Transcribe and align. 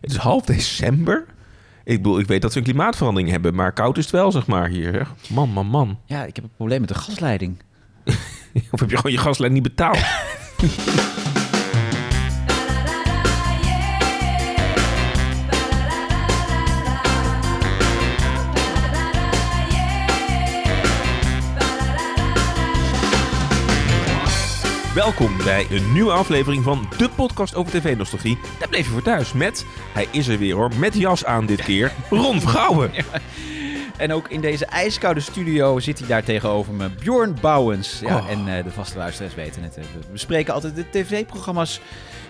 Het 0.00 0.10
is 0.10 0.16
half 0.16 0.44
december. 0.44 1.24
Ik 1.84 1.96
bedoel, 1.96 2.18
ik 2.18 2.26
weet 2.26 2.42
dat 2.42 2.52
we 2.52 2.58
een 2.58 2.64
klimaatverandering 2.64 3.30
hebben, 3.30 3.54
maar 3.54 3.72
koud 3.72 3.96
is 3.98 4.04
het 4.04 4.12
wel, 4.12 4.32
zeg 4.32 4.46
maar, 4.46 4.68
hier. 4.68 4.92
Zeg. 4.92 5.14
Man, 5.28 5.48
man, 5.50 5.66
man. 5.66 5.98
Ja, 6.04 6.24
ik 6.24 6.36
heb 6.36 6.44
een 6.44 6.56
probleem 6.56 6.80
met 6.80 6.88
de 6.88 6.94
gasleiding. 6.94 7.62
Of 8.70 8.80
heb 8.80 8.90
je 8.90 8.96
gewoon 8.96 9.12
je 9.12 9.18
gaslijn 9.18 9.52
niet 9.52 9.62
betaald? 9.62 9.98
Welkom 24.98 25.36
bij 25.36 25.66
een 25.70 25.92
nieuwe 25.92 26.12
aflevering 26.12 26.64
van 26.64 26.88
de 26.96 27.08
podcast 27.08 27.54
over 27.54 27.72
tv-nostalgie. 27.72 28.38
Daar 28.58 28.68
bleef 28.68 28.86
je 28.86 28.92
voor 28.92 29.02
thuis 29.02 29.32
met, 29.32 29.64
hij 29.94 30.06
is 30.10 30.28
er 30.28 30.38
weer 30.38 30.54
hoor, 30.54 30.70
met 30.78 30.94
jas 30.94 31.24
aan 31.24 31.46
dit 31.46 31.62
keer, 31.62 31.92
Ron 32.10 32.40
Vergouwen. 32.40 32.90
En 33.96 34.12
ook 34.12 34.28
in 34.28 34.40
deze 34.40 34.66
ijskoude 34.66 35.20
studio 35.20 35.78
zit 35.78 35.98
hij 35.98 36.08
daar 36.08 36.24
tegenover 36.24 36.74
me, 36.74 36.90
Bjorn 36.90 37.36
Bouwens. 37.40 38.00
Ja, 38.00 38.16
Oh. 38.16 38.30
En 38.30 38.56
eh, 38.56 38.64
de 38.64 38.70
vaste 38.70 38.98
luisteraars 38.98 39.34
weten 39.34 39.62
het. 39.62 39.76
We 39.76 39.82
bespreken 40.12 40.54
altijd 40.54 40.76
de 40.76 40.90
tv-programma's 40.90 41.80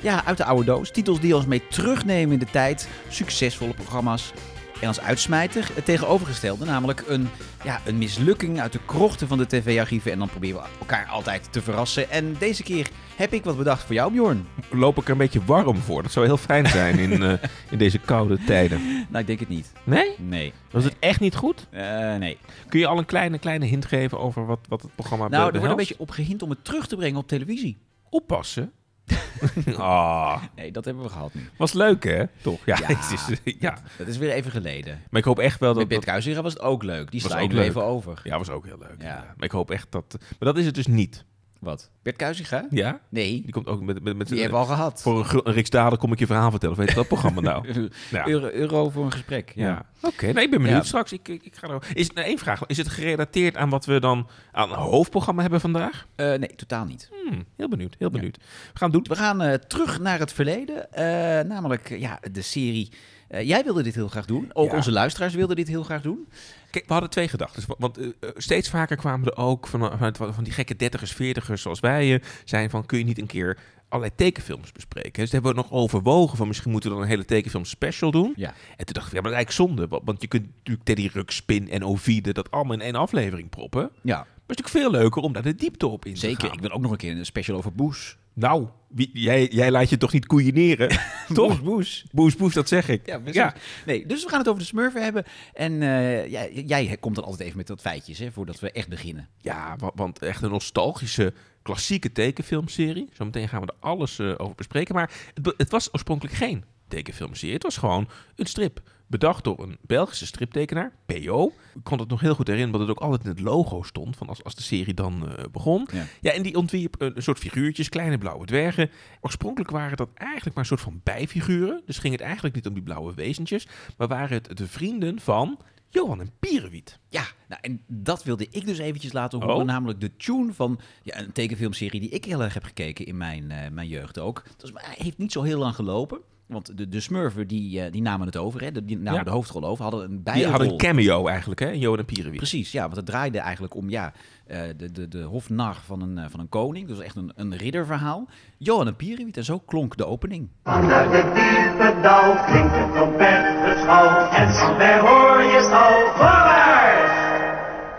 ja, 0.00 0.24
uit 0.24 0.36
de 0.36 0.44
oude 0.44 0.64
doos. 0.64 0.90
Titels 0.90 1.20
die 1.20 1.36
ons 1.36 1.46
mee 1.46 1.62
terugnemen 1.68 2.32
in 2.32 2.38
de 2.38 2.50
tijd. 2.50 2.88
Succesvolle 3.08 3.74
programma's. 3.74 4.32
En 4.80 4.88
als 4.88 5.00
uitsmijter 5.00 5.68
het 5.74 5.84
tegenovergestelde, 5.84 6.64
namelijk 6.64 7.04
een, 7.06 7.28
ja, 7.64 7.80
een 7.86 7.98
mislukking 7.98 8.60
uit 8.60 8.72
de 8.72 8.78
krochten 8.86 9.28
van 9.28 9.38
de 9.38 9.46
tv-archieven. 9.46 10.12
En 10.12 10.18
dan 10.18 10.28
proberen 10.28 10.60
we 10.62 10.68
elkaar 10.80 11.06
altijd 11.06 11.52
te 11.52 11.62
verrassen. 11.62 12.10
En 12.10 12.36
deze 12.38 12.62
keer 12.62 12.88
heb 13.16 13.32
ik 13.32 13.44
wat 13.44 13.56
bedacht 13.56 13.82
voor 13.84 13.94
jou, 13.94 14.12
Bjorn. 14.12 14.46
Loop 14.70 14.96
ik 14.98 15.04
er 15.04 15.10
een 15.10 15.16
beetje 15.18 15.44
warm 15.44 15.76
voor? 15.76 16.02
Dat 16.02 16.12
zou 16.12 16.26
heel 16.26 16.36
fijn 16.36 16.66
zijn 16.66 16.98
in, 16.98 17.22
eh, 17.22 17.32
in 17.70 17.78
deze 17.78 17.98
koude 17.98 18.38
tijden. 18.46 18.80
Nou, 19.08 19.18
ik 19.20 19.26
denk 19.26 19.40
het 19.40 19.48
niet. 19.48 19.72
Nee? 19.84 20.10
Nee. 20.18 20.52
Was 20.70 20.84
het 20.84 20.96
echt 20.98 21.20
niet 21.20 21.36
goed? 21.36 21.66
Eh, 21.70 22.16
nee. 22.16 22.38
Kun 22.68 22.80
je 22.80 22.86
al 22.86 22.98
een 22.98 23.04
kleine, 23.06 23.38
kleine 23.38 23.64
hint 23.64 23.84
geven 23.86 24.18
over 24.18 24.46
wat, 24.46 24.58
wat 24.68 24.82
het 24.82 24.94
programma 24.94 25.28
Nou, 25.28 25.46
er 25.46 25.52
wordt 25.58 25.70
een 25.70 25.76
beetje 25.76 25.98
op 25.98 26.10
gehind 26.10 26.42
om 26.42 26.50
het 26.50 26.64
terug 26.64 26.86
te 26.86 26.96
brengen 26.96 27.18
op 27.18 27.28
televisie. 27.28 27.78
oppassen. 28.10 28.72
Ah, 29.76 30.42
Nee, 30.56 30.72
dat 30.72 30.84
hebben 30.84 31.02
we 31.02 31.08
gehad 31.08 31.34
nu. 31.34 31.48
was 31.56 31.72
leuk 31.72 32.04
hè? 32.04 32.24
Toch? 32.42 32.60
Ja, 32.64 32.76
Ja. 32.80 32.86
het 32.96 33.12
is, 33.44 33.54
ja. 33.58 33.78
Dat 33.98 34.06
is 34.06 34.18
weer 34.18 34.30
even 34.30 34.50
geleden. 34.50 35.02
maar 35.10 35.20
ik 35.20 35.26
hoop 35.26 35.38
echt 35.38 35.60
wel 35.60 35.68
Met 35.68 35.78
dat... 35.78 35.88
Bert 35.88 36.00
dat 36.04 36.10
Kuizera 36.10 36.42
was 36.42 36.52
het 36.52 36.62
ook 36.62 36.82
leuk. 36.82 37.10
Die 37.10 37.20
sla 37.20 37.40
ook 37.40 37.52
nu 37.52 37.60
even 37.60 37.84
over. 37.84 38.20
ja, 38.24 38.38
was 38.38 38.50
ook 38.50 38.64
heel 38.64 38.78
leuk. 38.78 39.02
Ja. 39.02 39.34
Maar 39.36 39.44
ik 39.44 39.50
hoop 39.50 39.70
echt 39.70 39.86
dat... 39.90 40.16
Maar 40.18 40.36
dat 40.52 40.58
is 40.58 40.66
het 40.66 40.74
dus 40.74 40.86
niet. 40.86 41.24
Wat? 41.58 41.90
Bert 42.02 42.16
Kuizera? 42.16 42.66
Ja? 42.70 43.00
Nee, 43.08 43.42
Die 43.42 43.52
komt 43.52 43.66
ook 43.66 43.80
met... 43.82 44.02
met, 44.02 44.16
met 44.16 44.28
die 44.28 44.40
hebben 44.40 44.58
we 44.60 44.66
al 44.66 44.72
gehad. 44.74 45.02
Voor 45.02 45.26
een, 45.44 45.56
een 45.58 45.96
kom 45.98 46.12
ik 46.12 46.18
je 46.18 46.26
verhaal 46.26 46.50
vertellen. 46.50 46.76
Weet 46.76 46.88
je 46.88 46.94
dat 46.94 47.08
programma 47.08 47.40
nou? 47.40 47.66
Ja. 48.10 48.28
Euro, 48.28 48.48
euro 48.48 48.90
voor 48.90 49.04
een 49.04 49.12
gesprek. 49.12 49.52
Ja. 49.54 49.66
Ja. 49.66 49.86
Oké, 50.08 50.32
nee, 50.32 50.44
ik 50.44 50.50
ben 50.50 50.62
benieuwd 50.62 50.80
Ja. 50.82 50.86
straks. 50.88 51.12
Ik, 51.12 51.28
ik, 51.28 51.42
ik 51.42 51.56
ga 51.56 51.68
er... 51.68 51.88
Is 51.94 52.10
nou 52.10 52.26
één 52.26 52.38
vraag? 52.38 52.66
Is 52.66 52.76
het 52.76 52.88
gerelateerd 52.88 53.56
aan 53.56 53.68
wat 53.68 53.84
we 53.86 54.00
dan 54.00 54.28
aan 54.52 54.68
hoofdprogramma 54.68 55.40
hebben 55.42 55.60
vandaag? 55.60 56.06
Eh, 56.14 56.26
nee, 56.26 56.54
totaal 56.56 56.84
niet. 56.84 57.10
Hmm, 57.24 57.44
heel 57.56 57.68
benieuwd, 57.68 57.94
heel 57.98 58.10
benieuwd. 58.10 58.36
We 58.72 58.78
gaan 58.78 58.90
doen. 58.90 59.04
We 59.08 59.16
gaan 59.16 59.40
eh, 59.42 59.54
terug 59.54 60.00
naar 60.00 60.18
het 60.18 60.32
verleden. 60.32 60.92
Eh, 60.92 61.04
namelijk 61.44 61.88
ja, 61.98 62.18
de 62.32 62.42
serie. 62.42 62.88
Eh, 63.28 63.46
jij 63.48 63.64
wilde 63.64 63.82
dit 63.82 63.94
heel 63.94 64.08
graag 64.08 64.26
doen. 64.26 64.50
Ook 64.52 64.70
Ja. 64.70 64.76
onze 64.76 64.92
luisteraars 64.92 65.34
wilden 65.34 65.56
dit 65.56 65.68
heel 65.68 65.82
graag 65.82 66.02
doen. 66.02 66.28
Kijk, 66.70 66.86
we 66.86 66.92
hadden 66.92 67.10
twee 67.10 67.28
gedachten. 67.28 67.62
wa- 67.66 67.74
Want 67.78 67.98
eh, 67.98 68.06
eh, 68.06 68.28
steeds 68.36 68.68
vaker 68.70 68.96
kwamen 68.96 69.26
er 69.26 69.36
ook 69.36 69.66
van, 69.66 69.80
vanuit 69.80 70.16
van 70.16 70.44
die 70.44 70.52
gekke 70.52 70.76
dertigers, 70.76 71.12
veertigers 71.12 71.62
zoals 71.62 71.80
wij 71.80 72.14
eh, 72.14 72.22
zijn 72.44 72.70
van... 72.70 72.86
kun 72.86 72.98
je 72.98 73.04
niet 73.04 73.18
een 73.18 73.26
keer 73.26 73.58
allerlei 73.88 74.16
tekenfilms 74.16 74.72
bespreken? 74.72 75.22
Dus 75.22 75.32
hebben 75.32 75.50
we 75.50 75.56
nog 75.56 75.70
overwogen 75.72 76.36
van 76.36 76.46
misschien 76.46 76.70
moeten 76.70 76.88
we 76.90 76.94
dan 76.96 77.04
een 77.04 77.10
hele 77.10 77.24
tekenfilm 77.24 77.64
special 77.64 78.10
doen. 78.10 78.32
Ja. 78.36 78.54
En 78.76 78.84
toen 78.84 78.94
dachten 78.94 79.10
we, 79.10 79.16
ja, 79.16 79.22
maar 79.22 79.30
dat 79.32 79.40
is 79.40 79.46
eigenlijk 79.46 79.50
zonde. 79.78 79.86
wa- 79.88 80.04
Want 80.04 80.20
je 80.22 80.28
kunt 80.28 80.46
natuurlijk 80.56 80.84
Teddy 80.86 81.08
Ruxpin 81.12 81.70
en 81.70 81.84
Ovide 81.84 82.32
dat 82.32 82.50
allemaal 82.50 82.72
in 82.74 82.80
één 82.80 82.94
aflevering 82.94 83.48
proppen. 83.48 83.80
Maar 83.82 83.90
Ja, 84.02 84.18
het 84.18 84.26
is 84.26 84.56
natuurlijk 84.56 84.68
veel 84.68 84.90
leuker 85.00 85.22
om 85.22 85.32
daar 85.32 85.42
de 85.42 85.54
diepte 85.54 85.86
op 85.86 86.04
in 86.04 86.14
te 86.14 86.20
zeker. 86.20 86.40
gaan. 86.46 86.52
Ik 86.56 86.60
wil 86.60 86.70
ook 86.70 86.80
nog 86.80 86.90
een 86.90 86.96
keer 86.96 87.16
een 87.16 87.26
special 87.26 87.56
over 87.56 87.72
Boes. 87.72 88.16
Nou, 88.38 88.66
wie, 88.88 89.10
jij, 89.12 89.46
jij 89.46 89.70
laat 89.70 89.90
je 89.90 89.96
toch 89.96 90.12
niet 90.12 90.26
koeieneren? 90.26 90.88
toch? 91.34 91.62
Boes, 91.62 91.62
Boes. 91.62 92.04
Boes, 92.12 92.36
boes, 92.36 92.54
dat 92.54 92.68
zeg 92.68 92.88
ik. 92.88 93.06
Ja, 93.06 93.18
precies. 93.18 93.42
Nee, 93.86 94.06
dus 94.06 94.22
we 94.24 94.28
gaan 94.30 94.38
het 94.38 94.48
over 94.48 94.60
de 94.60 94.66
Smurfen 94.66 95.02
hebben. 95.02 95.24
En 95.52 95.82
eh, 95.82 96.30
jij, 96.30 96.52
jij 96.66 96.96
komt 97.00 97.14
dan 97.14 97.24
altijd 97.24 97.42
even 97.42 97.56
met 97.56 97.68
wat 97.68 97.80
feitjes, 97.80 98.18
hè, 98.18 98.32
voordat 98.32 98.60
we 98.60 98.72
echt 98.72 98.88
beginnen. 98.88 99.28
Ja, 99.40 99.76
wa- 99.78 99.92
want 99.94 100.18
echt 100.18 100.42
een 100.42 100.50
nostalgische, 100.50 101.32
klassieke 101.62 102.12
tekenfilmserie. 102.12 103.08
Zometeen 103.12 103.48
gaan 103.48 103.60
we 103.60 103.66
er 103.66 103.74
alles 103.80 104.18
eh, 104.18 104.34
over 104.36 104.54
bespreken. 104.54 104.94
Maar 104.94 105.10
het, 105.34 105.54
het 105.56 105.70
was 105.70 105.88
oorspronkelijk 105.92 106.36
geen 106.36 106.64
tekenfilmserie. 106.88 107.54
Het 107.54 107.62
was 107.62 107.76
gewoon 107.76 108.08
een 108.36 108.46
strip. 108.46 108.80
Bedacht 109.06 109.44
door 109.44 109.62
een 109.62 109.78
Belgische 109.80 110.26
striptekenaar, 110.26 110.92
P.O. 111.06 111.52
Ik 111.74 111.84
kon 111.84 111.98
het 111.98 112.08
nog 112.08 112.20
heel 112.20 112.34
goed 112.34 112.46
herinneren, 112.46 112.80
omdat 112.80 112.96
het 112.96 113.04
ook 113.04 113.10
altijd 113.10 113.24
in 113.24 113.30
het 113.30 113.40
logo 113.40 113.82
stond. 113.82 114.16
Van 114.16 114.28
als, 114.28 114.44
als 114.44 114.54
de 114.54 114.62
serie 114.62 114.94
dan 114.94 115.36
eh, 115.36 115.44
begon. 115.52 115.88
Ja. 115.92 116.04
Ja, 116.20 116.32
en 116.32 116.42
die 116.42 116.56
ontwierp 116.56 117.00
een, 117.00 117.16
een 117.16 117.22
soort 117.22 117.38
figuurtjes, 117.38 117.88
kleine 117.88 118.18
blauwe 118.18 118.46
dwergen. 118.46 118.90
Oorspronkelijk 119.20 119.70
waren 119.70 119.96
dat 119.96 120.08
eigenlijk 120.14 120.54
maar 120.54 120.64
een 120.64 120.70
soort 120.70 120.80
van 120.80 121.00
bijfiguren. 121.04 121.82
Dus 121.86 121.98
ging 121.98 122.12
het 122.12 122.22
eigenlijk 122.22 122.54
niet 122.54 122.66
om 122.66 122.74
die 122.74 122.82
blauwe 122.82 123.14
wezentjes. 123.14 123.66
Maar 123.96 124.08
waren 124.08 124.42
het 124.42 124.56
de 124.56 124.66
vrienden 124.66 125.20
van 125.20 125.58
Johan 125.88 126.20
en 126.20 126.32
Pierenwiet. 126.38 126.98
Ja, 127.08 127.24
nou, 127.48 127.60
en 127.62 127.82
dat 127.86 128.24
wilde 128.24 128.46
ik 128.50 128.66
dus 128.66 128.78
eventjes 128.78 129.12
laten 129.12 129.40
horen. 129.42 129.56
Oh. 129.56 129.64
Namelijk 129.64 130.00
de 130.00 130.16
tune 130.16 130.52
van 130.52 130.78
ja, 131.02 131.18
een 131.18 131.32
tekenfilmserie 131.32 132.00
die 132.00 132.08
ik 132.10 132.24
heel 132.24 132.42
erg 132.42 132.54
heb 132.54 132.64
gekeken 132.64 133.06
in 133.06 133.16
mijn, 133.16 133.50
eh, 133.50 133.70
mijn 133.70 133.88
jeugd 133.88 134.18
ook. 134.18 134.42
Dat 134.56 134.64
is, 134.68 134.72
hij 134.74 134.94
heeft 134.98 135.18
niet 135.18 135.32
zo 135.32 135.42
heel 135.42 135.58
lang 135.58 135.74
gelopen. 135.74 136.18
Want 136.46 136.76
de, 136.76 136.88
de 136.88 137.00
Smurfen 137.00 137.46
die, 137.48 137.80
eh, 137.82 137.92
die 137.92 138.02
namen 138.02 138.26
het 138.26 138.36
over, 138.36 138.60
hè, 138.62 138.72
de- 138.72 138.84
die 138.84 138.96
namen 138.96 139.18
Ja. 139.18 139.22
de 139.24 139.30
hoofdrol 139.30 139.64
over, 139.64 139.82
hadden 139.82 140.02
een 140.04 140.10
Die 140.10 140.18
bijrol. 140.20 140.50
hadden 140.50 140.68
een 140.70 140.76
cameo 140.76 141.26
eigenlijk, 141.26 141.60
hè? 141.60 141.70
Johan 141.70 141.98
en 141.98 142.04
Pierenwiet. 142.04 142.36
Precies, 142.36 142.72
ja, 142.72 142.82
want 142.82 142.96
het 142.96 143.06
draaide 143.06 143.38
eigenlijk 143.38 143.74
om 143.74 143.90
ja, 143.90 144.12
eh, 144.46 144.60
de, 144.76 144.92
de, 144.92 145.08
de 145.08 145.22
hofnar 145.22 145.76
van 145.86 146.00
een, 146.02 146.18
eh, 146.18 146.24
van 146.28 146.40
een 146.40 146.48
koning. 146.48 146.88
Dus 146.88 146.98
echt 147.00 147.16
een, 147.16 147.32
een 147.34 147.56
ridderverhaal. 147.56 148.28
Johan 148.58 148.86
en 148.86 148.96
Pierenwiet, 148.96 149.36
en 149.36 149.44
zo 149.44 149.58
klonk 149.58 149.96
de 149.96 150.06
opening. 150.06 150.48
Vanuit 150.62 151.12
het 151.12 151.34
diepe 151.34 151.98
dal 152.02 152.44
klinkt 152.44 152.74
een 152.76 152.90
trompetgeschal 152.92 154.28
en 154.30 154.48
ver 154.54 154.98
hoor 155.00 155.42
je 155.42 155.60
stal 155.62 156.14
voorwaarts. 156.16 157.07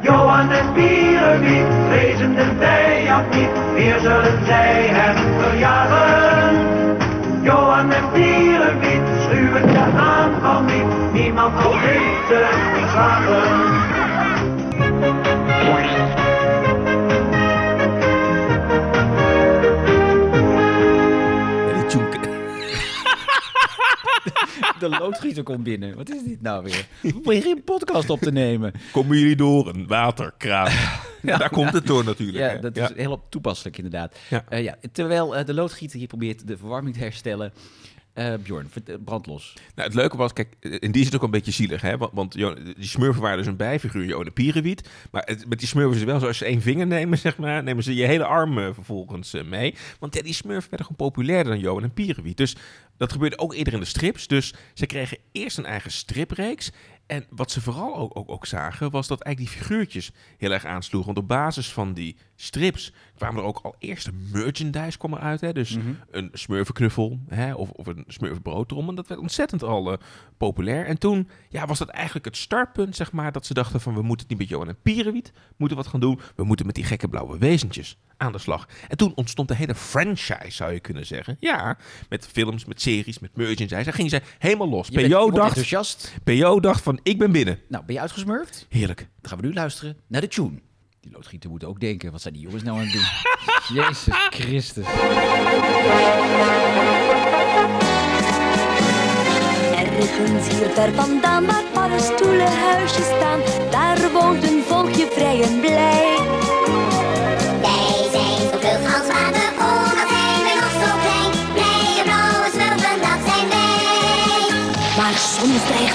Johan 0.01 0.51
en 0.51 0.73
Pierenwiet 0.73 1.65
vrezen 1.87 2.35
de 2.35 2.45
vijand 2.59 3.35
niet, 3.35 3.49
weer 3.73 3.99
zullen 3.99 4.45
zij 4.45 4.87
hem 4.91 5.15
verjagen. 5.41 6.57
Johan 7.41 7.91
en 7.91 8.11
Pierenwiet 8.13 9.01
schuwen 9.23 9.67
de 9.67 9.97
aanval 9.97 10.61
niet, 10.61 11.11
niemand 11.13 11.61
zal 11.61 11.71
weten 11.71 12.68
De 24.79 24.89
loodgieter 24.89 25.43
komt 25.43 25.63
binnen. 25.63 25.95
Wat 25.95 26.09
is 26.09 26.23
dit 26.23 26.41
nou 26.41 26.63
weer? 26.63 26.87
We 27.01 27.21
beginnen 27.23 27.57
een 27.57 27.63
podcast 27.63 28.09
op 28.09 28.19
te 28.19 28.31
nemen. 28.31 28.73
Komen 28.91 29.17
jullie 29.17 29.35
door 29.35 29.67
een 29.67 29.87
waterkraan? 29.87 30.71
ja, 31.21 31.37
daar 31.37 31.49
komt 31.49 31.73
het 31.73 31.87
door 31.87 32.03
natuurlijk. 32.03 32.53
Ja, 32.53 32.69
dat 32.69 32.77
is 32.77 32.95
heel 32.95 33.25
toepasselijk 33.29 33.77
inderdaad. 33.77 34.15
Ja. 34.29 34.45
Eh, 34.49 34.63
ja, 34.63 34.77
terwijl 34.91 35.35
eh, 35.35 35.45
de 35.45 35.53
loodgieter 35.53 35.97
hier 35.97 36.07
probeert 36.07 36.47
de 36.47 36.57
verwarming 36.57 36.95
te 36.95 37.01
herstellen. 37.01 37.53
Eh 38.19 38.33
Bjorn, 38.43 38.69
eh, 38.85 38.95
brand 39.05 39.25
los. 39.25 39.53
Nou, 39.75 39.87
het 39.87 39.97
leuke 39.97 40.17
was, 40.17 40.33
kijk, 40.33 40.55
in 40.59 40.91
die 40.91 41.03
zit 41.03 41.15
ook 41.15 41.23
een 41.23 41.31
beetje 41.31 41.51
zielig, 41.51 41.81
hè? 41.81 41.97
Want, 41.97 42.13
want 42.13 42.33
die 42.75 42.75
smurfen 42.79 43.21
waren 43.21 43.37
dus 43.37 43.47
een 43.47 43.55
bijfiguur, 43.55 44.25
en 44.25 44.33
Pierenwiet. 44.33 44.89
Maar 45.11 45.37
met 45.47 45.59
die 45.59 45.67
smurfen 45.67 45.97
is 45.97 46.03
wel 46.03 46.19
zo, 46.19 46.27
als 46.27 46.37
ze 46.37 46.45
één 46.45 46.61
vinger 46.61 46.87
nemen, 46.87 47.17
zeg 47.27 47.37
maar, 47.37 47.63
nemen 47.63 47.83
ze 47.83 47.95
je 47.95 48.05
hele 48.05 48.25
arm 48.25 48.57
eh, 48.57 48.69
vervolgens 48.73 49.33
eh, 49.33 49.43
mee. 49.43 49.75
Want 49.99 50.15
ja, 50.15 50.21
die 50.21 50.33
smurfen 50.33 50.69
werden 50.69 50.87
gewoon 50.87 51.09
populairder 51.09 51.53
dan 51.53 51.61
Johan 51.61 51.83
en 51.83 51.93
Pierenwiet. 51.93 52.37
Dus 52.37 52.55
dat 52.97 53.11
gebeurde 53.11 53.37
ook 53.37 53.53
eerder 53.53 53.73
in 53.73 53.79
de 53.79 53.85
strips. 53.85 54.27
Dus 54.27 54.53
ze 54.73 54.85
kregen 54.85 55.17
eerst 55.31 55.57
een 55.57 55.65
eigen 55.65 55.91
stripreeks. 55.91 56.71
En 57.09 57.25
wat 57.29 57.51
ze 57.51 57.61
vooral 57.61 57.95
ook, 57.95 58.17
ook, 58.17 58.29
ook 58.29 58.45
zagen, 58.45 58.91
was 58.91 59.07
dat 59.07 59.21
eigenlijk 59.21 59.53
die 59.53 59.61
figuurtjes 59.61 60.11
heel 60.37 60.51
erg 60.51 60.65
aansloegen. 60.65 61.13
Want 61.13 61.23
op 61.23 61.27
basis 61.27 61.71
van 61.71 61.93
die 61.93 62.15
strips 62.35 62.93
kwamen 63.15 63.41
er 63.41 63.47
ook 63.47 63.59
al 63.63 63.75
eerste 63.79 64.11
merchandise 64.31 64.97
kwam 64.97 65.13
eruit. 65.13 65.41
Hè? 65.41 65.53
Dus 65.53 65.77
een 66.11 66.29
smurfenknuffel 66.33 67.19
hè? 67.27 67.53
Of, 67.53 67.69
of 67.69 67.87
een. 67.87 68.05
En 68.87 68.95
dat 68.95 69.07
werd 69.07 69.21
ontzettend 69.21 69.63
al 69.63 69.91
eh, 69.91 69.97
populair. 70.37 70.85
En 70.85 70.97
toen 70.97 71.29
ja, 71.47 71.65
was 71.65 71.77
dat 71.79 71.89
eigenlijk 71.89 72.25
het 72.25 72.37
startpunt, 72.37 72.95
zeg 72.95 73.11
maar, 73.11 73.31
dat 73.31 73.45
ze 73.45 73.53
dachten 73.53 73.81
van 73.81 73.93
we 73.93 74.01
moeten 74.01 74.27
het 74.27 74.29
niet 74.29 74.39
met 74.39 74.49
Johan 74.49 74.67
en 74.67 74.81
Pierenwiet 74.81 75.31
moeten 75.57 75.77
wat 75.77 75.87
gaan 75.87 75.99
doen. 75.99 76.19
We 76.35 76.43
moeten 76.43 76.65
met 76.65 76.75
die 76.75 76.83
gekke 76.83 77.07
blauwe 77.07 77.37
wezentjes 77.37 77.97
aan 78.19 78.31
de 78.31 78.37
slag. 78.37 78.67
En 78.87 78.97
toen 78.97 79.11
ontstond 79.15 79.47
de 79.47 79.55
hele 79.55 79.75
franchise, 79.75 80.51
zou 80.51 80.73
je 80.73 80.79
kunnen 80.79 81.05
zeggen. 81.05 81.37
Ja, 81.39 81.77
met 82.09 82.27
films, 82.31 82.65
met 82.65 82.81
series, 82.81 83.19
met 83.19 83.35
merchandise. 83.35 83.83
Daar 83.83 83.93
gingen 83.93 84.11
ze 84.11 84.21
helemaal 84.37 84.69
los. 84.69 84.87
Je 84.87 85.09
PO 85.09 85.31
dacht, 85.31 85.47
enthousiast. 85.47 86.13
PO 86.23 86.59
dacht 86.59 86.83
van 86.83 86.99
ik 87.03 87.17
ben 87.17 87.31
binnen. 87.31 87.59
Nou, 87.67 87.85
ben 87.85 87.95
je 87.95 88.01
uitgesmurfd? 88.01 88.65
Heerlijk. 88.69 88.99
Dan 89.21 89.31
gaan 89.31 89.39
we 89.39 89.47
nu 89.47 89.53
luisteren 89.53 89.97
naar 90.07 90.21
de 90.21 90.27
tune. 90.27 90.59
Die 90.99 91.11
loodgieter 91.11 91.49
moet 91.49 91.63
ook 91.63 91.79
denken, 91.79 92.11
wat 92.11 92.21
zijn 92.21 92.33
die 92.33 92.43
jongens 92.43 92.63
nou 92.63 92.77
aan 92.79 92.83
het 92.83 92.93
doen? 92.93 93.07
Jezus 93.83 94.15
Christus. 94.29 94.85
Ergens 99.75 100.47
hier 100.49 100.69
ver 100.69 100.93
vandaan, 100.93 101.45
waar 101.45 101.63
paddenstoelen 101.73 102.57
huisjes 102.57 103.05
staan, 103.05 103.39
daar 103.71 104.11
woont 104.11 104.43
een 104.43 104.63
volkje 104.63 105.07
vrij 105.11 105.41
en 105.41 105.59
blij. 105.59 106.48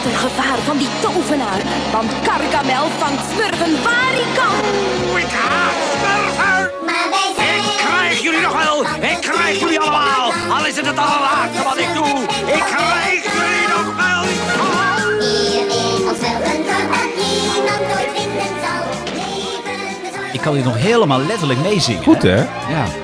Soms 0.05 0.17
dreigt 0.17 0.23
er 0.23 0.29
gevaar 0.29 0.59
van 0.59 0.79
die 0.79 0.89
tovenaar, 1.01 1.61
want 1.93 2.11
Gargamel 2.23 2.89
vangt 2.99 3.23
smurfen 3.33 3.83
waar 3.83 4.13
hij 4.19 4.29
kan. 4.39 4.57
Ik 5.17 5.31
haat 5.47 5.79
smurfen! 5.95 6.87
Maar 6.87 7.07
wij 7.11 7.31
zijn... 7.37 7.59
Ik 7.59 7.77
krijg 7.77 8.21
jullie 8.23 8.41
nog 8.41 8.65
wel! 8.65 8.83
Ik 9.11 9.21
krijg 9.21 9.61
jullie 9.61 9.81
allemaal! 9.81 10.33
Al 10.59 10.67
is 10.67 10.77
het 10.77 10.87
het 10.87 10.99
allerlaatste 10.99 11.63
wat 11.65 11.79
ik 11.79 11.95
doe! 11.95 12.23
Ik 12.55 12.65
krijg 12.75 13.23
jullie 13.35 13.69
nog 13.77 13.89
wel! 14.03 14.23
Hier 15.21 15.61
in 15.61 16.09
ons 16.09 16.19
smurfendorp 16.19 16.89
dat 16.97 17.11
niemand 17.21 17.85
ooit 17.97 18.11
vinden 18.15 18.53
zal. 18.65 18.83
Ik 20.33 20.41
kan 20.41 20.55
dit 20.55 20.65
nog 20.65 20.77
helemaal 20.77 21.21
letterlijk 21.21 21.61
meezingen. 21.61 22.03
Goed, 22.03 22.23
hè? 22.23 22.37
Ja. 22.69 23.04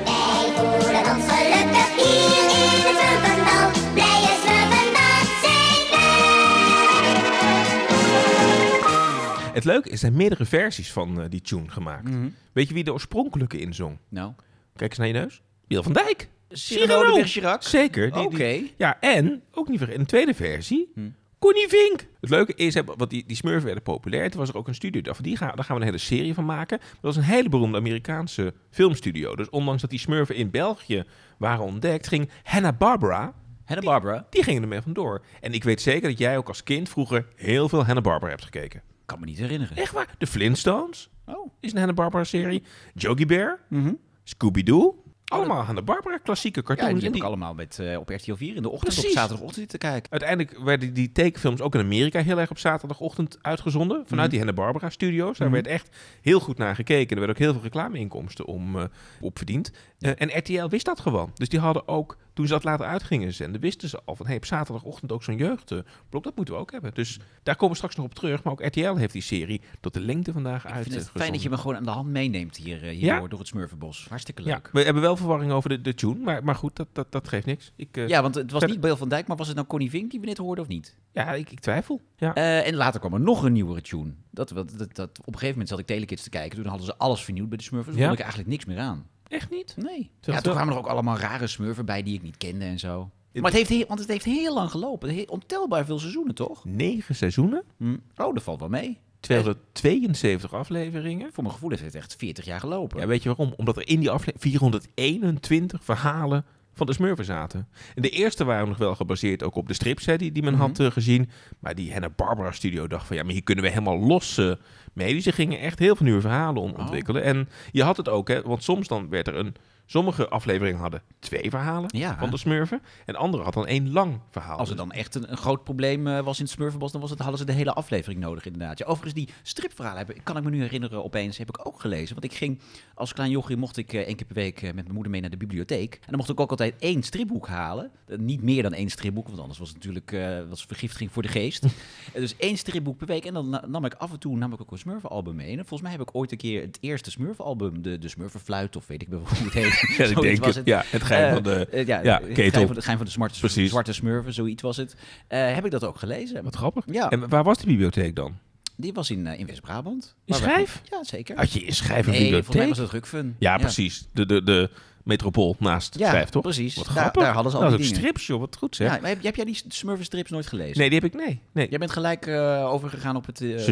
Het 9.61 9.73
leuke 9.73 9.87
is, 9.89 9.93
er 9.93 9.99
zijn 9.99 10.17
meerdere 10.17 10.45
versies 10.45 10.93
van 10.93 11.21
eh, 11.21 11.27
die 11.29 11.41
tune 11.41 11.69
gemaakt. 11.69 12.09
Mhm. 12.09 12.29
Weet 12.53 12.69
je 12.69 12.75
wie 12.75 12.85
de 12.85 12.93
oorspronkelijke 12.93 13.59
inzong? 13.59 13.99
Nou. 14.09 14.33
Kijk 14.77 14.91
eens 14.91 14.99
naar 14.99 15.07
je 15.07 15.13
neus. 15.13 15.43
Biel 15.67 15.83
van 15.83 15.93
Dijk. 15.93 16.29
Cyrano 16.49 17.11
de 17.11 17.13
Bergerac? 17.21 17.63
Zeker. 17.63 18.13
die- 18.13 18.23
Oké. 18.23 18.37
die- 18.37 18.75
ja, 18.77 19.01
en, 19.01 19.43
ook 19.53 19.69
niet 19.69 19.79
vergeten, 19.79 20.01
een 20.01 20.07
tweede 20.07 20.35
versie, 20.35 20.91
Hm. 20.95 21.09
Connie 21.39 21.69
Vink. 21.69 22.07
Het 22.21 22.31
leuke 22.31 22.55
is, 22.55 22.75
hè, 22.75 22.85
want 22.85 23.11
die, 23.11 23.25
die 23.27 23.37
smurfen 23.37 23.65
werden 23.65 23.83
populair. 23.83 24.31
Toen 24.31 24.41
was 24.41 24.49
er 24.49 24.57
ook 24.57 24.69
een 24.69 24.75
studio. 24.75 25.01
Daar, 25.01 25.17
die 25.21 25.37
gaan, 25.37 25.53
daar 25.57 25.65
gaan 25.65 25.75
we 25.77 25.81
een 25.81 25.87
hele 25.89 25.99
serie 26.03 26.35
van 26.35 26.45
maken. 26.45 26.79
Maar 26.81 26.89
dat 27.01 27.15
was 27.15 27.17
een 27.17 27.23
hele 27.23 27.49
beroemde 27.49 27.79
Amerikaanse 27.79 28.55
filmstudio. 28.71 29.37
Dus 29.37 29.49
ondanks 29.51 29.81
dat 29.81 29.91
die 29.91 29.99
smurfen 29.99 30.35
in 30.35 30.51
België 30.51 31.05
waren 31.39 31.65
ontdekt, 31.65 32.09
ging 32.09 32.31
Hanna-Barbera, 32.43 33.35
Hanna-Barbera? 33.65 34.27
die 34.31 34.43
gingen 34.43 34.63
ermee 34.63 34.81
vandoor. 34.81 35.23
En 35.41 35.53
ik 35.53 35.65
weet 35.65 35.81
zeker 35.81 36.09
dat 36.09 36.19
jij 36.19 36.37
ook 36.37 36.49
als 36.49 36.63
kind 36.63 36.89
vroeger 36.89 37.27
heel 37.37 37.69
veel 37.69 37.85
Hanna-Barbera 37.85 38.31
hebt 38.31 38.45
gekeken. 38.45 38.83
Kan 39.11 39.21
me 39.21 39.27
niet 39.27 39.39
herinneren. 39.39 39.77
Echt 39.77 39.93
waar? 39.93 40.15
De 40.19 40.27
Flintstones 40.27 41.11
Oh. 41.27 41.53
is 41.61 41.73
een 41.73 41.79
Hanna-Barbera-serie. 41.79 42.63
Yogi 42.95 43.27
Bear, 43.27 43.59
Mhm. 43.69 43.93
Scooby-Doo. 44.25 45.03
Allemaal 45.25 45.63
Hanna-Barbera 45.63 46.19
klassieke 46.19 46.59
Ja, 46.61 46.67
cartoons. 46.67 46.89
die 46.89 46.97
En 46.99 47.03
heb 47.05 47.13
die- 47.13 47.23
ik 47.23 47.27
allemaal 47.29 47.55
met, 47.55 47.79
eh, 47.79 47.99
op 47.99 48.09
RTL 48.09 48.35
4 48.35 48.57
in 48.57 48.63
de 48.63 48.69
ochtend 48.69 48.93
Precies. 48.93 49.11
op 49.11 49.19
zaterdagochtend 49.19 49.69
te 49.69 49.79
kijken. 49.79 50.11
Uiteindelijk 50.11 50.59
werden 50.65 50.95
die 50.95 51.13
tekenfilms 51.13 51.61
ook 51.61 51.75
in 51.75 51.81
Amerika 51.81 52.23
heel 52.23 52.39
erg 52.39 52.51
op 52.51 52.59
zaterdagochtend 52.59 53.39
uitgezonden. 53.43 54.03
Vanuit 54.07 54.31
die 54.31 54.39
Hanna-Barbera-studio's. 54.39 55.39
Daar 55.39 55.49
Mhm. 55.51 55.57
werd 55.63 55.67
echt 55.67 55.97
heel 56.21 56.41
goed 56.41 56.59
naar 56.59 56.75
gekeken. 56.75 57.11
Er 57.11 57.17
werden 57.17 57.37
ook 57.37 57.43
heel 57.43 57.53
veel 57.53 57.63
reclameinkomsten 57.63 58.45
om, 58.47 58.77
eh, 58.79 58.85
op 59.21 59.37
verdiend. 59.37 59.71
Eh, 59.99 60.11
en 60.17 60.39
RTL 60.39 60.69
wist 60.69 60.85
dat 60.85 61.01
gewoon. 61.01 61.31
Dus 61.35 61.49
die 61.49 61.61
hadden 61.61 61.89
ook, 61.89 62.17
toen 62.41 62.49
ze 62.49 62.55
dat 62.55 62.65
later 62.65 62.87
uitgingen 62.87 63.33
zenden, 63.33 63.61
wisten 63.61 63.89
ze 63.89 64.01
al 64.05 64.17
van... 64.17 64.27
Hey, 64.27 64.37
op 64.37 64.45
zaterdagochtend 64.45 65.13
ook 65.13 65.23
zo'n 65.23 65.37
jeugdblok, 65.37 66.23
dat 66.25 66.37
moeten 66.37 66.55
we 66.55 66.61
ook 66.61 66.71
hebben. 66.73 66.95
Dus 66.95 67.19
daar 67.43 67.55
komen 67.55 67.69
we 67.71 67.77
straks 67.77 67.95
nog 67.97 68.05
op 68.07 68.15
terug. 68.15 68.43
Maar 68.43 68.53
ook 68.53 68.65
RTL 68.65 68.95
heeft 68.95 69.13
die 69.13 69.23
serie 69.23 69.61
tot 69.81 69.95
de 69.95 70.01
lengte 70.01 70.33
vandaag 70.33 70.67
uit. 70.67 70.85
het 70.85 70.97
eh, 70.97 71.03
fijn 71.15 71.33
dat 71.33 71.43
je 71.43 71.51
me 71.51 71.57
gewoon 71.57 71.77
aan 71.77 71.85
de 71.85 71.91
hand 71.91 72.09
meeneemt 72.09 72.57
hier, 72.57 72.83
eh, 72.83 73.01
Ja? 73.01 73.21
door 73.29 73.39
het 73.39 73.49
Smurfenbos. 73.49 74.07
Hartstikke 74.09 74.43
Ja, 74.43 74.49
leuk. 74.55 74.69
we 74.73 74.83
hebben 74.83 75.03
wel 75.03 75.17
verwarring 75.17 75.53
over 75.53 75.69
de, 75.69 75.81
de 75.81 75.95
tune. 75.95 76.15
Maar, 76.15 76.45
maar 76.45 76.55
goed, 76.55 76.77
dat, 76.77 76.89
dat, 76.93 77.13
dat 77.13 77.29
geeft 77.29 77.47
niks. 77.47 77.73
Ik, 77.77 77.97
eh, 77.97 78.09
Ja, 78.09 78.23
want 78.23 78.35
het 78.35 78.51
was 78.51 78.65
niet 78.65 78.81
Beel 78.81 78.97
van 78.97 79.09
Dijk, 79.09 79.27
maar 79.27 79.37
was 79.37 79.47
het 79.47 79.57
nou 79.57 79.69
Connie 79.69 79.91
Vink 79.91 80.11
die 80.11 80.21
we 80.21 80.27
net 80.27 80.37
hoorden 80.39 80.65
of 80.65 80.71
niet? 80.71 80.97
ja 81.13 81.33
ik, 81.33 81.51
ik 81.51 81.61
twijfel. 81.61 82.01
Ja. 82.17 82.35
Eh, 82.35 82.67
en 82.67 82.75
later 82.75 83.01
kwam 83.01 83.13
er 83.15 83.21
nog 83.21 83.43
een 83.43 83.53
nieuwere 83.53 83.81
tune. 83.81 84.13
Dat, 84.31 84.49
dat, 84.49 84.73
dat, 84.79 84.95
dat- 84.95 85.19
op 85.19 85.27
een 85.27 85.33
gegeven 85.33 85.51
moment 85.51 85.69
zat 85.69 85.79
ik 85.79 85.87
Telekids 85.87 86.23
te 86.23 86.31
kijken. 86.31 86.57
Toen 86.59 86.67
hadden 86.67 86.87
ze 86.87 86.97
alles 86.97 87.23
vernieuwd 87.25 87.49
bij 87.49 87.59
de 87.59 87.65
Smurfers. 87.65 87.91
Toen 87.95 88.01
Ja? 88.05 88.09
vond 88.09 88.19
ik 88.19 88.25
eigenlijk 88.25 88.55
niks 88.55 88.65
meer 88.65 88.79
aan. 88.79 89.07
Echt 89.31 89.51
niet? 89.51 89.75
Nee. 89.77 90.11
Ja, 90.21 90.41
toen 90.41 90.53
kwamen 90.53 90.73
er 90.73 90.79
ook 90.79 90.87
allemaal 90.87 91.19
rare 91.19 91.47
Smurfen 91.47 91.85
bij 91.85 92.03
die 92.03 92.15
ik 92.15 92.23
niet 92.23 92.37
kende 92.37 92.65
en 92.65 92.79
zo. 92.79 93.11
Maar 93.33 93.43
het 93.43 93.53
heeft 93.53 93.69
heel, 93.69 93.85
want 93.87 94.01
het 94.01 94.09
heeft 94.09 94.25
heel 94.25 94.55
lang 94.55 94.71
gelopen. 94.71 95.09
Heel, 95.09 95.25
ontelbaar 95.25 95.85
veel 95.85 95.99
seizoenen, 95.99 96.35
toch? 96.35 96.65
Negen 96.65 97.15
seizoenen. 97.15 97.63
Hm. 97.77 97.97
Oh, 98.17 98.35
dat 98.35 98.43
valt 98.43 98.61
wel 98.61 98.69
mee. 98.69 98.99
272 99.21 100.55
afleveringen. 100.55 101.33
Voor 101.33 101.43
mijn 101.43 101.55
gevoel 101.55 101.71
heeft 101.71 101.83
het 101.83 101.95
echt 101.95 102.17
40 102.17 102.45
jaar 102.45 102.61
gelopen. 102.61 103.01
Ja, 103.01 103.07
weet 103.07 103.23
je 103.23 103.29
waarom? 103.29 103.55
Omdat 103.57 103.77
er 103.77 103.89
in 103.89 104.01
die 104.01 104.11
aflevering 104.11 104.43
421 104.43 105.85
verhalen 105.85 106.45
van 106.81 106.87
de 106.89 106.93
Smurfen 106.95 107.25
zaten. 107.25 107.69
En 107.95 108.03
de 108.03 108.09
eerste 108.11 108.45
waren 108.45 108.69
nog 108.69 108.77
wel 108.79 108.95
gebaseerd 108.95 109.43
ook 109.43 109.55
op 109.55 109.69
de 109.69 109.75
strips 109.75 110.07
hè, 110.07 110.17
die, 110.17 110.33
die 110.33 110.43
men 110.43 110.53
Mhm. 110.53 110.63
had 110.63 110.79
eh, 110.81 110.87
gezien. 110.91 111.31
Maar 111.59 111.75
die 111.75 111.93
Hanna-Barbera 111.93 112.53
studio 112.53 112.87
dacht 112.87 113.07
van 113.07 113.17
ja, 113.17 113.23
maar 113.23 113.33
hier 113.33 113.43
kunnen 113.43 113.65
we 113.65 113.71
helemaal 113.71 113.99
los 113.99 114.39
eh, 114.39 114.53
mee. 114.93 115.15
Dus 115.15 115.25
ze 115.25 115.33
gingen 115.33 115.61
echt 115.61 115.79
heel 115.79 115.97
veel 115.97 116.07
nieuwe 116.07 116.21
verhalen 116.21 116.63
Oh. 116.63 116.79
ontwikkelen. 116.79 117.23
En 117.23 117.49
je 117.73 117.83
had 117.83 117.97
het 117.97 118.09
ook, 118.09 118.29
hè, 118.29 118.43
want 118.43 118.63
soms 118.63 118.89
dan 118.89 119.09
werd 119.09 119.27
er 119.27 119.35
een... 119.37 119.55
Sommige 119.91 120.29
afleveringen 120.29 120.81
hadden 120.81 121.03
twee 121.19 121.51
verhalen 121.51 121.91
Ja. 121.97 122.19
van 122.19 122.31
de 122.31 122.37
Smurfen. 122.37 122.83
En 123.07 123.15
andere 123.17 123.43
had 123.43 123.55
dan 123.55 123.67
één 123.67 123.93
lang 123.93 124.21
verhaal. 124.31 124.59
Als 124.59 124.71
er 124.71 124.77
dan 124.77 124.93
echt 124.93 125.15
een, 125.15 125.31
een 125.31 125.37
groot 125.37 125.65
probleem 125.65 126.07
eh, 126.07 126.21
was 126.21 126.39
in 126.39 126.45
het 126.45 126.53
Smurfenbos, 126.53 126.93
dan 126.93 127.01
was 127.01 127.11
het, 127.11 127.19
hadden 127.19 127.39
ze 127.39 127.45
de 127.45 127.53
hele 127.53 127.73
aflevering 127.73 128.21
nodig 128.21 128.45
inderdaad. 128.45 128.79
Ja, 128.79 128.85
overigens, 128.87 129.15
die 129.15 129.29
stripverhalen 129.43 129.99
hebben, 129.99 130.23
kan 130.23 130.37
ik 130.37 130.43
me 130.45 130.51
nu 130.51 130.61
herinneren 130.61 131.05
opeens, 131.05 131.39
heb 131.39 131.49
ik 131.49 131.67
ook 131.67 131.81
gelezen. 131.81 132.15
Want 132.21 132.25
ik 132.33 132.39
ging, 132.39 132.59
als 132.95 133.13
klein 133.13 133.31
jochie 133.31 133.57
mocht 133.57 133.77
ik 133.77 133.93
eh, 133.93 134.01
één 134.01 134.17
keer 134.17 134.27
per 134.27 134.35
week 134.35 134.57
eh, 134.63 134.65
met 134.65 134.75
mijn 134.75 134.93
moeder 134.95 135.11
mee 135.13 135.21
naar 135.21 135.31
de 135.31 135.37
bibliotheek. 135.37 135.95
En 135.95 136.01
dan 136.07 136.17
mocht 136.17 136.29
ik 136.31 136.41
ook 136.41 136.51
altijd 136.51 136.75
één 136.79 137.03
stripboek 137.03 137.49
halen. 137.49 137.91
Niet 138.17 138.43
meer 138.43 138.63
dan 138.63 138.73
één 138.73 138.89
stripboek, 138.91 139.27
want 139.29 139.41
anders 139.41 139.59
was 139.59 139.69
het 139.69 139.77
natuurlijk 139.77 140.17
was 140.49 140.65
vergiftiging 140.65 141.13
voor 141.13 141.23
de 141.23 141.29
geest. 141.29 141.67
Dus 142.13 142.37
één 142.37 142.57
stripboek 142.57 142.97
per 142.99 143.07
week. 143.07 143.25
En 143.25 143.35
dan 143.35 143.49
na- 143.49 143.65
nam 143.67 143.85
ik 143.85 143.95
af 143.95 144.13
en 144.13 144.19
toe 144.19 144.37
nam 144.37 144.53
ik 144.53 144.61
ook 144.61 144.71
een 144.71 144.79
Smurfenalbum 144.79 145.37
mee. 145.37 145.49
En 145.51 145.57
volgens 145.57 145.83
mij 145.83 145.91
heb 145.91 146.01
ik 146.01 146.09
ooit 146.13 146.33
een 146.33 146.39
keer 146.39 146.63
het 146.63 146.79
eerste 146.81 147.11
Smurfenalbum, 147.11 147.83
de, 147.83 147.99
de 147.99 148.09
Smurfenfluit, 148.09 148.77
of 148.77 148.87
weet 148.87 149.03
ik 149.03 149.09
wel 149.09 149.19
hoe 149.19 149.29
het 149.45 149.53
heet. 149.53 149.80
Ja, 149.99 150.05
ik 150.05 150.21
denk 150.21 150.45
was 150.45 150.55
het. 150.57 150.67
Ja, 150.67 150.85
het 150.91 151.03
geheim 151.03 151.27
Eh, 151.29 151.33
van 151.35 151.43
de... 151.43 151.67
eh, 151.71 151.87
ja, 151.87 152.01
ja, 152.03 152.21
het 152.23 152.33
ketel. 152.33 152.45
geheim 152.51 152.67
van 152.67 152.75
de, 152.75 152.81
geheim 152.81 152.97
van 152.97 153.07
de 153.07 153.13
smarte, 153.13 153.39
Precies. 153.39 153.71
zwarte 153.71 153.93
smurfen, 153.93 154.33
zoiets 154.33 154.63
was 154.63 154.77
het. 154.77 154.95
Eh, 155.29 155.55
heb 155.55 155.65
ik 155.65 155.71
dat 155.71 155.85
ook 155.85 155.99
gelezen. 155.99 156.45
Wat 156.45 156.55
grappig. 156.57 156.85
Ja. 156.87 157.11
En 157.11 157.29
waar 157.29 157.45
was 157.45 157.57
die 157.59 157.67
bibliotheek 157.67 158.17
dan? 158.17 158.39
Die 158.77 158.93
was 158.93 159.11
in, 159.11 159.27
eh, 159.27 159.39
in 159.39 159.47
West-Brabant. 159.47 160.15
In 160.25 160.33
wij- 160.35 160.43
Schijf? 160.43 160.81
Ja, 160.91 161.05
zeker. 161.05 161.37
Had 161.37 161.53
je 161.53 161.61
in 161.61 161.75
Schijf 161.75 162.07
een 162.07 162.13
nee, 162.13 162.21
volgens 162.21 162.31
mij 162.33 162.41
bibliotheek? 162.41 162.69
was 162.69 162.79
het 162.79 162.91
Rukfun. 162.91 163.37
Ja, 163.39 163.57
precies. 163.59 164.07
De, 164.13 164.27
de, 164.27 164.43
de 164.43 164.71
metropool 165.11 165.57
naast 165.59 165.99
Ja, 165.99 166.09
Schijf, 166.09 166.29
toch? 166.29 166.43
precies. 166.43 166.75
Wat 166.75 166.87
grappig. 166.87 167.23
daar 167.23 167.33
hadden 167.35 167.53
ze 167.53 167.59
al 167.59 167.65
nou, 167.65 167.77
die 167.77 167.87
strips, 167.87 168.27
joh. 168.27 168.41
Wat 168.41 168.57
goed, 168.57 168.77
zeg. 168.77 168.95
Ja, 168.95 168.99
maar 169.01 169.11
heb, 169.11 169.23
heb 169.23 169.37
jij 169.37 169.45
die 169.45 169.61
Smurfen-strips 169.69 170.31
nooit 170.31 170.47
gelezen? 170.47 170.79
Nee, 170.79 170.91
die 170.91 170.99
heb 171.01 171.15
ik... 171.15 171.21
Nee. 171.27 171.41
nee. 171.53 171.69
Jij 171.69 171.79
bent 171.79 171.91
gelijk 171.91 172.27
eh, 172.27 172.65
overgegaan 172.73 173.17
op 173.17 173.27
het 173.27 173.41
uh, 173.41 173.67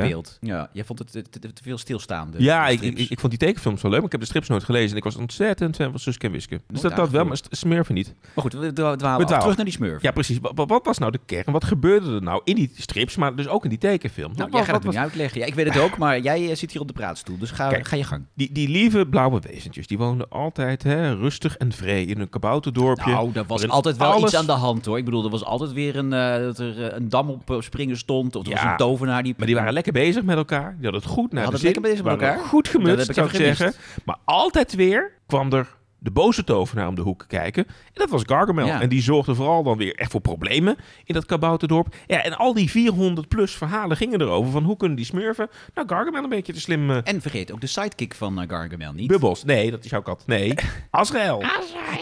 beeld. 0.00 0.38
Ja, 0.40 0.70
jij 0.72 0.84
vond 0.84 0.98
het 0.98 1.12
te, 1.12 1.22
te- 1.22 1.52
te 1.52 1.62
veel 1.62 1.78
stilstaande 1.78 2.42
Ja, 2.42 2.68
ik, 2.68 2.78
strips. 2.78 3.00
ik, 3.00 3.10
ik 3.10 3.20
vond 3.20 3.32
die 3.38 3.40
tekenfilms 3.46 3.82
wel 3.82 3.90
leuk, 3.90 4.00
maar 4.00 4.06
ik 4.06 4.12
heb 4.12 4.20
de 4.20 4.26
strips 4.26 4.48
nooit 4.48 4.64
gelezen. 4.64 4.90
En 4.90 4.96
ik 4.96 5.04
was 5.04 5.16
ontzettend 5.16 5.76
fan 5.76 5.90
van 5.90 5.98
Suske 6.00 6.26
en 6.26 6.32
Wiske. 6.32 6.60
Dus 6.68 6.80
dat, 6.80 6.96
dat 6.96 7.10
wel, 7.10 7.24
maar 7.24 7.38
Smurfen 7.50 7.94
niet. 7.94 8.14
Maar 8.34 8.42
goed, 8.44 8.52
we 8.52 8.72
dwa- 8.72 8.96
dwalen. 8.96 9.26
Terug 9.26 9.56
naar 9.56 9.64
die 9.64 9.74
Smurfen. 9.74 9.98
Ja, 10.02 10.10
precies. 10.10 10.38
Wat, 10.40 10.68
wat- 10.68 10.80
was 10.84 10.98
nou 10.98 11.12
de 11.12 11.20
kern? 11.26 11.52
Wat 11.52 11.64
gebeurde 11.64 12.14
er 12.14 12.22
nou 12.22 12.40
in 12.44 12.54
die 12.54 12.70
strips, 12.74 13.16
maar 13.16 13.36
dus 13.36 13.48
ook 13.48 13.62
in 13.64 13.68
die 13.68 13.78
tekenfilms? 13.78 14.36
Nou, 14.36 14.50
jij 14.50 14.64
gaat 14.64 14.74
het 14.74 14.82
nu 14.84 14.90
was- 14.90 14.98
uitleggen. 14.98 15.40
Ja, 15.40 15.46
ik 15.46 15.54
weet 15.54 15.66
het 15.74 15.78
ook, 15.78 15.98
maar 15.98 16.20
jij 16.20 16.50
eh, 16.50 16.56
zit 16.56 16.72
hier 16.72 16.80
op 16.80 16.86
de 16.86 16.92
praatstoel. 16.92 17.38
Dus 17.38 17.50
ga 17.50 17.96
je 17.96 18.04
gang. 18.04 18.24
Die, 18.34 18.52
die 18.52 18.68
lieve 18.68 19.06
blauwe 19.06 19.40
wezentjes, 19.40 19.86
die 19.86 19.98
woonden 19.98 20.28
altijd 20.28 20.61
hè, 20.82 21.14
rustig 21.14 21.56
en 21.56 21.72
vrij 21.72 22.04
in 22.04 22.20
een 22.20 22.28
kabouterdorpje. 22.28 23.10
Nou, 23.10 23.30
er 23.34 23.44
was 23.46 23.68
altijd 23.68 23.96
wel 23.96 24.10
alles- 24.10 24.22
iets 24.22 24.34
aan 24.36 24.46
de 24.46 24.52
hand 24.52 24.84
hoor. 24.84 24.98
Ik 24.98 25.04
bedoel, 25.04 25.24
er 25.24 25.30
was 25.30 25.44
altijd 25.44 25.72
weer 25.72 25.96
een, 25.96 26.12
eh, 26.12 26.36
dat 26.36 26.58
er 26.58 26.84
eh, 26.84 26.96
een 26.96 27.08
dam 27.08 27.30
op 27.30 27.50
eh, 27.50 27.60
springen 27.60 27.96
stond. 27.96 28.36
Of 28.36 28.46
er 28.46 28.52
was 28.52 28.62
een 28.62 28.76
tovenaar 28.76 29.22
die... 29.22 29.34
Maar 29.36 29.46
die 29.46 29.56
waren 29.56 29.72
lekker 29.72 29.92
bezig 29.92 30.22
met 30.22 30.36
elkaar. 30.36 30.74
Die 30.76 30.82
hadden 30.82 31.00
het 31.02 31.10
goed 31.10 31.32
naar 31.32 31.42
Hadden 31.42 31.60
de 31.60 31.66
het 31.66 31.74
zin. 31.76 31.82
lekker 31.82 32.04
bezig 32.04 32.04
met 32.04 32.30
elkaar? 32.30 32.48
Goed 32.48 32.68
gemutst, 32.68 33.14
zou 33.14 33.28
ik 33.28 33.34
zeggen. 33.34 33.72
Maar 34.04 34.16
altijd 34.24 34.74
weer 34.74 35.12
kwam 35.26 35.52
er 35.52 35.68
de 36.02 36.10
boze 36.10 36.44
tovenaar 36.44 36.88
om 36.88 36.94
de 36.94 37.00
hoek 37.02 37.24
kijken. 37.28 37.64
En 37.66 37.72
dat 37.92 38.10
was 38.10 38.22
Gargamel. 38.26 38.66
Ja. 38.66 38.80
En 38.80 38.88
die 38.88 39.02
zorgde 39.02 39.34
vooral 39.34 39.62
dan 39.62 39.76
weer 39.78 39.94
echt 39.94 40.10
voor 40.10 40.20
problemen 40.20 40.76
in 41.04 41.14
dat 41.14 41.26
kabouterdorp. 41.26 41.94
Ja, 42.06 42.22
en 42.22 42.36
al 42.38 42.54
die 42.54 42.70
400 42.70 43.28
plus 43.28 43.52
verhalen 43.54 43.96
gingen 43.96 44.20
erover 44.20 44.52
van 44.52 44.64
hoe 44.64 44.76
kunnen 44.76 44.96
die 44.96 45.06
smurfen. 45.06 45.48
Nou, 45.74 45.88
Gargamel 45.88 46.22
een 46.22 46.28
beetje 46.28 46.52
te 46.52 46.60
slim... 46.60 46.90
eh, 46.90 46.96
En 47.04 47.20
vergeet 47.20 47.52
ook 47.52 47.60
de 47.60 47.66
sidekick 47.66 48.14
van 48.14 48.40
eh, 48.40 48.48
Gargamel 48.48 48.92
niet. 48.92 49.06
Bubbles. 49.06 49.44
Nee, 49.44 49.70
dat 49.70 49.84
is 49.84 49.90
jouw 49.90 50.02
kat. 50.02 50.22
Nee, 50.26 50.54
Azrael. 50.90 51.42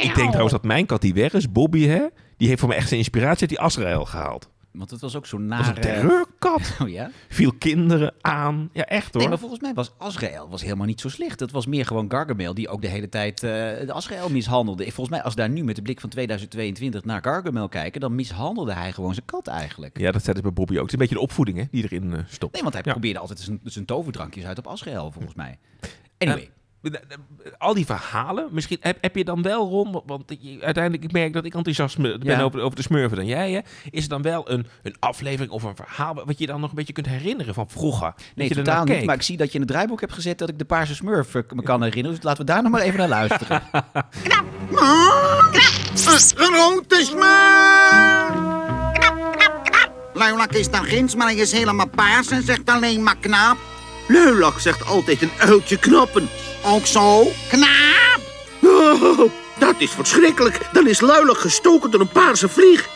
Ik 0.00 0.14
denk 0.14 0.28
trouwens 0.28 0.52
dat 0.52 0.64
mijn 0.64 0.86
kat 0.86 1.00
die 1.00 1.14
weg 1.14 1.32
is, 1.32 1.52
Bobby, 1.52 1.86
hè, 1.86 2.02
die 2.36 2.48
heeft 2.48 2.60
voor 2.60 2.68
mij 2.68 2.78
echt 2.78 2.88
zijn 2.88 3.00
inspiratie 3.00 3.40
uit 3.40 3.48
die 3.48 3.60
Azrael 3.60 4.04
gehaald. 4.04 4.50
Want 4.72 4.90
het 4.90 5.00
was 5.00 5.16
ook 5.16 5.26
zo'n 5.26 5.48
was 5.48 5.58
een 5.58 5.64
nare... 5.64 5.80
terreurkat. 5.80 6.72
Oh 6.82 6.88
ja? 6.88 7.10
Viel 7.28 7.52
kinderen 7.58 8.14
aan. 8.20 8.70
Ja, 8.72 8.84
echt 8.84 9.12
hoor. 9.12 9.20
Nee, 9.20 9.28
maar 9.28 9.38
volgens 9.38 9.60
mij 9.60 9.74
was 9.74 9.92
Azrael 9.98 10.48
was 10.48 10.62
helemaal 10.62 10.86
niet 10.86 11.00
zo 11.00 11.08
slecht. 11.08 11.38
Dat 11.38 11.50
was 11.50 11.66
meer 11.66 11.86
gewoon 11.86 12.10
Gargamel 12.10 12.54
die 12.54 12.68
ook 12.68 12.82
de 12.82 12.88
hele 12.88 13.08
tijd 13.08 13.42
eh, 13.42 13.50
de 13.50 13.92
Azrael 13.92 14.28
mishandelde. 14.30 14.84
Volgens 14.84 15.08
mij, 15.08 15.22
als 15.22 15.34
daar 15.34 15.48
nu 15.50 15.64
met 15.64 15.76
de 15.76 15.82
blik 15.82 16.00
van 16.00 16.08
2022 16.10 17.04
naar 17.04 17.22
Gargamel 17.22 17.68
kijken, 17.68 18.00
dan 18.00 18.14
mishandelde 18.14 18.72
hij 18.72 18.92
gewoon 18.92 19.14
zijn 19.14 19.26
kat 19.26 19.46
eigenlijk. 19.46 19.98
Ja, 19.98 20.10
dat 20.12 20.22
zei 20.22 20.34
het 20.34 20.42
bij 20.44 20.52
Bobby 20.52 20.72
ook. 20.74 20.78
Het 20.78 20.86
is 20.86 20.92
een 20.92 20.98
beetje 20.98 21.14
de 21.14 21.20
opvoeding 21.20 21.58
hè, 21.58 21.64
die 21.70 21.84
erin 21.84 22.12
eh, 22.14 22.20
stopt. 22.28 22.52
Nee, 22.52 22.62
want 22.62 22.74
hij 22.74 22.82
Ja. 22.84 22.90
probeerde 22.92 23.18
altijd 23.18 23.40
zijn, 23.40 23.60
zijn 23.64 23.84
toverdrankjes 23.84 24.44
uit 24.44 24.58
op 24.58 24.66
Azrael, 24.66 25.10
volgens 25.12 25.34
mij. 25.34 25.58
Anyway, 26.18 26.50
al 27.58 27.74
die 27.74 27.86
verhalen, 27.86 28.48
misschien 28.50 28.76
heb, 28.80 28.98
heb 29.00 29.16
je 29.16 29.24
dan 29.24 29.42
wel 29.42 29.68
rond, 29.68 30.00
want 30.06 30.22
je- 30.40 30.58
uiteindelijk 30.62 31.04
ik 31.04 31.12
merk 31.12 31.32
dat 31.32 31.44
ik 31.44 31.54
enthousiast 31.54 31.98
ben 31.98 32.18
Ja. 32.22 32.42
over, 32.42 32.60
over 32.60 32.76
de 32.76 32.82
smurfen 32.82 33.16
dan 33.16 33.26
jij. 33.26 33.52
Hè? 33.52 33.60
Is 33.90 34.02
er 34.02 34.08
dan 34.08 34.22
wel 34.22 34.50
een, 34.50 34.66
een 34.82 34.94
aflevering 34.98 35.50
of 35.52 35.62
een 35.62 35.76
verhaal 35.76 36.14
wat 36.14 36.38
je 36.38 36.46
dan 36.46 36.60
nog 36.60 36.70
een 36.70 36.76
beetje 36.76 36.92
kunt 36.92 37.06
herinneren 37.06 37.54
van 37.54 37.68
vroeger? 37.70 38.14
Nee, 38.34 38.48
je 38.48 38.54
totaal 38.54 38.84
niet. 38.84 38.94
keek? 38.96 39.04
Maar 39.06 39.14
ik 39.14 39.22
zie 39.22 39.36
dat 39.36 39.46
je 39.48 39.54
in 39.54 39.60
het 39.60 39.68
draaiboek 39.70 40.00
hebt 40.00 40.12
gezet 40.12 40.38
dat 40.38 40.48
ik 40.48 40.58
de 40.58 40.64
Paarse 40.64 40.94
Smurf 40.94 41.34
eh, 41.34 41.42
me 41.54 41.62
kan 41.62 41.82
herinneren. 41.82 42.16
Dus 42.16 42.24
laten 42.24 42.46
we 42.46 42.52
daar 42.52 42.62
nog 42.62 42.72
maar 42.72 42.80
even 42.80 42.98
naar 42.98 43.08
luisteren. 43.08 43.62
Een 46.36 46.54
rode 46.56 47.04
smurf! 47.04 48.48
Luilak 50.14 50.52
is 50.52 50.70
dan 50.70 50.84
ginds, 50.84 51.14
maar 51.14 51.26
hij 51.26 51.36
is 51.36 51.52
helemaal 51.52 51.88
paars 51.88 52.28
en 52.30 52.42
zegt 52.42 52.68
alleen 52.70 53.02
maar 53.02 53.16
knap. 53.16 53.56
Leulak 54.10 54.60
zegt 54.60 54.86
altijd 54.86 55.22
een 55.22 55.32
uiltje 55.38 55.76
knappen. 55.76 56.30
Ook 56.64 56.86
zo? 56.86 57.32
Knaap! 57.48 58.20
Oh, 58.62 59.30
dat 59.58 59.74
is 59.78 59.90
verschrikkelijk. 59.90 60.58
Dan 60.72 60.86
is 60.86 61.00
Luilak 61.00 61.38
gestoken 61.38 61.90
door 61.90 62.00
een 62.00 62.08
paarse 62.08 62.48
vlieg. 62.48 62.88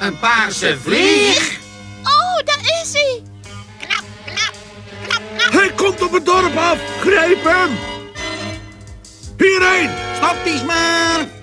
Een 0.00 0.18
paarse 0.18 0.78
vlieg? 0.82 1.58
Oh, 2.02 2.44
daar 2.44 2.80
is 2.82 2.92
hij! 2.92 3.22
Hij 5.50 5.72
komt 5.76 6.02
op 6.02 6.12
het 6.12 6.26
dorp 6.26 6.56
af. 6.56 6.78
Grijp 7.00 7.44
hem. 7.44 7.78
Hierheen. 9.38 9.90
Stop 10.16 10.36
die 10.44 10.58
smurf! 10.58 11.36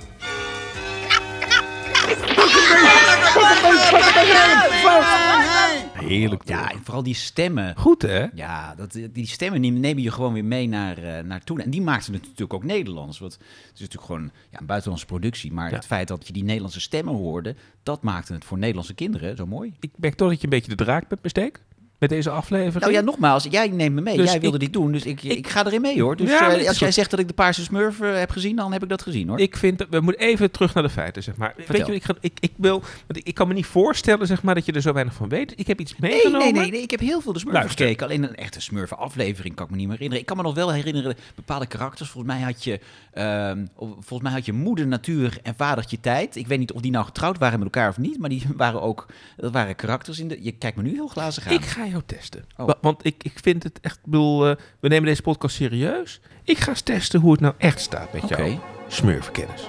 Heerlijk 6.07 6.43
toch? 6.43 6.57
Ja, 6.57 6.71
en 6.71 6.79
vooral 6.83 7.03
die 7.03 7.13
stemmen. 7.13 7.75
Goed 7.77 8.01
hè? 8.01 8.25
Ja, 8.35 8.75
dat, 8.75 9.00
die 9.12 9.27
stemmen 9.27 9.62
die 9.62 9.71
nemen 9.71 10.03
je 10.03 10.12
gewoon 10.12 10.33
weer 10.33 10.45
mee 10.45 10.67
naar, 10.67 10.97
eh, 10.97 11.24
naar 11.24 11.43
toen. 11.43 11.59
En 11.59 11.69
die 11.69 11.81
maakten 11.81 12.13
het 12.13 12.21
natuurlijk 12.21 12.53
ook 12.53 12.63
Nederlands. 12.63 13.19
Want 13.19 13.33
het 13.33 13.41
is 13.74 13.79
natuurlijk 13.79 14.05
gewoon 14.05 14.31
ja, 14.50 14.59
een 14.59 14.65
buitenlandse 14.65 15.05
productie. 15.05 15.53
Maar 15.53 15.69
Ja. 15.69 15.75
het 15.75 15.85
feit 15.85 16.07
dat 16.07 16.27
je 16.27 16.33
die 16.33 16.43
Nederlandse 16.43 16.81
stemmen 16.81 17.13
hoorde... 17.13 17.55
dat 17.83 18.01
maakte 18.01 18.33
het 18.33 18.45
voor 18.45 18.57
Nederlandse 18.57 18.93
kinderen 18.93 19.38
zo 19.38 19.45
mooi. 19.45 19.74
Ik 19.79 19.91
merk 19.95 20.15
toch 20.15 20.29
dat 20.29 20.38
je 20.38 20.43
een 20.43 20.50
beetje 20.50 20.75
de 20.75 20.83
draak 20.83 21.07
bent 21.07 21.21
besteek 21.21 21.62
met 22.09 22.17
deze 22.17 22.29
aflevering. 22.29 22.79
Nou 22.79 22.91
ja, 22.93 23.01
nogmaals, 23.01 23.47
jij 23.50 23.67
neemt 23.67 23.95
me 23.95 24.01
mee. 24.01 24.17
Dus 24.17 24.31
jij 24.31 24.39
wilde 24.39 24.55
ik- 24.55 24.62
dit 24.63 24.74
doen, 24.74 24.91
dus 24.91 25.05
ik, 25.05 25.24
ik, 25.24 25.31
ik- 25.38 25.47
ga 25.47 25.65
erin 25.65 25.81
mee 25.81 26.01
hoor. 26.01 26.15
Dus 26.15 26.29
Ja, 26.29 26.51
eh, 26.55 26.67
als 26.67 26.79
jij 26.79 26.91
zegt 26.91 27.09
dat 27.12 27.19
ik 27.19 27.27
de 27.27 27.33
Paarse 27.33 27.63
Smurf 27.63 28.00
eh, 28.01 28.17
heb 28.17 28.29
gezien, 28.29 28.55
dan 28.55 28.71
heb 28.74 28.83
ik 28.83 28.89
dat 28.89 29.01
gezien 29.01 29.27
hoor. 29.27 29.39
Ik 29.39 29.57
vind 29.57 29.85
we 29.89 30.00
moeten 30.00 30.21
even 30.27 30.51
terug 30.51 30.74
naar 30.74 30.83
de 30.83 30.89
feiten, 30.89 31.24
zeg 31.24 31.35
maar. 31.35 31.55
Weet 31.67 31.85
je, 31.88 31.93
ik, 31.95 32.03
ga, 32.03 32.13
ik, 32.19 32.38
ik 32.39 32.51
wil, 32.55 32.79
want 33.07 33.27
ik, 33.27 33.33
kan 33.33 33.47
me 33.47 33.53
niet 33.53 33.65
voorstellen, 33.65 34.27
zeg 34.27 34.43
maar, 34.43 34.55
dat 34.55 34.65
je 34.65 34.71
er 34.71 34.81
zo 34.81 34.93
weinig 34.93 35.13
van 35.13 35.29
weet. 35.29 35.53
Ik 35.55 35.67
heb 35.67 35.79
iets 35.79 35.95
meegenomen. 35.95 36.39
nee, 36.39 36.51
nee, 36.62 36.71
nee, 36.71 36.81
ik 36.81 36.91
heb 36.91 37.00
heel 37.00 37.21
veel 37.21 37.33
de 37.33 37.41
Luister. 37.45 37.77
gekeken. 37.77 38.05
Alleen 38.05 38.24
een 38.24 38.35
echte 38.35 38.62
Smurfen 38.62 38.97
aflevering 38.97 39.55
kan 39.55 39.65
ik 39.65 39.71
me 39.71 39.77
niet 39.77 39.85
meer 39.88 39.95
herinneren. 39.95 40.21
Ik 40.21 40.27
kan 40.35 40.38
me 40.38 40.43
nog 40.43 40.55
wel 40.55 40.71
herinneren 40.74 41.15
bepaalde 41.35 41.65
karakters. 41.65 42.09
Volgens 42.09 42.33
mij 42.33 42.43
had 42.43 42.63
je, 42.63 42.79
ehm, 43.13 43.65
volgens 43.77 44.21
mij 44.21 44.31
had 44.31 44.45
je 44.45 44.53
moeder 44.53 44.88
natuur 44.88 45.38
en 45.43 45.53
vadertje 45.57 46.00
tijd. 46.00 46.35
Ik 46.35 46.47
weet 46.47 46.59
niet 46.59 46.71
of 46.71 46.81
die 46.81 46.91
nou 46.91 47.05
getrouwd 47.05 47.38
waren 47.38 47.59
met 47.59 47.67
elkaar 47.74 47.89
of 47.89 47.97
niet, 47.97 48.19
maar 48.19 48.29
die 48.29 48.43
waren 48.57 48.81
ook, 48.81 49.05
dat 49.38 49.51
waren 49.51 49.75
karakters 49.75 50.19
in 50.19 50.27
de. 50.27 50.38
Je 50.43 50.51
kijkt 50.51 50.77
me 50.77 50.83
nu 50.83 50.93
heel 50.93 51.07
glazig 51.07 51.47
aan. 51.47 51.53
Ik 51.53 51.65
ga 51.65 51.83
jou 51.95 52.03
testen. 52.19 52.45
Oh. 52.57 52.65
Wa- 52.65 52.77
Want 52.81 53.05
ik, 53.05 53.15
ik 53.23 53.33
vind 53.41 53.63
het 53.63 53.79
echt, 53.81 53.95
ik 53.95 54.03
bedoel, 54.05 54.47
eh, 54.49 54.55
we 54.79 54.87
nemen 54.87 55.05
deze 55.05 55.21
podcast 55.21 55.55
serieus. 55.55 56.21
Ik 56.43 56.57
ga 56.57 56.69
eens 56.69 56.81
testen 56.81 57.19
hoe 57.19 57.31
het 57.31 57.41
nou 57.41 57.53
echt 57.57 57.79
staat 57.81 58.13
met 58.13 58.23
Oké. 58.23 58.35
jou. 58.43 58.57
Smurfenkennis. 58.87 59.61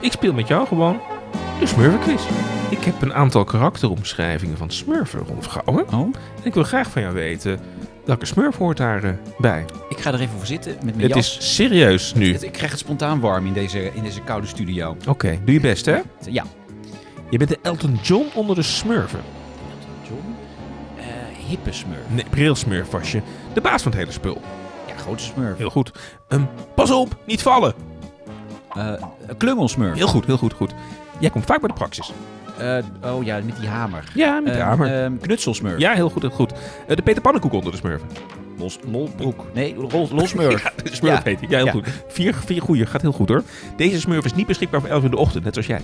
Ik 0.00 0.12
speel 0.12 0.32
met 0.32 0.48
jou 0.48 0.66
gewoon 0.66 1.00
de 1.60 1.66
Smurfenquiz. 1.66 2.22
Ik 2.70 2.84
heb 2.84 3.02
een 3.02 3.14
aantal 3.14 3.44
karakteromschrijvingen 3.44 4.56
van 4.56 4.70
Smurfen 4.70 5.20
rondgehouden. 5.20 5.86
Oh, 5.86 6.00
En 6.00 6.12
ik 6.44 6.54
wil 6.54 6.62
graag 6.62 6.90
van 6.90 7.02
jou 7.02 7.14
weten, 7.14 7.60
welke 8.04 8.26
Smurf 8.26 8.56
hoort 8.56 8.76
daarbij? 8.76 9.18
bij? 9.38 9.64
ik 9.88 9.98
ga 10.00 10.12
er 10.12 10.20
even 10.20 10.36
voor 10.36 10.46
zitten 10.46 10.72
met 10.72 10.84
mijn 10.96 11.00
Het 11.00 11.14
jas. 11.14 11.38
is 11.38 11.54
serieus 11.54 12.14
nu. 12.14 12.34
Ik 12.34 12.52
krijg 12.52 12.70
het 12.70 12.80
spontaan 12.80 13.20
warm 13.20 13.46
in 13.46 13.52
deze, 13.52 13.94
in 13.94 14.02
deze 14.02 14.20
koude 14.20 14.46
studio. 14.46 14.96
Oké, 15.08 15.38
doe 15.44 15.54
je 15.54 15.60
best 15.60 15.86
hè. 15.86 15.98
Ja. 16.30 16.44
Je 17.30 17.38
bent 17.38 17.50
de 17.50 17.58
Elton 17.62 17.98
John 18.02 18.26
onder 18.34 18.56
de 18.56 18.62
Smurfen. 18.62 19.20
Hippe 21.48 21.72
Smurf. 21.72 21.98
Nee, 22.08 22.24
brilsmurf 22.30 22.90
was 22.90 23.12
je. 23.12 23.20
De 23.52 23.60
baas 23.60 23.82
van 23.82 23.90
het 23.92 24.00
hele 24.00 24.12
spul. 24.12 24.40
Ja, 24.86 24.94
grote 24.96 25.22
Smurf. 25.22 25.58
Heel 25.58 25.70
goed. 25.70 25.92
Ehm, 26.28 26.42
pas 26.74 26.90
op, 26.90 27.16
niet 27.26 27.42
vallen. 27.42 27.74
Eh, 28.74 28.92
klungelsmurf. 29.36 29.96
Heel 29.96 30.06
goed, 30.08 30.26
heel 30.26 30.36
goed, 30.38 30.52
goed. 30.52 30.74
Jij 31.18 31.30
komt 31.30 31.44
vaak 31.44 31.60
bij 31.60 31.68
de 31.68 31.74
praxis. 31.74 32.12
Eh, 32.58 32.78
oh 33.04 33.24
ja, 33.24 33.40
met 33.44 33.56
die 33.60 33.68
hamer. 33.68 34.04
Ja, 34.14 34.40
met 34.40 34.52
de 34.52 34.58
Ehm, 34.58 34.68
hamer. 34.68 35.02
ehm, 35.02 35.16
knutselsmurf. 35.18 35.78
Ja, 35.78 35.92
heel 35.92 36.10
goed, 36.10 36.22
heel 36.22 36.30
goed. 36.30 36.52
Eh, 36.86 36.96
de 36.96 37.02
Peter 37.02 37.22
Pannenkoek 37.22 37.52
onder 37.52 37.70
de 37.72 37.78
smurfen. 37.78 38.08
Los, 38.58 38.78
lolbroek. 38.90 39.44
Nee, 39.54 39.74
rol, 39.74 40.08
lolsmurf. 40.12 40.62
Ja, 40.64 40.72
de 40.84 40.94
smurf 40.94 41.16
Ja. 41.16 41.20
heet 41.24 41.40
hij. 41.40 41.48
Ja, 41.48 41.56
heel 41.56 41.66
Ja. 41.66 41.72
goed. 41.72 41.88
Vier, 42.08 42.34
vier 42.34 42.62
goeie, 42.62 42.86
gaat 42.86 43.02
heel 43.02 43.12
goed 43.12 43.28
hoor. 43.28 43.42
Deze 43.76 44.00
smurf 44.00 44.24
is 44.24 44.34
niet 44.34 44.46
beschikbaar 44.46 44.80
voor 44.80 44.88
11 44.90 44.98
uur 44.98 45.04
in 45.04 45.10
de 45.10 45.16
ochtend, 45.16 45.44
net 45.44 45.52
zoals 45.52 45.68
jij. 45.68 45.80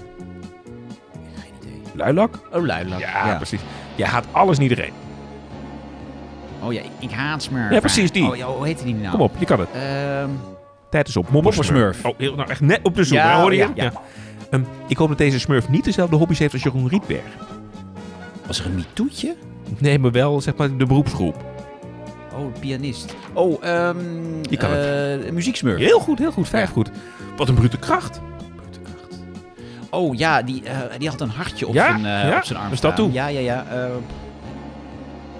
Geen 1.35 1.52
idee. 1.62 1.80
Luilak? 1.94 2.38
Oh, 2.52 2.64
luilak. 2.66 2.99
Ja, 3.00 3.35
precies. 3.37 3.61
Jij 3.94 4.06
haat 4.09 4.25
alles 4.30 4.56
en 4.56 4.62
iedereen. 4.62 4.92
Oh 6.64 6.73
ja, 6.73 6.80
ik, 6.80 6.90
ik 6.99 7.11
haat 7.11 7.42
smurf. 7.42 7.73
Ja, 7.73 7.80
precies, 7.80 8.11
die. 8.12 8.26
Oh, 8.30 8.37
ja, 8.37 8.47
hoe 8.47 8.66
heet 8.66 8.83
die 8.85 8.94
nou? 8.94 9.11
Kom 9.11 9.21
op, 9.21 9.33
je 9.38 9.44
kan 9.44 9.61
het. 9.61 9.68
Ehm, 9.75 10.28
Tijd 10.90 11.09
is 11.09 11.16
op. 11.16 11.30
Moppersmurf. 11.30 11.68
Moppersmurf. 11.68 12.04
Oh, 12.12 12.18
heel, 12.18 12.35
nou 12.35 12.50
echt 12.50 12.61
net 12.61 12.80
op 12.83 12.94
de 12.94 13.04
zoek. 13.04 13.16
Ja, 13.18 13.35
hè, 13.35 13.40
hoorde 13.40 13.56
je? 13.56 13.68
ja, 13.75 13.85
ja. 13.85 13.92
Ehm, 14.50 14.62
ik 14.88 14.97
hoop 14.97 15.09
dat 15.09 15.18
deze 15.18 15.38
smurf 15.40 15.68
niet 15.68 15.85
dezelfde 15.85 16.16
hobby's 16.16 16.38
heeft 16.38 16.52
als 16.52 16.62
Jeroen 16.62 16.88
Rietberg. 16.88 17.23
was 18.47 18.59
er 18.61 18.66
een 18.66 18.75
mitoetje? 18.75 19.37
Nee, 19.78 19.99
maar 19.99 20.11
wel 20.11 20.40
zeg 20.40 20.56
maar 20.56 20.76
de 20.76 20.87
beroepsgroep. 20.87 21.44
Oh, 22.37 22.52
pianist. 22.61 23.14
Oh, 23.33 23.64
ehm 23.64 23.97
Die 24.42 24.59
kan 24.59 24.71
eh, 24.71 25.30
muzieksmurf. 25.33 25.78
Heel 25.78 25.99
goed, 26.00 26.18
heel 26.18 26.33
goed. 26.33 26.49
Vijf 26.49 26.66
Ja. 26.68 26.73
goed. 26.73 26.90
Wat 27.37 27.49
een 27.49 27.54
brute 27.54 27.78
kracht. 27.78 28.21
Oh 29.90 30.14
ja, 30.16 30.42
die, 30.42 30.62
eh, 30.64 30.78
die 30.99 31.09
had 31.09 31.21
een 31.21 31.30
hartje 31.30 31.66
op 31.66 31.75
Ja? 31.75 31.87
zijn, 31.87 32.04
eh, 32.25 32.28
Ja? 32.30 32.37
op 32.37 32.44
zijn 32.44 32.59
arm 32.59 32.71
Dus 32.71 32.80
dat 32.80 32.97
toe. 32.97 33.12
Ja, 33.12 33.26
ja, 33.26 33.40
ja. 33.40 33.64
eh, 33.71 33.85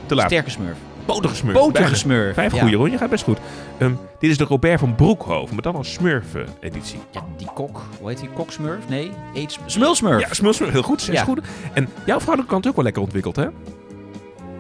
Te 0.07 0.15
laat. 0.15 0.27
sterke 0.27 0.51
smurf. 0.51 0.77
Potige 1.05 1.35
smurf. 1.35 1.57
Potige 1.57 1.81
Bijna. 1.83 1.97
smurf. 1.97 2.35
Vijf 2.35 2.53
ja. 2.55 2.61
goeie 2.61 2.77
hoor, 2.77 2.91
je 2.91 2.99
gaat 2.99 3.11
best 3.11 3.25
goed. 3.25 3.39
Ehm, 3.79 3.93
dit 4.19 4.31
is 4.31 4.39
de 4.39 4.45
Robert 4.45 4.81
van 4.81 4.95
Broekhoven, 4.95 5.55
maar 5.55 5.63
dan 5.63 5.75
als 5.77 5.93
smurf-editie. 5.93 6.99
Ja, 7.11 7.25
die 7.37 7.49
kok. 7.55 7.81
Hoe 8.01 8.09
heet 8.09 8.19
die? 8.21 8.29
Koksmurf? 8.29 8.89
Nee, 8.89 9.11
eet 9.35 9.59
Smulsmurf. 9.67 10.21
Ja, 10.21 10.35
smulsmurf, 10.35 10.73
heel 10.73 10.83
goed. 10.83 11.03
Zes 11.03 11.15
Ja. 11.15 11.25
goede. 11.25 11.43
En 11.73 11.89
jouw 12.07 12.17
vrouwelijke 12.21 12.53
kant 12.53 12.67
ook 12.69 12.75
wel 12.75 12.85
lekker 12.85 13.03
ontwikkeld, 13.03 13.37
hè? 13.37 13.47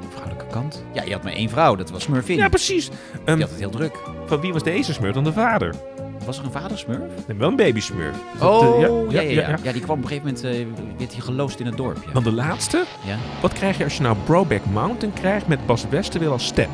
Vrouwelijke 0.08 0.46
kant. 0.52 0.84
Ja, 0.92 1.02
je 1.02 1.12
had 1.12 1.22
maar 1.22 1.32
één 1.32 1.50
vrouw. 1.50 1.74
Dat 1.76 1.90
was 1.90 2.02
Smurfin. 2.02 2.36
Ja, 2.36 2.48
precies. 2.48 2.88
Ehm, 3.24 3.34
Die 3.36 3.40
had 3.44 3.50
het 3.50 3.58
heel 3.58 3.70
druk. 3.70 3.98
Van 4.26 4.40
wie 4.40 4.52
was 4.52 4.62
deze 4.62 4.92
smurf 4.92 5.14
dan 5.14 5.24
de 5.24 5.32
vader? 5.32 5.74
Was 6.24 6.38
er 6.38 6.44
een 6.44 6.50
vadersmurf? 6.50 7.00
Nee, 7.26 7.36
wel 7.36 7.48
een 7.48 7.56
babysmurf. 7.56 8.16
Dat, 8.38 8.50
Oh, 8.50 8.82
eh, 8.82 9.10
ja, 9.10 9.20
ja, 9.20 9.30
ja, 9.48 9.58
ja. 9.62 9.72
die 9.72 9.80
kwam 9.82 9.96
op 9.98 10.02
een 10.02 10.08
gegeven 10.08 10.34
moment, 10.42 10.44
eh, 10.44 10.98
werd 10.98 11.12
hij 11.12 11.20
geloosd 11.20 11.60
in 11.60 11.66
het 11.66 11.76
dorp. 11.76 11.98
Dan 12.12 12.22
de 12.22 12.32
laatste. 12.32 12.84
ja. 13.06 13.16
Wat 13.40 13.52
krijg 13.52 13.78
je 13.78 13.84
als 13.84 13.96
je 13.96 14.02
nou 14.02 14.16
Broback 14.24 14.64
Mountain 14.72 15.14
krijgt 15.14 15.46
met 15.46 15.66
Bas 15.66 15.86
Westerwil 15.88 16.32
als 16.32 16.46
stem? 16.46 16.70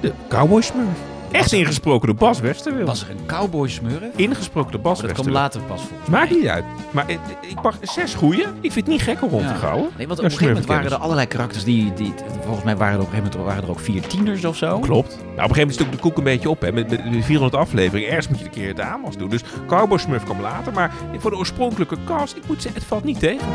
De 0.00 0.12
Cowboy 0.28 0.62
Smurf. 0.62 0.98
Echt 1.30 1.52
ingesproken 1.52 2.06
door 2.06 2.16
Bas 2.16 2.40
Westerwil. 2.40 2.86
Was 2.86 3.02
er 3.02 3.10
een 3.10 3.26
cowboy 3.26 3.68
smurf? 3.68 4.02
Ingesproken 4.16 4.72
door 4.72 4.80
Bas 4.80 4.98
Maar 5.02 5.06
dat 5.14 5.16
kwam 5.20 5.32
Westerwil. 5.32 5.42
later 5.42 5.60
pas 5.60 5.80
volgens 5.88 6.08
Maakt 6.08 6.30
niet 6.30 6.46
uit. 6.46 6.64
Maar 6.90 7.06
eh, 7.08 7.16
ik 7.40 7.62
mag 7.62 7.76
zes 7.82 8.14
goeie. 8.14 8.40
Ik 8.40 8.72
vind 8.72 8.74
het 8.74 8.86
niet 8.86 9.02
gek 9.02 9.22
om 9.22 9.28
rond 9.30 9.42
te 9.46 9.52
Ja. 9.52 9.54
gauwen. 9.58 9.90
Nee, 9.96 10.06
want 10.06 10.18
op 10.18 10.24
een 10.24 10.30
gegeven 10.30 10.48
moment 10.52 10.66
waren 10.70 10.90
er 10.90 10.96
allerlei 10.96 11.26
karakters 11.26 11.64
die, 11.64 11.92
die... 11.94 12.14
Volgens 12.44 12.64
mij 12.64 12.76
waren 12.76 12.94
er 12.94 13.00
op 13.00 13.06
een 13.06 13.12
gegeven 13.12 13.30
moment 13.32 13.48
waren 13.54 13.62
er 13.64 13.70
ook 13.70 13.80
vier 13.80 14.06
tieners 14.06 14.44
of 14.44 14.56
zo. 14.56 14.78
Klopt. 14.78 15.08
Nou, 15.08 15.20
op 15.20 15.26
een 15.26 15.34
gegeven 15.36 15.48
moment 15.48 15.70
is 15.70 15.76
natuurlijk 15.76 16.02
de 16.02 16.08
koek 16.08 16.16
een 16.18 16.24
beetje 16.24 16.50
op. 16.50 16.60
Hè. 16.60 16.72
Met, 16.72 16.88
met 16.90 17.12
de 17.12 17.22
400 17.22 17.54
afleveringen. 17.62 18.08
Ergens 18.08 18.28
moet 18.28 18.38
je 18.38 18.44
een 18.44 18.50
keer 18.50 18.74
de 18.74 18.82
aanwas 18.82 19.16
doen. 19.16 19.28
Dus 19.28 19.42
Cowboy 19.66 19.98
Smurf 19.98 20.24
kwam 20.24 20.40
later. 20.40 20.72
Maar 20.72 20.92
voor 21.18 21.30
de 21.30 21.36
oorspronkelijke 21.36 21.96
cast, 22.04 22.36
ik 22.36 22.46
moet 22.46 22.62
zeggen, 22.62 22.80
het 22.80 22.88
valt 22.90 23.04
niet 23.04 23.18
tegen. 23.18 23.46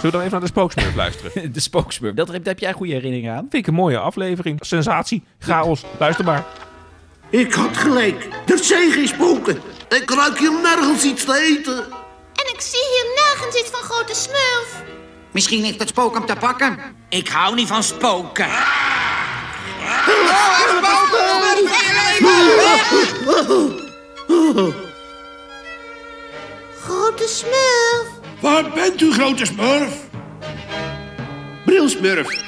Zullen 0.00 0.02
we 0.02 0.10
dan 0.10 0.20
even 0.20 0.30
naar 0.30 0.40
de 0.40 0.46
spooksmurf 0.46 0.94
luisteren? 0.94 1.52
De 1.52 1.60
spooksmurf. 1.60 2.14
Dat, 2.14 2.26
daar 2.26 2.40
heb 2.42 2.58
jij 2.58 2.72
goede 2.72 2.92
herinneringen 2.92 3.34
aan. 3.34 3.46
Vind 3.50 3.54
ik 3.54 3.66
een 3.66 3.74
mooie 3.74 3.98
aflevering. 3.98 4.58
Sensatie. 4.60 5.22
Chaos. 5.38 5.84
Luister 5.98 6.24
maar. 6.24 6.44
Ik 7.30 7.52
had 7.52 7.76
gelijk. 7.76 8.28
Er 8.46 8.58
zijn 8.58 8.92
geen 8.92 9.08
spoken. 9.08 9.60
Ik 9.88 10.10
ruik 10.10 10.38
hier 10.38 10.52
nergens 10.62 11.04
iets 11.04 11.24
te 11.24 11.56
eten. 11.58 11.76
En 12.34 12.54
ik 12.54 12.60
zie 12.60 12.80
hier 12.80 13.24
nergens 13.24 13.60
iets 13.60 13.70
van 13.70 13.80
grote 13.80 14.14
smurf. 14.14 14.82
Misschien 15.32 15.64
heeft 15.64 15.78
het 15.78 15.88
spook 15.88 16.14
hem 16.14 16.26
te 16.26 16.36
pakken. 16.40 16.78
Ik 17.08 17.28
hou 17.28 17.54
niet 17.54 17.68
van 17.68 17.82
spoken. 17.82 18.46
Grote 26.80 27.26
smurf. 27.28 28.17
Waar 28.40 28.70
bent 28.74 29.00
u, 29.00 29.12
grote 29.12 29.44
smurf? 29.46 30.08
Brilsmurf. 31.64 32.44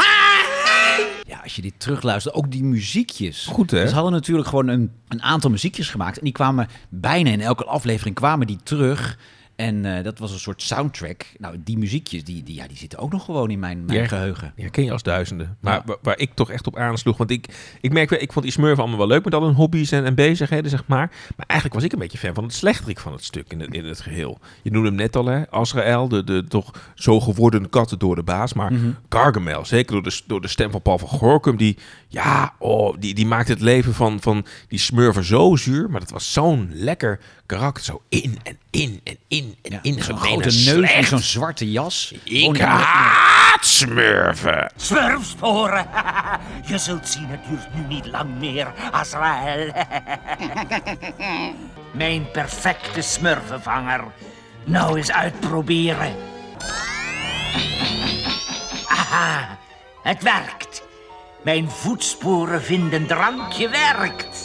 Ja, 1.26 1.40
als 1.42 1.56
je 1.56 1.62
dit 1.62 1.80
terugluistert, 1.80 2.35
ook 2.35 2.50
die 2.50 2.64
muziekjes. 2.64 3.47
Goed, 3.47 3.70
hè? 3.70 3.88
Ze 3.88 3.94
hadden 3.94 4.12
natuurlijk 4.12 4.49
gewoon 4.49 4.68
een, 4.68 4.90
een 5.09 5.23
aantal 5.23 5.50
muziekjes 5.50 5.88
gemaakt. 5.88 6.18
En 6.18 6.25
die 6.25 6.32
kwamen 6.32 6.68
bijna 6.88 7.30
in 7.30 7.40
elke 7.40 7.64
aflevering 7.64 8.14
kwamen 8.14 8.47
die 8.47 8.59
terug. 8.62 9.18
En 9.61 9.97
eh, 9.97 10.05
dat 10.05 10.19
was 10.19 10.33
een 10.33 10.38
soort 10.38 10.62
soundtrack. 10.62 11.26
Nou, 11.38 11.57
die 11.64 11.79
muziekjes, 11.79 12.25
die, 12.25 12.43
die, 12.43 12.55
ja, 12.55 12.67
die 12.69 12.76
zitten 12.76 12.99
ook 12.99 13.12
nog 13.12 13.25
gewoon 13.25 13.50
in 13.50 13.59
mijn, 13.59 13.85
mijn 13.85 13.99
Ja. 13.99 14.07
geheugen. 14.07 14.52
Ja, 14.57 14.69
ken 14.69 14.85
je 14.85 14.93
als 14.93 15.02
duizenden. 15.02 15.57
Maar 15.61 15.83
Ja. 15.87 15.97
waar, 16.02 16.19
ik 16.19 16.31
toch 16.35 16.50
echt 16.50 16.67
op 16.67 16.76
aansloeg. 16.76 17.17
Want 17.17 17.31
ik, 17.31 17.47
ik 17.81 17.93
merk 17.93 18.11
wel, 18.11 18.21
ik 18.21 18.33
vond 18.33 18.45
die 18.45 18.55
smurfen 18.55 18.79
allemaal 18.79 18.99
wel 18.99 19.07
leuk 19.07 19.25
met 19.25 19.35
al 19.35 19.43
hun 19.45 19.55
hobby's 19.55 19.93
en, 19.93 20.05
en 20.05 20.14
bezigheden, 20.14 20.71
zeg 20.71 20.87
maar. 20.87 21.11
Maar 21.37 21.47
eigenlijk 21.47 21.75
was 21.81 21.85
ik 21.88 21.93
een 21.93 21.99
beetje 21.99 22.19
fan 22.19 22.35
van 22.35 22.45
het 22.45 22.52
slechterik 22.55 22.99
van 23.00 23.12
het 23.12 23.25
stuk 23.25 23.52
in 23.52 23.61
het, 23.61 23.75
in 23.75 23.85
het 23.85 24.00
geheel. 24.00 24.38
Je 24.62 24.71
noemde 24.71 24.88
hem 24.88 24.97
net 24.97 25.17
al, 25.17 25.26
hè? 25.26 25.50
Azrael, 25.50 26.09
de, 26.09 26.25
de 26.25 26.45
toch 26.49 26.93
zo 26.95 27.21
geworden 27.21 27.69
kat 27.71 27.95
door 27.99 28.14
de 28.17 28.23
baas. 28.23 28.52
Maar 28.52 28.73
Gargamel, 29.09 29.64
zeker 29.64 29.93
door 29.93 30.02
de, 30.02 30.21
door 30.26 30.40
de 30.40 30.49
stem 30.49 30.71
van 30.71 30.83
Paul 30.83 30.99
van 30.99 31.09
Gorkum, 31.09 31.57
die, 31.57 31.76
ja, 32.09 32.55
oh, 32.59 32.97
die, 32.99 33.14
die 33.14 33.26
maakte 33.26 33.52
het 33.52 33.61
leven 33.61 33.95
van, 33.95 34.21
van 34.21 34.45
die 34.69 34.79
smurfen 34.79 35.25
zo 35.25 35.57
zuur. 35.57 35.90
Maar 35.90 36.00
dat 36.00 36.11
was 36.11 36.33
zo'n 36.33 36.71
lekker 36.73 37.21
karakter. 37.50 37.85
Zo 37.85 38.02
in 38.09 38.38
en 38.42 38.59
in 38.71 39.00
en 39.04 39.16
in 39.28 39.57
en 39.62 39.73
Ja, 39.73 39.78
in. 39.83 40.02
zo'n 40.02 40.19
grote 40.19 40.50
neus 40.64 40.90
en 40.90 41.04
zo'n 41.04 41.19
zwarte 41.19 41.71
jas. 41.71 42.14
Ik 42.25 42.61
haat 42.61 43.66
smurfen. 43.66 44.73
Smurfsporen. 44.76 45.87
Je 46.69 46.78
zult 46.78 47.09
zien, 47.09 47.26
het 47.26 47.40
duurt 47.49 47.75
nu 47.75 47.95
niet 47.95 48.07
lang 48.07 48.38
meer, 48.38 48.73
Azrael. 48.90 49.73
Mijn 51.92 52.30
perfecte 52.30 53.00
smurfenvanger. 53.00 54.04
Nou 54.64 54.97
eens 54.97 55.12
uitproberen. 55.12 56.14
Aha, 59.00 59.59
het 60.02 60.23
werkt. 60.23 60.83
Mijn 61.45 61.71
voetsporen 61.71 62.62
vinden 62.62 63.07
drankje 63.07 63.69
werkt. 63.69 64.39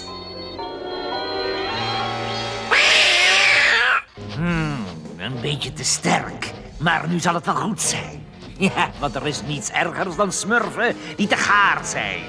Beetje 5.45 5.73
te 5.73 5.83
sterk. 5.83 6.53
Maar 6.79 7.07
nu 7.07 7.19
zal 7.19 7.33
het 7.33 7.45
wel 7.45 7.55
goed 7.55 7.81
zijn. 7.81 8.23
Ja, 8.57 8.91
want 8.99 9.15
er 9.15 9.27
is 9.27 9.41
niets 9.41 9.71
ergers 9.71 10.15
dan 10.15 10.31
smurfen 10.31 10.95
die 11.15 11.27
te 11.27 11.37
gaar 11.37 11.85
zijn. 11.85 12.23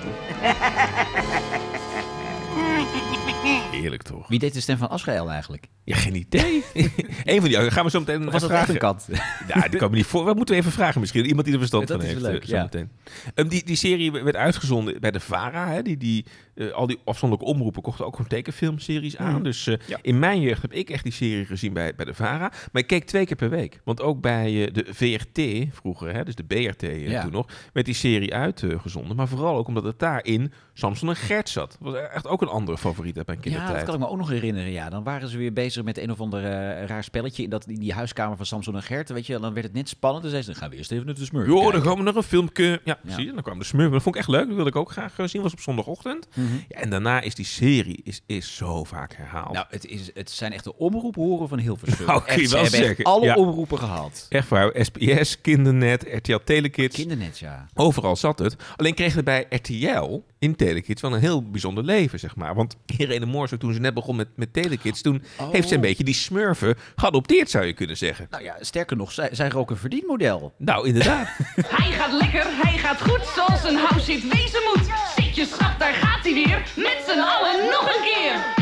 Heerlijk 3.71 4.03
toch? 4.03 4.29
Wie 4.29 4.39
deed 4.39 4.55
de 4.55 4.61
stem 4.61 4.77
van 4.77 4.89
Azrael 4.89 5.31
eigenlijk? 5.31 5.67
Ja, 5.87 5.97
geen 5.97 6.15
idee. 6.15 6.65
Eén 7.25 7.41
van 7.41 7.49
die 7.49 7.71
gaan 7.71 7.85
we 7.85 7.91
zo 7.91 7.99
meteen 7.99 8.27
Of 8.27 8.33
was 8.33 8.41
dat 8.41 8.51
vragen. 8.51 8.75
een 8.75 8.81
kat? 8.81 9.09
Ja, 9.55 9.69
die 9.69 9.79
kan 9.79 9.91
me 9.91 9.97
niet 9.97 10.07
voor. 10.07 10.25
Wat 10.25 10.37
moeten 10.37 10.55
we 10.55 10.61
even 10.61 10.73
vragen 10.73 11.01
misschien? 11.01 11.25
Iemand 11.25 11.45
die 11.45 11.53
er 11.53 11.59
verstand 11.59 11.89
Dat 11.89 11.97
van 12.01 12.07
heeft. 12.07 12.21
leuk, 12.21 12.43
eh, 12.43 12.49
zo 12.49 12.57
ja. 12.57 12.63
meteen. 12.63 12.91
Ehm, 13.35 13.49
die, 13.49 13.65
die 13.65 13.77
serie 13.77 14.13
werd 14.13 14.37
uitgezonden 14.37 15.01
bij 15.01 15.11
de 15.11 15.21
VARA. 15.21 15.69
Hè? 15.69 15.83
Die, 15.83 15.97
die, 15.97 16.25
eh, 16.55 16.71
al 16.71 16.87
die 16.87 16.99
afzonderlijke 17.05 17.55
omroepen 17.55 17.83
kochten 17.83 18.07
ook 18.07 18.13
gewoon 18.17 18.31
tekenfilmseries 18.31 19.17
aan. 19.17 19.43
Dus 19.43 19.67
eh, 19.67 19.75
Ja. 19.87 19.99
in 20.03 20.19
mijn 20.19 20.41
jeugd 20.41 20.63
heb 20.63 20.73
ik 20.73 20.91
echt 20.91 21.03
die 21.03 21.13
serie 21.13 21.45
gezien 21.45 21.73
bij, 21.73 21.95
bij 21.95 22.05
de 22.05 22.15
VARA. 22.15 22.53
Maar 22.73 22.83
ik 22.83 22.87
keek 22.87 23.05
twee 23.05 23.27
keer 23.27 23.37
per 23.37 23.51
week. 23.51 23.81
Want 23.85 24.01
ook 24.03 24.21
bij 24.21 24.71
de 24.73 24.85
VRT 24.91 25.67
vroeger, 25.77 26.15
hè, 26.15 26.25
dus 26.25 26.35
de 26.35 26.45
BRT 26.45 26.83
Ja. 26.83 27.23
toen 27.23 27.33
nog, 27.33 27.47
werd 27.73 27.87
die 27.87 27.95
serie 27.95 28.35
uitgezonden. 28.35 29.17
maar 29.17 29.29
vooral 29.29 29.57
ook 29.57 29.69
omdat 29.69 29.85
het 29.85 29.99
daarin 29.99 30.53
Samson 30.75 31.09
en 31.09 31.17
Gert 31.17 31.49
zat. 31.49 31.77
Dat 31.81 31.93
was 31.93 32.01
echt 32.15 32.27
ook 32.27 32.43
een 32.43 32.49
andere 32.49 32.79
favoriet 32.79 33.17
uit 33.17 33.27
mijn 33.27 33.39
Ja, 33.39 33.45
kindertijd. 33.45 33.77
dat 33.77 33.85
kan 33.87 33.95
ik 33.95 34.01
me 34.01 34.09
ook 34.09 34.17
nog 34.19 34.29
herinneren. 34.31 34.71
Ja, 34.71 34.91
dan 34.91 35.03
waren 35.05 35.29
ze 35.29 35.39
weer 35.39 35.53
bezig 35.53 35.76
met 35.85 35.99
een 35.99 36.11
of 36.11 36.21
ander 36.21 36.45
eh, 36.45 36.85
raar 36.87 37.05
spelletje 37.05 37.43
in, 37.43 37.51
dat, 37.51 37.67
in 37.67 37.79
die 37.81 37.93
huiskamer 37.93 38.37
van 38.37 38.47
Samson 38.47 38.75
en 38.77 38.83
Gert. 38.83 39.09
Weet 39.09 39.27
je, 39.27 39.39
dan 39.39 39.53
werd 39.53 39.67
het 39.67 39.75
net 39.75 39.89
spannend. 39.89 40.23
Dan 40.23 40.31
zei 40.31 40.43
ze, 40.43 40.51
dan 40.51 40.61
gaan 40.61 40.71
we 40.71 40.77
eerst 40.77 40.91
even 40.93 41.07
naar 41.07 41.15
de 41.15 41.25
smurf 41.25 41.47
Jo, 41.47 41.71
dan 41.71 41.83
gaan 41.83 41.97
we 41.97 42.03
naar 42.03 42.17
een 42.17 42.23
filmpje. 42.23 42.81
Ja, 42.85 42.99
Ja. 43.03 43.15
zie 43.15 43.25
je, 43.27 43.33
dan 43.33 43.43
kwam 43.43 43.59
de 43.59 43.65
smurf. 43.65 43.91
Dat 43.93 44.03
vond 44.03 44.15
ik 44.15 44.21
echt 44.21 44.31
leuk. 44.31 44.47
Dat 44.47 44.55
wilde 44.55 44.71
ik 44.71 44.77
ook 44.77 44.91
graag 44.91 45.19
eh, 45.19 45.27
zien. 45.27 45.43
Was 45.43 45.53
op 45.53 45.61
zondagochtend. 45.61 46.27
Mhm. 46.35 46.47
Ja, 46.69 46.79
en 46.81 46.91
daarna 46.91 47.21
is 47.21 47.35
die 47.35 47.45
serie 47.45 48.01
is, 48.05 48.23
is 48.27 48.57
zo 48.57 48.85
vaak 48.85 49.15
herhaald. 49.15 49.53
Nou, 49.53 49.67
het, 49.71 49.87
is, 49.87 50.11
het 50.15 50.31
zijn 50.31 50.53
echt 50.53 50.65
de 50.65 50.77
omroephoren 50.77 51.49
van. 51.49 51.65
Nou, 51.65 51.79
kun 51.79 52.35
je 52.37 52.57
Echt, 52.57 52.71
ze 52.71 52.77
hebben 52.77 53.05
alle 53.05 53.25
ja. 53.25 53.35
omroepen 53.35 53.79
gehad. 53.79 54.27
Echt 54.29 54.49
waar. 54.49 54.75
SBS, 54.75 55.41
Kindernet, 55.41 56.07
RTL 56.13 56.39
Telekids. 56.45 56.97
Kindernet, 56.97 57.39
ja. 57.39 57.67
Overal 57.75 58.17
zat 58.17 58.39
het. 58.39 58.57
Alleen 58.77 58.95
kregen 58.95 59.17
we 59.17 59.23
bij 59.23 59.47
RTL 59.49 60.23
in 60.47 60.57
Telekids 60.57 61.03
wel 61.03 61.13
een 61.15 61.21
heel 61.21 61.51
bijzonder 61.51 61.85
leven, 61.85 62.19
zeg 62.19 62.37
maar. 62.37 62.55
Want 62.55 62.77
Irene 62.99 63.27
Moors, 63.27 63.53
toen 63.59 63.73
ze 63.73 63.81
net 63.81 63.95
begon 63.95 64.17
met, 64.17 64.29
met 64.37 64.53
Telekids, 64.53 65.01
toen 65.03 65.23
Oh. 65.39 65.53
heeft 65.53 65.69
ze 65.69 65.75
een 65.75 65.81
beetje 65.81 66.05
die 66.05 66.15
smurfen 66.15 66.75
geadopteerd, 66.97 67.51
zou 67.51 67.65
je 67.65 67.73
kunnen 67.73 67.97
zeggen. 67.97 68.27
Nou 68.31 68.43
ja, 68.45 68.57
sterker 68.61 68.97
nog, 68.97 69.13
zij, 69.13 69.29
zij 69.33 69.53
ook 69.55 69.71
een 69.71 69.77
verdienmodel. 69.77 70.55
Nou, 70.59 70.87
inderdaad. 70.87 71.29
Hij 71.81 71.93
gaat 71.93 72.13
lekker, 72.13 72.45
hij 72.63 72.79
gaat 72.79 73.01
goed, 73.03 73.21
zoals 73.35 73.65
een 73.65 73.77
house 73.77 74.05
zit 74.13 74.23
wezen 74.33 74.61
moet. 74.75 74.87
Zit 75.17 75.35
je 75.37 75.47
schat, 75.47 75.79
daar 75.79 75.93
gaat 75.95 76.25
hij 76.25 76.35
weer, 76.35 76.63
met 76.77 77.03
z'n 77.07 77.19
allen 77.19 77.65
nog 77.71 77.87
een 77.97 78.03
keer. 78.03 78.55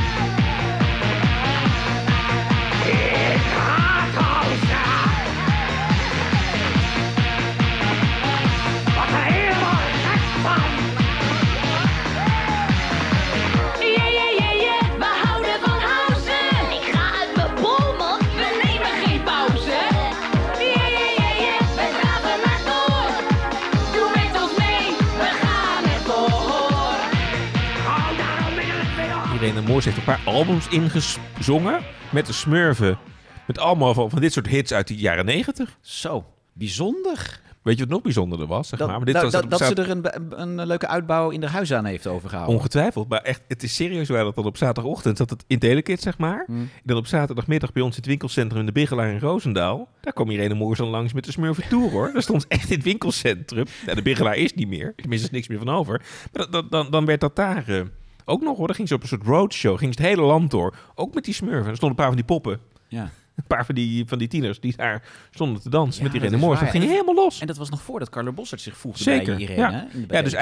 Irene 29.45 29.67
Moors 29.67 29.85
heeft 29.85 29.97
een 29.97 30.05
paar 30.05 30.21
albums 30.25 30.69
ingezongen 30.69 31.81
met 32.13 32.27
de 32.27 32.33
smurfen. 32.33 32.99
Met 33.47 33.59
allemaal 33.59 33.95
van, 33.95 34.11
van 34.11 34.21
dit 34.21 34.33
soort 34.33 34.47
hits 34.47 34.73
uit 34.73 34.89
de 34.89 34.97
jaren 34.97 35.25
negentig. 35.25 35.79
Zo, 35.81 36.25
bijzonder. 36.53 37.41
Weet 37.63 37.75
je 37.75 37.81
wat 37.81 37.93
nog 37.93 38.03
bijzonderder 38.03 38.47
was? 38.47 38.69
Zeg 38.69 38.79
Dat, 38.79 38.89
maar? 38.89 38.97
Maar 38.97 39.07
dit 39.07 39.23
was 39.23 39.33
dat, 39.33 39.59
ze 39.59 39.75
er 39.75 39.91
een, 39.91 40.41
een, 40.41 40.67
leuke 40.67 40.87
uitbouw 40.87 41.31
in 41.31 41.41
de 41.41 41.49
huis 41.49 41.73
aan 41.73 41.85
heeft 41.85 42.07
overgehouden. 42.07 42.57
Ongetwijfeld, 42.57 43.09
maar 43.09 43.21
echt, 43.21 43.43
het 43.49 43.63
is 43.63 43.75
serieus 43.75 44.09
waar 44.09 44.25
dat 44.25 44.35
dan 44.35 44.45
op 44.45 44.57
zaterdagochtend 44.57 45.17
zat 45.17 45.31
het 45.31 45.45
in 45.47 45.59
Telekids, 45.59 46.03
zeg 46.03 46.19
maar. 46.19 46.45
Mm. 46.47 46.61
En 46.61 46.71
dan 46.85 46.97
op 46.97 47.07
zaterdagmiddag 47.07 47.73
bij 47.73 47.83
ons 47.83 47.91
in 47.93 47.99
het 47.99 48.07
winkelcentrum 48.07 48.61
in 48.61 48.67
de 48.67 48.73
Bigelaar 48.73 49.11
in 49.11 49.19
Roosendaal. 49.19 49.89
Daar 50.01 50.13
kwam 50.13 50.31
Irene 50.31 50.55
Moors 50.55 50.79
dan 50.79 50.89
langs 50.89 51.13
met 51.13 51.25
de 51.25 51.33
Smurfen 51.33 51.69
Tour, 51.69 51.91
hoor. 51.91 52.13
Daar 52.13 52.23
stond 52.23 52.47
echt 52.49 52.71
in 52.71 52.77
het 52.77 52.85
winkelcentrum. 52.85 53.65
Ja, 53.87 53.95
de 53.95 54.03
Bigelaar 54.03 54.37
is 54.37 54.55
niet 54.55 54.69
meer. 54.69 54.93
Tenminste, 54.97 55.27
is 55.27 55.33
niks 55.33 55.49
meer 55.49 55.59
van 55.59 55.69
over. 55.69 55.99
Maar 55.99 56.31
dat, 56.33 56.53
dat- 56.53 56.71
dan, 56.71 56.91
dan 56.91 57.05
werd 57.05 57.21
dat 57.21 57.37
daar 57.37 57.69
eh, 57.69 57.81
ook 58.25 58.43
nog, 58.43 58.57
hoor. 58.57 58.75
Ging 58.75 58.89
ze 58.89 58.95
op 58.95 59.03
een 59.03 59.09
soort 59.09 59.23
roadshow, 59.23 59.79
ging 59.79 59.95
ze 59.95 60.01
het 60.01 60.11
hele 60.11 60.27
land 60.27 60.51
door. 60.51 60.77
Ook 60.95 61.15
met 61.15 61.25
die 61.25 61.35
Smurfen. 61.35 61.71
Er 61.71 61.77
stonden 61.77 61.89
een 61.89 61.95
paar 61.95 62.07
van 62.07 62.17
die 62.17 62.25
poppen. 62.25 62.61
Ja. 62.89 63.11
Een 63.35 63.44
paar 63.47 63.66
van 63.66 63.75
die, 63.75 64.05
van 64.07 64.18
die 64.18 64.29
tieners 64.29 64.61
die 64.61 64.77
daar 64.77 65.03
stonden 65.31 65.62
te 65.62 65.68
dansen 65.70 66.05
Ja, 66.05 66.11
met 66.12 66.23
Irene 66.23 66.37
Moors. 66.37 66.61
Dat 66.61 66.68
ging 66.70 66.85
En 66.85 66.90
helemaal 66.90 67.14
los. 67.14 67.40
En 67.40 67.47
dat 67.47 67.57
was 67.57 67.70
nog 67.70 67.83
voordat 67.83 68.09
Carlo 68.11 68.33
Bossert 68.33 68.61
zich 68.61 68.77
voegde 68.77 69.03
Zeker, 69.03 69.35
bij 69.35 69.42
Irene. 69.44 69.61
ja. 69.61 69.87
in 69.92 70.07
de- 70.09 70.14
Ja, 70.14 70.23
dus 70.23 70.33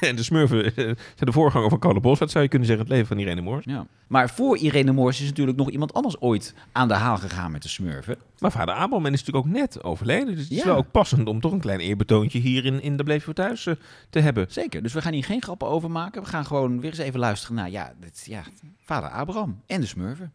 en 0.00 0.16
de 0.16 0.22
Smurfen 0.22 0.64
eh, 0.64 0.72
zijn 0.74 0.96
de 1.16 1.32
voorganger 1.32 1.68
van 1.68 1.78
Carlo 1.78 2.00
Bossert, 2.00 2.30
zou 2.30 2.44
je 2.44 2.50
kunnen 2.50 2.68
zeggen, 2.68 2.84
het 2.86 2.94
leven 2.94 3.08
van 3.08 3.18
Irene 3.18 3.40
Moors. 3.40 3.64
Ja. 3.64 3.86
Maar 4.06 4.30
voor 4.30 4.56
Irene 4.58 4.92
Moors 4.92 5.20
is 5.20 5.26
natuurlijk 5.28 5.58
nog 5.58 5.70
iemand 5.70 5.94
anders 5.94 6.20
ooit 6.20 6.54
aan 6.72 6.88
de 6.88 6.94
haal 6.94 7.16
gegaan 7.16 7.50
met 7.52 7.62
de 7.62 7.68
smurfen. 7.68 8.16
Maar 8.38 8.52
vader 8.52 8.74
Abelman 8.74 9.12
is 9.12 9.18
natuurlijk 9.24 9.46
ook 9.46 9.52
net 9.52 9.82
overleden. 9.84 10.34
Dus 10.34 10.42
het 10.48 10.52
is 10.58 10.64
wel 10.64 10.76
ook 10.76 10.90
passend 10.90 11.28
om 11.28 11.40
toch 11.40 11.52
een 11.52 11.60
klein 11.60 11.80
eerbetoontje 11.80 12.38
hier 12.38 12.64
in, 12.64 12.82
in 12.82 12.96
de 12.96 13.02
Bleef 13.02 13.24
voor 13.24 13.34
Thuis 13.34 13.66
eh, 13.66 13.74
te 14.10 14.18
hebben. 14.18 14.46
Zeker, 14.48 14.82
dus 14.82 14.92
we 14.92 15.02
gaan 15.02 15.12
hier 15.12 15.24
geen 15.24 15.42
grappen 15.42 15.68
over 15.68 15.90
maken. 15.90 16.22
We 16.22 16.28
gaan 16.28 16.46
gewoon 16.46 16.80
weer 16.80 16.90
eens 16.90 16.98
even 16.98 17.20
luisteren 17.20 17.56
naar 17.56 17.70
ja, 17.70 17.92
dit, 18.00 18.22
ja, 18.28 18.42
vader 18.84 19.08
Abraham 19.10 19.60
en 19.66 19.80
de 19.80 19.86
smurfen. 19.86 20.32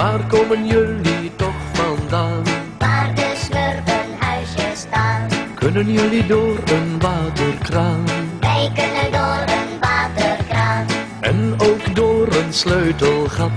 Waar 0.00 0.26
komen 0.26 0.66
jullie 0.66 1.36
toch 1.36 1.60
vandaan? 1.72 2.42
Waar 2.78 3.14
de 3.14 3.32
smurfenhuisjes 3.34 4.80
staan. 4.80 5.28
Kunnen 5.54 5.92
jullie 5.92 6.26
door 6.26 6.56
een 6.64 7.00
waterkraan? 7.00 8.04
Wij 8.40 8.70
kunnen 8.74 9.12
door 9.12 9.56
een 9.56 9.78
waterkraan. 9.80 10.86
En 11.20 11.54
ook 11.58 11.94
door 11.94 12.26
een 12.26 12.52
sleutelgat? 12.52 13.50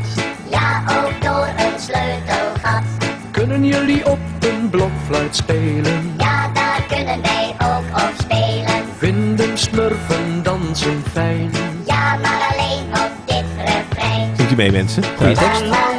Ja, 0.50 0.84
ook 0.88 1.22
door 1.22 1.48
een 1.58 1.80
sleutelgat. 1.80 2.84
Kunnen 3.32 3.66
jullie 3.66 4.10
op 4.10 4.20
een 4.40 4.70
blokfluit 4.70 5.36
spelen? 5.36 6.14
Ja, 6.18 6.50
daar 6.54 6.84
kunnen 6.88 7.22
wij 7.22 7.56
ook 7.60 7.98
op 8.04 8.12
spelen. 8.18 8.84
Vinden 8.98 9.58
smurfen 9.58 10.44
dansen 10.44 11.04
fijn? 11.12 11.52
Ja, 11.86 12.18
maar 12.22 12.52
alleen 12.52 12.86
op 12.92 13.12
dit 13.26 13.46
refrein. 13.58 14.36
Zingt 14.36 14.52
u 14.52 14.56
mee, 14.56 14.72
mensen? 14.72 15.04
Goeie 15.18 15.36
tekst. 15.36 15.93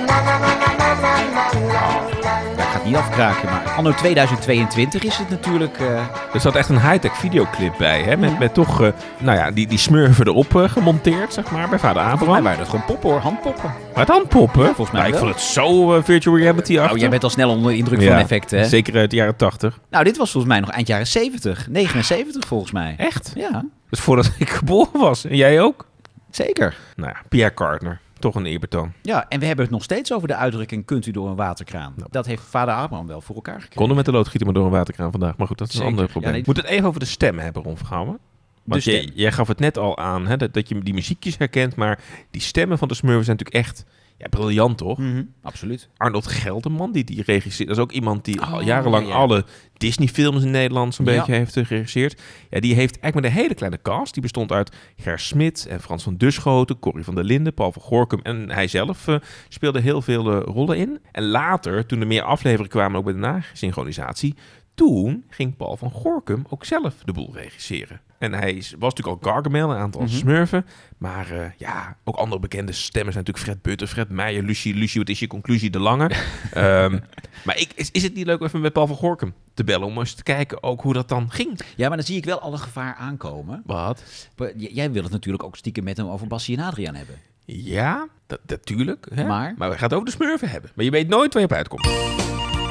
Niet 2.85 2.97
afkraken, 2.97 3.49
maar 3.51 3.63
anno 3.77 3.93
2022 3.93 5.03
is 5.05 5.17
het 5.17 5.31
natuurlijk... 5.31 5.79
eh, 5.79 6.01
Er 6.35 6.41
zat 6.41 6.55
echt 6.55 6.69
een 6.69 6.81
high-tech 6.81 7.17
videoclip 7.17 7.75
bij, 7.79 8.03
hè? 8.03 8.17
Met, 8.17 8.39
met 8.39 8.55
toch, 8.55 8.83
eh, 8.83 8.89
nou 9.19 9.39
ja, 9.39 9.51
die, 9.51 9.67
die 9.67 9.79
smurfen 9.79 10.27
erop 10.27 10.57
eh, 10.57 10.69
gemonteerd, 10.69 11.33
zeg 11.33 11.51
maar, 11.51 11.69
bij 11.69 11.79
vader 11.79 12.03
Abraham. 12.03 12.43
waren 12.43 12.59
het 12.59 12.69
gewoon 12.69 12.85
poppen 12.85 13.11
hoor, 13.11 13.19
handpoppen. 13.21 13.73
Maar 13.95 14.07
dan 14.07 14.27
poppen? 14.29 14.65
volgens 14.65 14.91
mij 14.91 15.01
Nou, 15.01 15.13
ik 15.13 15.19
vond 15.19 15.31
het 15.31 15.41
zo 15.41 16.01
virtual 16.03 16.37
reality 16.39 16.79
achter. 16.79 16.93
Oh, 16.95 16.99
jij 16.99 17.09
bent 17.11 17.25
al 17.25 17.31
snel 17.31 17.51
onder 17.51 17.71
de 17.73 17.79
indruk 17.79 18.03
van 18.03 18.13
effecten, 18.13 18.59
hè? 18.59 18.65
Zeker 18.65 18.97
uit 18.97 19.11
de 19.11 19.17
jaren 19.17 19.37
tachtig. 19.37 19.79
Nou, 19.91 20.05
dit 20.05 20.17
was 20.17 20.31
volgens 20.31 20.53
mij 20.53 20.61
nog 20.63 20.71
eind 20.71 20.87
jaren 20.87 21.07
70. 21.07 21.67
79 21.71 22.47
volgens 22.49 22.73
mij. 22.73 22.95
Echt? 22.99 23.33
Ja. 23.35 23.51
Dat 23.51 23.63
is 23.91 24.01
voordat 24.01 24.31
ik 24.39 24.51
geboren 24.51 25.01
was. 25.01 25.25
En 25.25 25.37
jij 25.37 25.61
ook? 25.61 25.87
Zeker. 26.31 26.77
Nou 26.97 27.11
ja, 27.15 27.21
Pierre 27.29 27.55
Cardner. 27.55 28.01
Toch 28.25 28.35
een 28.35 28.47
eerbetoon. 28.47 28.93
Ja, 29.03 29.29
en 29.29 29.41
we 29.41 29.47
hebben 29.47 29.65
het 29.65 29.75
nog 29.75 29.83
steeds 29.83 30.13
over 30.13 30.29
de 30.29 30.35
uitdrukking 30.35 30.85
kunt 30.85 31.07
u 31.07 31.11
door 31.11 31.29
een 31.29 31.37
waterkraan. 31.37 31.95
Dat 32.11 32.27
heeft 32.27 32.43
vader 32.43 32.75
Abraham 32.75 33.07
wel 33.07 33.21
voor 33.21 33.35
elkaar 33.35 33.55
gekregen. 33.55 33.77
Konden 33.77 33.97
met 33.97 34.05
de 34.05 34.13
loodgieter 34.13 34.47
maar 34.47 34.55
door 34.55 34.65
een 34.65 34.71
waterkraan 34.71 35.11
vandaag. 35.11 35.37
Maar 35.37 35.47
goed, 35.47 35.59
dat 35.59 35.69
is 35.69 35.75
Zeker. 35.75 35.89
een 35.89 35.95
ander 35.95 36.11
probleem. 36.11 36.33
Ja, 36.33 36.37
nee. 36.37 36.47
Moet 36.47 36.57
het 36.57 36.67
even 36.67 36.89
over 36.89 37.01
de 37.01 37.07
stem 37.07 37.39
hebben, 37.39 37.63
Ron 37.63 37.77
Vergouwen? 37.77 38.19
Want 38.65 38.85
jij, 38.85 39.03
stem. 39.03 39.13
jij 39.15 39.33
gaf 39.33 39.49
het 39.49 39.59
net 39.59 39.79
al 39.79 39.99
aan, 39.99 40.27
hè, 40.27 40.37
dat, 40.37 40.53
dat 40.55 40.69
je 40.69 40.81
die 40.81 40.95
muziekjes 40.95 41.37
herkent. 41.37 41.77
Maar 41.77 42.01
die 42.31 42.41
stemmen 42.41 42.79
van 42.79 42.89
de 42.89 42.95
Smurfen 42.95 43.25
zijn 43.25 43.37
natuurlijk 43.37 43.67
echt 43.67 43.85
ja, 44.19 44.29
briljant, 44.29 44.79
toch? 44.79 44.99
Mhm, 44.99 45.23
absoluut. 45.43 45.89
Arnold 45.97 46.27
Gelderman, 46.27 46.93
die 46.93 47.05
die 47.05 47.23
regisseert. 47.23 47.69
Dat 47.69 47.77
is 47.77 47.83
ook 47.83 47.93
iemand 47.93 48.25
die 48.25 48.41
al 48.41 48.59
Oh, 48.59 48.65
jarenlang 48.65 49.09
ja. 49.09 49.15
alle 49.15 49.45
Disney-films 49.77 50.43
in 50.43 50.51
Nederland 50.51 50.95
zo'n 50.95 51.07
Ja. 51.07 51.17
beetje 51.17 51.33
heeft 51.33 51.57
eh, 51.57 51.65
geregisseerd. 51.65 52.21
Ja, 52.51 52.61
die 52.61 52.75
heeft 52.75 53.01
eigenlijk 53.01 53.15
met 53.15 53.25
een 53.25 53.43
hele 53.43 53.55
kleine 53.55 53.79
cast. 53.83 54.13
Die 54.13 54.23
bestond 54.23 54.53
uit 54.53 54.77
Ger 54.97 55.19
Smit 55.19 55.67
en 55.67 55.81
Frans 55.81 56.03
van 56.03 56.17
Duschoten, 56.17 56.79
Corrie 56.79 57.05
van 57.05 57.15
der 57.15 57.25
Linden, 57.25 57.55
Paul 57.55 57.73
van 57.73 57.83
Gorkum. 57.83 58.21
En 58.23 58.51
hij 58.51 58.67
zelf 58.67 59.09
eh, 59.09 59.17
speelde 59.49 59.81
heel 59.81 60.03
veel 60.03 60.31
eh, 60.33 60.43
rollen 60.55 60.77
in. 60.79 60.99
En 61.13 61.25
later, 61.25 61.87
toen 61.87 62.01
er 62.01 62.07
meer 62.07 62.23
afleveringen 62.23 62.71
kwamen, 62.71 62.99
ook 62.99 63.05
bij 63.05 63.13
de 63.13 63.19
nasynchronisatie... 63.19 64.35
Toen 64.75 65.25
ging 65.29 65.57
Paul 65.57 65.77
van 65.77 65.91
Gorkum 65.91 66.45
ook 66.49 66.65
zelf 66.65 66.95
de 67.05 67.13
boel 67.13 67.31
regisseren. 67.35 68.01
En 68.19 68.33
hij 68.33 68.53
is- 68.53 68.75
was 68.79 68.95
natuurlijk 68.95 69.25
al 69.25 69.33
Gargamel, 69.33 69.71
een 69.71 69.77
aantal 69.77 70.01
Mhm. 70.03 70.11
smurfen. 70.11 70.67
Maar 70.99 71.31
eh, 71.31 71.47
ja, 71.57 71.97
ook 72.05 72.17
andere 72.17 72.41
bekende 72.41 72.73
stemmen 72.73 73.13
zijn 73.13 73.25
natuurlijk 73.25 73.53
Fred 73.53 73.63
Butten, 73.63 73.89
Fred 73.89 74.09
Meijer, 74.09 74.43
Lucie. 74.43 74.75
Lucie, 74.75 75.01
wat 75.01 75.09
is 75.09 75.19
je 75.19 75.27
conclusie? 75.27 75.71
De 75.71 75.79
Lange. 75.79 76.11
Ehm, 76.53 76.99
maar 77.45 77.59
ik, 77.59 77.73
is, 77.75 77.91
is 77.91 78.03
het 78.03 78.15
niet 78.15 78.27
leuk 78.27 78.41
om 78.41 78.47
even 78.47 78.61
met 78.61 78.73
Paul 78.73 78.87
van 78.87 78.97
Gorkum 78.97 79.35
te 79.55 79.65
bellen... 79.65 79.87
om 79.87 79.99
eens 79.99 80.15
te 80.15 80.23
kijken 80.23 80.63
ook 80.63 80.83
hoe 80.83 80.93
dat 80.93 81.09
dan 81.09 81.31
ging? 81.31 81.61
Ja, 81.77 81.89
maar 81.89 81.97
dan 81.97 82.07
zie 82.07 82.17
ik 82.17 82.25
wel 82.25 82.39
al 82.41 82.53
een 82.53 82.59
gevaar 82.59 82.95
aankomen. 82.95 83.63
Wat? 83.67 84.29
Jij 84.57 84.91
wil 84.93 85.03
het 85.03 85.13
natuurlijk 85.13 85.45
ook 85.45 85.57
stiekem 85.57 85.85
met 85.85 85.97
hem 85.97 86.07
over 86.09 86.27
Bassie 86.27 86.57
en 86.57 86.65
Adriaan 86.65 86.95
hebben. 86.95 87.17
Ja, 87.45 88.09
dat, 88.27 88.41
natuurlijk. 88.47 89.07
Hè? 89.15 89.25
Maar? 89.27 89.55
maar 89.57 89.69
we 89.71 89.75
gaan 89.75 89.85
het 89.85 89.93
over 89.93 90.07
de 90.07 90.13
smurfen 90.13 90.49
hebben. 90.51 90.71
Maar 90.75 90.85
je 90.85 90.91
weet 90.91 91.09
nooit 91.09 91.33
waar 91.33 91.43
je 91.43 91.49
op 91.49 91.55
uitkomt. 91.55 91.87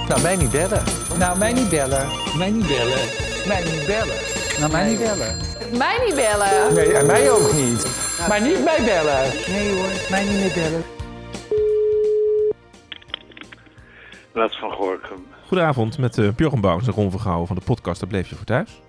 Nou, 0.08 0.22
mij 0.22 0.36
niet 0.36 0.52
bellen. 0.52 0.84
Nou, 1.18 1.38
mij 1.38 1.54
niet 1.54 1.70
bellen. 1.70 2.08
Mij 2.38 2.52
niet 2.52 2.68
bellen. 2.68 3.08
Mij 3.48 3.64
niet 3.64 3.86
bellen. 3.86 4.18
Nou, 4.60 4.72
mij 4.72 4.90
niet 4.90 5.00
bellen. 5.00 5.38
Mij 5.78 6.04
niet 6.06 6.16
bellen. 6.16 6.74
Nee, 6.74 6.94
en 6.94 7.06
mij 7.06 7.32
ook 7.32 7.54
niet. 7.54 7.88
Maar 8.28 8.42
niet 8.42 8.64
mij 8.64 8.80
bellen. 8.86 9.24
Nee 9.48 9.74
hoor, 9.76 10.10
mij 10.10 10.24
niet 10.24 10.40
meer 10.40 10.54
bellen. 10.54 10.84
Laat 14.34 14.56
van 14.56 14.72
Gorkum. 14.72 15.26
Goedenavond 15.48 15.98
met 15.98 16.18
uh, 16.18 16.30
Bjorn 16.36 16.62
Bouwens 16.62 16.88
en 16.88 16.94
Ron 16.94 17.12
Vergouwen 17.12 17.48
van 17.48 17.56
de 17.56 17.62
podcast 17.66 18.00
Daar 18.00 18.10
Bleef 18.10 18.30
Je 18.30 18.36
Voor 18.36 18.46
Thuis. 18.46 18.82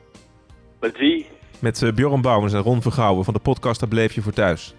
Met 0.81 0.99
wie? 0.99 1.27
Met 1.59 1.81
uh, 1.81 1.93
Bjorn 1.93 2.21
Bouwens 2.21 2.53
en 2.53 2.61
Ron 2.61 2.83
Vergouwen 2.83 3.25
van 3.25 3.35
de 3.35 3.41
podcast 3.41 3.81
Daar 3.81 3.89
Bleef 3.89 4.13
Je 4.13 4.23
Voor 4.23 4.33
Thuis. 4.33 4.75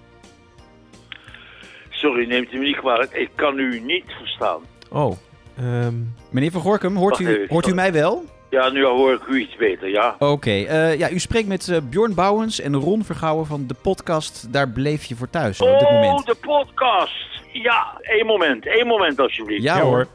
Sorry, 1.90 2.28
neemt 2.28 2.52
u 2.54 2.58
me 2.58 2.64
niet 2.64 2.76
kwalijk. 2.76 3.12
Ik 3.12 3.30
kan 3.36 3.60
u 3.60 3.80
niet 3.80 4.06
verstaan. 4.18 4.62
Oh, 4.90 5.18
ehm, 5.58 5.94
Meneer 6.30 6.52
Van 6.52 6.62
Gorkum, 6.62 6.96
hoort, 6.96 7.20
u, 7.20 7.28
even, 7.28 7.46
hoort 7.50 7.68
u 7.68 7.74
mij 7.74 7.94
wel? 7.94 8.24
Ja, 8.50 8.70
nu 8.70 8.86
hoor 8.86 9.14
ik 9.14 9.26
u 9.28 9.40
iets 9.40 9.56
beter, 9.56 9.90
ja. 9.90 10.16
Oké, 10.20 10.50
eh, 10.50 10.98
ja, 11.00 11.10
u 11.10 11.20
spreekt 11.20 11.48
met 11.48 11.68
eh, 11.68 11.78
Bjorn 11.90 12.14
Bouwens 12.14 12.60
en 12.60 12.76
Ron 12.76 13.04
Vergouwen 13.04 13.46
van 13.46 13.68
de 13.68 13.74
podcast 13.82 14.54
Daar 14.54 14.70
Bleef 14.70 15.04
Je 15.06 15.16
Voor 15.16 15.30
Thuis 15.30 15.62
op 15.62 15.68
dit 15.80 15.88
Oh, 15.88 15.92
moment. 15.92 16.26
de 16.26 16.36
podcast. 16.42 17.42
Ja, 17.52 17.98
één 18.02 18.26
moment. 18.26 18.66
één 18.68 18.88
moment 18.88 19.20
alsjeblieft. 19.20 19.64
Ja, 19.64 19.80
hoor. 19.82 20.08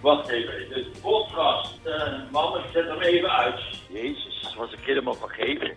Wacht 0.00 0.28
even. 0.28 0.52
De 0.68 0.90
podcast. 1.02 1.78
Eh 1.84 2.12
man, 2.32 2.56
ik 2.56 2.64
zet 2.72 2.88
hem 2.88 3.00
even 3.00 3.30
uit. 3.30 3.60
Jezus, 3.92 4.54
was 4.58 4.72
ik 4.72 4.78
helemaal 4.84 5.14
vergeten. 5.14 5.72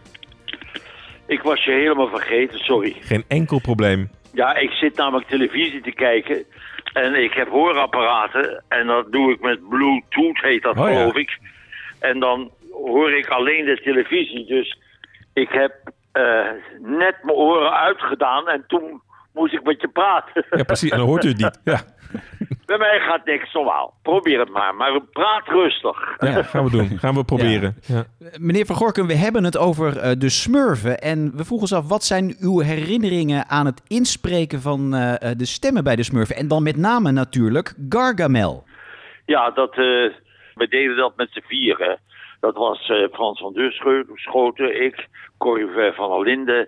Ik 1.28 1.42
was 1.42 1.64
je 1.66 1.72
helemaal 1.72 2.08
vergeten, 2.10 2.60
sorry. 2.60 2.96
geen 3.02 3.24
enkel 3.28 3.60
probleem. 3.62 4.10
Ja, 4.34 4.56
ik 4.56 4.70
zit 4.72 4.96
namelijk 4.98 5.28
televisie 5.28 5.82
te 5.82 5.92
kijken. 5.92 6.46
En 6.94 7.24
ik 7.24 7.34
heb 7.34 7.50
hoorapparaten. 7.50 8.64
En 8.68 8.88
dat 8.88 9.12
doe 9.12 9.32
ik 9.32 9.42
met 9.42 9.70
Bluetooth, 9.70 10.42
heet 10.42 10.64
dat 10.64 10.78
Oh, 10.78 10.90
ja. 10.90 10.96
geloof 10.96 11.16
ik. 11.16 11.38
En 12.00 12.20
dan 12.20 12.52
hoor 12.72 13.12
ik 13.12 13.28
alleen 13.28 13.66
de 13.66 13.82
televisie. 13.84 14.46
Dus 14.46 14.78
ik 15.34 15.50
heb 15.50 15.74
eh, 16.12 16.50
net 16.80 17.16
mijn 17.22 17.38
oren 17.38 17.72
uitgedaan. 17.72 18.50
En 18.50 18.64
toen 18.68 19.02
moest 19.34 19.54
ik 19.54 19.64
met 19.64 19.82
je 19.82 19.88
praten. 19.88 20.46
Ja, 20.50 20.64
precies. 20.64 20.92
En 20.92 20.98
dan 20.98 21.08
hoort 21.08 21.24
u 21.24 21.28
het 21.28 21.38
niet. 21.38 21.60
Ja, 21.74 21.80
Bij 22.66 22.78
mij 22.78 23.00
gaat 23.00 23.26
niks 23.26 23.54
normaal. 23.54 23.94
Probeer 24.02 24.40
het 24.40 24.50
maar. 24.50 24.76
Maar 24.76 25.02
praat 25.02 25.48
rustig. 25.48 26.16
ja 26.20 26.44
gaan 26.44 26.64
we 26.64 26.72
doen. 26.72 26.98
Gaan 27.00 27.16
we 27.16 27.24
proberen. 27.24 27.76
Ja. 27.88 28.04
Meneer 28.40 28.66
Van 28.66 28.76
Gorkum, 28.76 29.08
we 29.08 29.16
hebben 29.16 29.44
het 29.44 29.58
over 29.58 29.98
eh, 29.98 30.12
de 30.18 30.30
smurfen. 30.30 31.00
En 31.00 31.32
we 31.36 31.46
vroegen 31.46 31.60
ons 31.60 31.74
af, 31.74 31.90
wat 31.90 32.04
zijn 32.04 32.36
uw 32.40 32.60
herinneringen 32.60 33.50
aan 33.50 33.66
het 33.66 33.82
inspreken 33.88 34.62
van 34.62 34.94
eh, 34.94 35.14
eh, 35.32 35.38
de 35.38 35.46
stemmen 35.46 35.84
bij 35.84 35.96
de 35.96 36.04
smurfen? 36.04 36.36
En 36.36 36.48
dan 36.48 36.64
met 36.64 36.78
name 36.78 37.12
natuurlijk 37.12 37.74
Gargamel. 37.90 38.64
Ja, 39.26 39.52
dat, 39.52 39.72
eh, 39.72 40.10
we 40.54 40.68
deden 40.70 40.96
dat 40.96 41.16
met 41.16 41.30
z'n 41.32 41.44
vieren. 41.48 42.00
Dat 42.40 42.56
was 42.56 42.90
eh, 42.90 43.08
Frans 43.12 43.40
van 43.40 43.54
Deurschoten, 43.54 44.82
ik, 44.82 45.08
Corrie 45.38 45.94
van 45.94 46.10
der 46.10 46.22
Linden. 46.22 46.68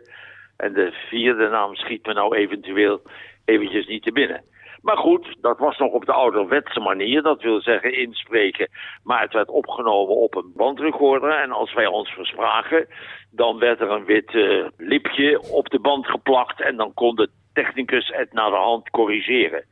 En 0.58 0.74
de 0.74 0.92
vierde 1.10 1.50
naam 1.50 1.76
schiet 1.76 2.06
me 2.06 2.14
nou 2.14 2.36
eventueel 2.36 3.02
eventjes 3.46 3.88
niet 3.88 4.04
te 4.04 4.12
binnen. 4.12 4.44
Maar 4.86 4.98
goed, 4.98 5.36
dat 5.42 5.60
was 5.60 5.78
nog 5.78 5.92
op 5.92 6.06
de 6.06 6.12
ouderwetse 6.12 6.80
manier. 6.80 7.22
Dat 7.22 7.42
wil 7.42 7.62
zeggen 7.62 7.98
inspreken. 7.98 8.68
Maar 9.04 9.22
het 9.22 9.34
werd 9.34 9.50
opgenomen 9.50 10.16
op 10.16 10.36
een 10.36 10.52
bandrecorder. 10.56 11.30
En 11.30 11.52
als 11.52 11.74
wij 11.74 11.86
ons 11.86 12.10
verspraken, 12.10 12.88
dan 13.32 13.60
werd 13.60 13.80
er 13.80 13.92
een 13.92 14.06
wit 14.06 14.36
eh, 14.36 14.66
lipje 14.78 15.42
op 15.52 15.70
de 15.70 15.80
band 15.80 16.08
geplakt. 16.08 16.62
En 16.62 16.76
dan 16.76 16.94
kon 16.94 17.16
de 17.16 17.30
technicus 17.54 18.08
het 18.08 18.34
naar 18.34 18.50
de 18.50 18.56
hand 18.56 18.90
corrigeren. 18.90 19.66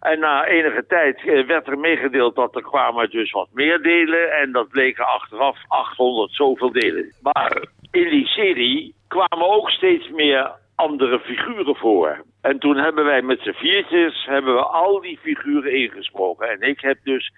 En 0.00 0.18
na 0.18 0.46
enige 0.46 0.86
tijd 0.86 1.18
eh, 1.26 1.46
werd 1.46 1.66
er 1.66 1.78
meegedeeld 1.78 2.34
dat 2.34 2.54
er 2.54 2.62
kwamen 2.62 3.10
dus 3.10 3.30
wat 3.30 3.48
meer 3.52 3.82
delen. 3.82 4.32
En 4.32 4.52
dat 4.52 4.68
bleken 4.68 5.06
achteraf 5.06 5.58
800 5.68 6.32
zoveel 6.32 6.72
delen. 6.72 7.12
Maar 7.22 7.66
in 7.90 8.08
die 8.08 8.26
serie 8.26 8.94
kwamen 9.08 9.48
ook 9.48 9.70
steeds 9.70 10.08
meer 10.10 10.52
andere 10.74 11.20
figuren 11.20 11.76
voor. 11.76 12.24
En 12.40 12.58
toen 12.58 12.76
hebben 12.76 13.04
wij 13.04 13.22
met 13.22 13.40
z'n 13.40 13.52
viertjes 13.52 14.26
hebben 14.26 14.54
we 14.54 14.62
al 14.62 15.00
die 15.00 15.18
figuren 15.22 15.72
ingesproken. 15.72 16.48
En 16.48 16.68
ik 16.68 16.80
heb 16.80 16.98
dus 17.02 17.32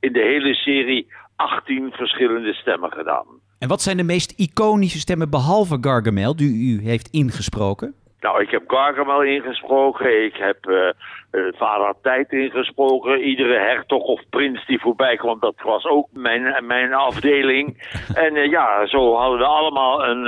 in 0.00 0.12
de 0.12 0.22
hele 0.22 0.54
serie 0.54 1.12
18 1.36 1.92
verschillende 1.92 2.54
stemmen 2.54 2.92
gedaan. 2.92 3.26
En 3.58 3.68
wat 3.68 3.82
zijn 3.82 3.96
de 3.96 4.02
meest 4.02 4.30
iconische 4.36 4.98
stemmen 4.98 5.30
behalve 5.30 5.78
Gargamel 5.80 6.36
die 6.36 6.78
u 6.78 6.88
heeft 6.88 7.08
ingesproken? 7.08 7.94
Nou, 8.20 8.42
ik 8.42 8.50
heb 8.50 8.62
Gargamel 8.66 9.22
ingesproken. 9.22 10.24
Ik 10.24 10.36
heb 10.36 10.66
eh, 10.66 11.40
Vader 11.56 11.94
Tijd 12.02 12.32
ingesproken. 12.32 13.20
Iedere 13.20 13.58
hertog 13.58 14.02
of 14.02 14.20
prins 14.30 14.66
die 14.66 14.80
voorbij 14.80 15.16
kwam, 15.16 15.40
dat 15.40 15.60
was 15.62 15.84
ook 15.84 16.08
mijn, 16.12 16.66
mijn 16.66 16.94
afdeling. 16.94 17.66
en 18.24 18.36
eh, 18.36 18.50
ja, 18.50 18.86
zo 18.86 19.14
hadden 19.14 19.38
we 19.38 19.44
allemaal 19.44 20.04
een, 20.04 20.26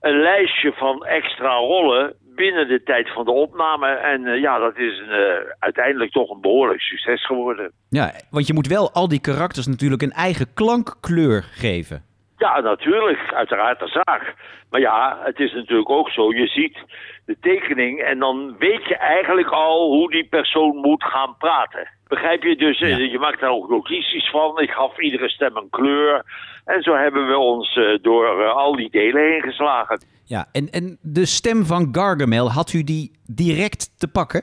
een 0.00 0.20
lijstje 0.20 0.72
van 0.72 1.04
extra 1.04 1.54
rollen 1.54 2.14
binnen 2.38 2.68
de 2.68 2.82
tijd 2.82 3.12
van 3.12 3.24
de 3.24 3.30
opname. 3.30 3.86
En 3.86 4.26
eh, 4.26 4.40
ja, 4.40 4.58
dat 4.58 4.76
is 4.76 4.98
een, 4.98 5.10
eh, 5.10 5.50
uiteindelijk 5.58 6.12
toch 6.12 6.30
een 6.30 6.40
behoorlijk 6.40 6.80
succes 6.80 7.26
geworden. 7.26 7.72
Ja, 7.88 8.12
want 8.30 8.46
je 8.46 8.54
moet 8.54 8.66
wel 8.66 8.92
al 8.92 9.08
die 9.08 9.20
karakters 9.20 9.66
natuurlijk 9.66 10.02
een 10.02 10.12
eigen 10.28 10.54
klankkleur 10.54 11.42
geven. 11.42 12.02
Ja, 12.36 12.60
natuurlijk. 12.60 13.32
Uiteraard 13.32 13.78
de 13.78 13.88
zaak. 13.88 14.34
Maar 14.70 14.80
ja, 14.80 15.18
het 15.24 15.38
is 15.38 15.52
natuurlijk 15.52 15.90
ook 15.90 16.10
zo. 16.10 16.32
Je 16.32 16.46
ziet 16.46 16.78
de 17.26 17.36
tekening 17.40 18.00
en 18.00 18.18
dan 18.18 18.56
weet 18.58 18.84
je 18.88 18.96
eigenlijk 18.96 19.48
al 19.48 19.90
hoe 19.90 20.10
die 20.10 20.24
persoon 20.24 20.76
moet 20.76 21.04
gaan 21.04 21.36
praten. 21.38 21.88
Begrijp 22.08 22.42
je? 22.42 22.56
Dus 22.56 22.80
eh, 22.80 23.12
je 23.12 23.18
maakt 23.18 23.40
daar 23.40 23.50
ook 23.50 23.68
notities 23.68 24.30
van. 24.30 24.60
Ik 24.60 24.70
gaf 24.70 24.98
iedere 24.98 25.28
stem 25.28 25.56
een 25.56 25.70
kleur. 25.70 26.24
En 26.64 26.82
zo 26.82 26.94
hebben 26.94 27.28
we 27.28 27.36
ons 27.36 27.76
eh, 27.76 27.84
door 28.02 28.42
eh, 28.42 28.56
al 28.56 28.76
die 28.76 28.90
delen 28.90 29.22
heen 29.22 29.42
geslagen. 29.42 30.00
Ja, 30.24 30.46
en, 30.52 30.70
en 30.70 30.98
de 31.02 31.26
stem 31.26 31.64
van 31.64 31.88
Gargamel, 31.92 32.50
had 32.50 32.72
u 32.72 32.84
die 32.84 33.12
direct 33.26 33.98
te 33.98 34.08
pakken? 34.08 34.42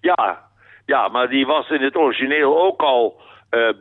Ja, 0.00 0.44
ja, 0.86 1.08
maar 1.08 1.28
die 1.28 1.46
was 1.46 1.70
in 1.70 1.82
het 1.82 1.96
origineel 1.96 2.58
ook 2.58 2.82
al 2.82 3.24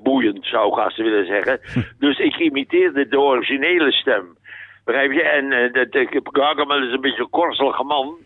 boeiend, 0.04 0.46
zou 0.46 0.72
ik 0.72 0.80
haast 0.80 0.98
willen 0.98 1.26
zeggen. 1.26 1.60
dus 2.00 2.20
ik 2.20 2.36
imiteerde 2.36 3.08
de 3.08 3.20
originele 3.20 3.92
stem. 3.92 4.38
Begrijp 4.86 5.12
je? 5.12 5.24
En 5.24 5.50
de, 5.50 5.88
de, 5.90 6.22
Gargamel 6.24 6.84
is 6.84 6.94
een 6.94 7.02
beetje 7.02 7.22
een 7.22 7.30
korzelige 7.30 7.84
man. 7.84 8.18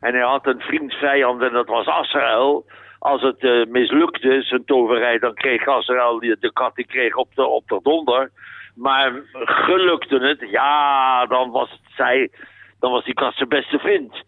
En 0.00 0.12
hij 0.14 0.22
had 0.22 0.46
een 0.46 0.60
vriend 0.60 0.92
vijand 0.92 1.42
en 1.42 1.52
dat 1.52 1.66
was 1.66 1.86
Azrael. 1.86 2.64
Als 2.98 3.22
het 3.22 3.38
eh, 3.38 3.64
mislukte, 3.66 4.42
zijn 4.42 4.64
toverij, 4.64 5.18
dan 5.18 5.34
kreeg 5.34 5.64
die, 6.20 6.36
de 6.40 6.52
kat, 6.52 6.74
die 6.74 6.86
kreeg 6.86 7.14
op 7.14 7.34
de, 7.34 7.46
op 7.46 7.68
de 7.68 7.80
donder. 7.82 8.30
Maar 8.74 9.12
gelukte 9.44 10.18
het, 10.18 10.50
ja, 10.50 11.26
dan 11.26 11.50
was 11.50 11.70
het 11.70 11.80
zij, 11.96 12.30
dan 12.80 12.92
was 12.92 13.04
die 13.04 13.14
kat 13.14 13.34
zijn 13.34 13.48
beste 13.48 13.78
vriend. 13.78 14.22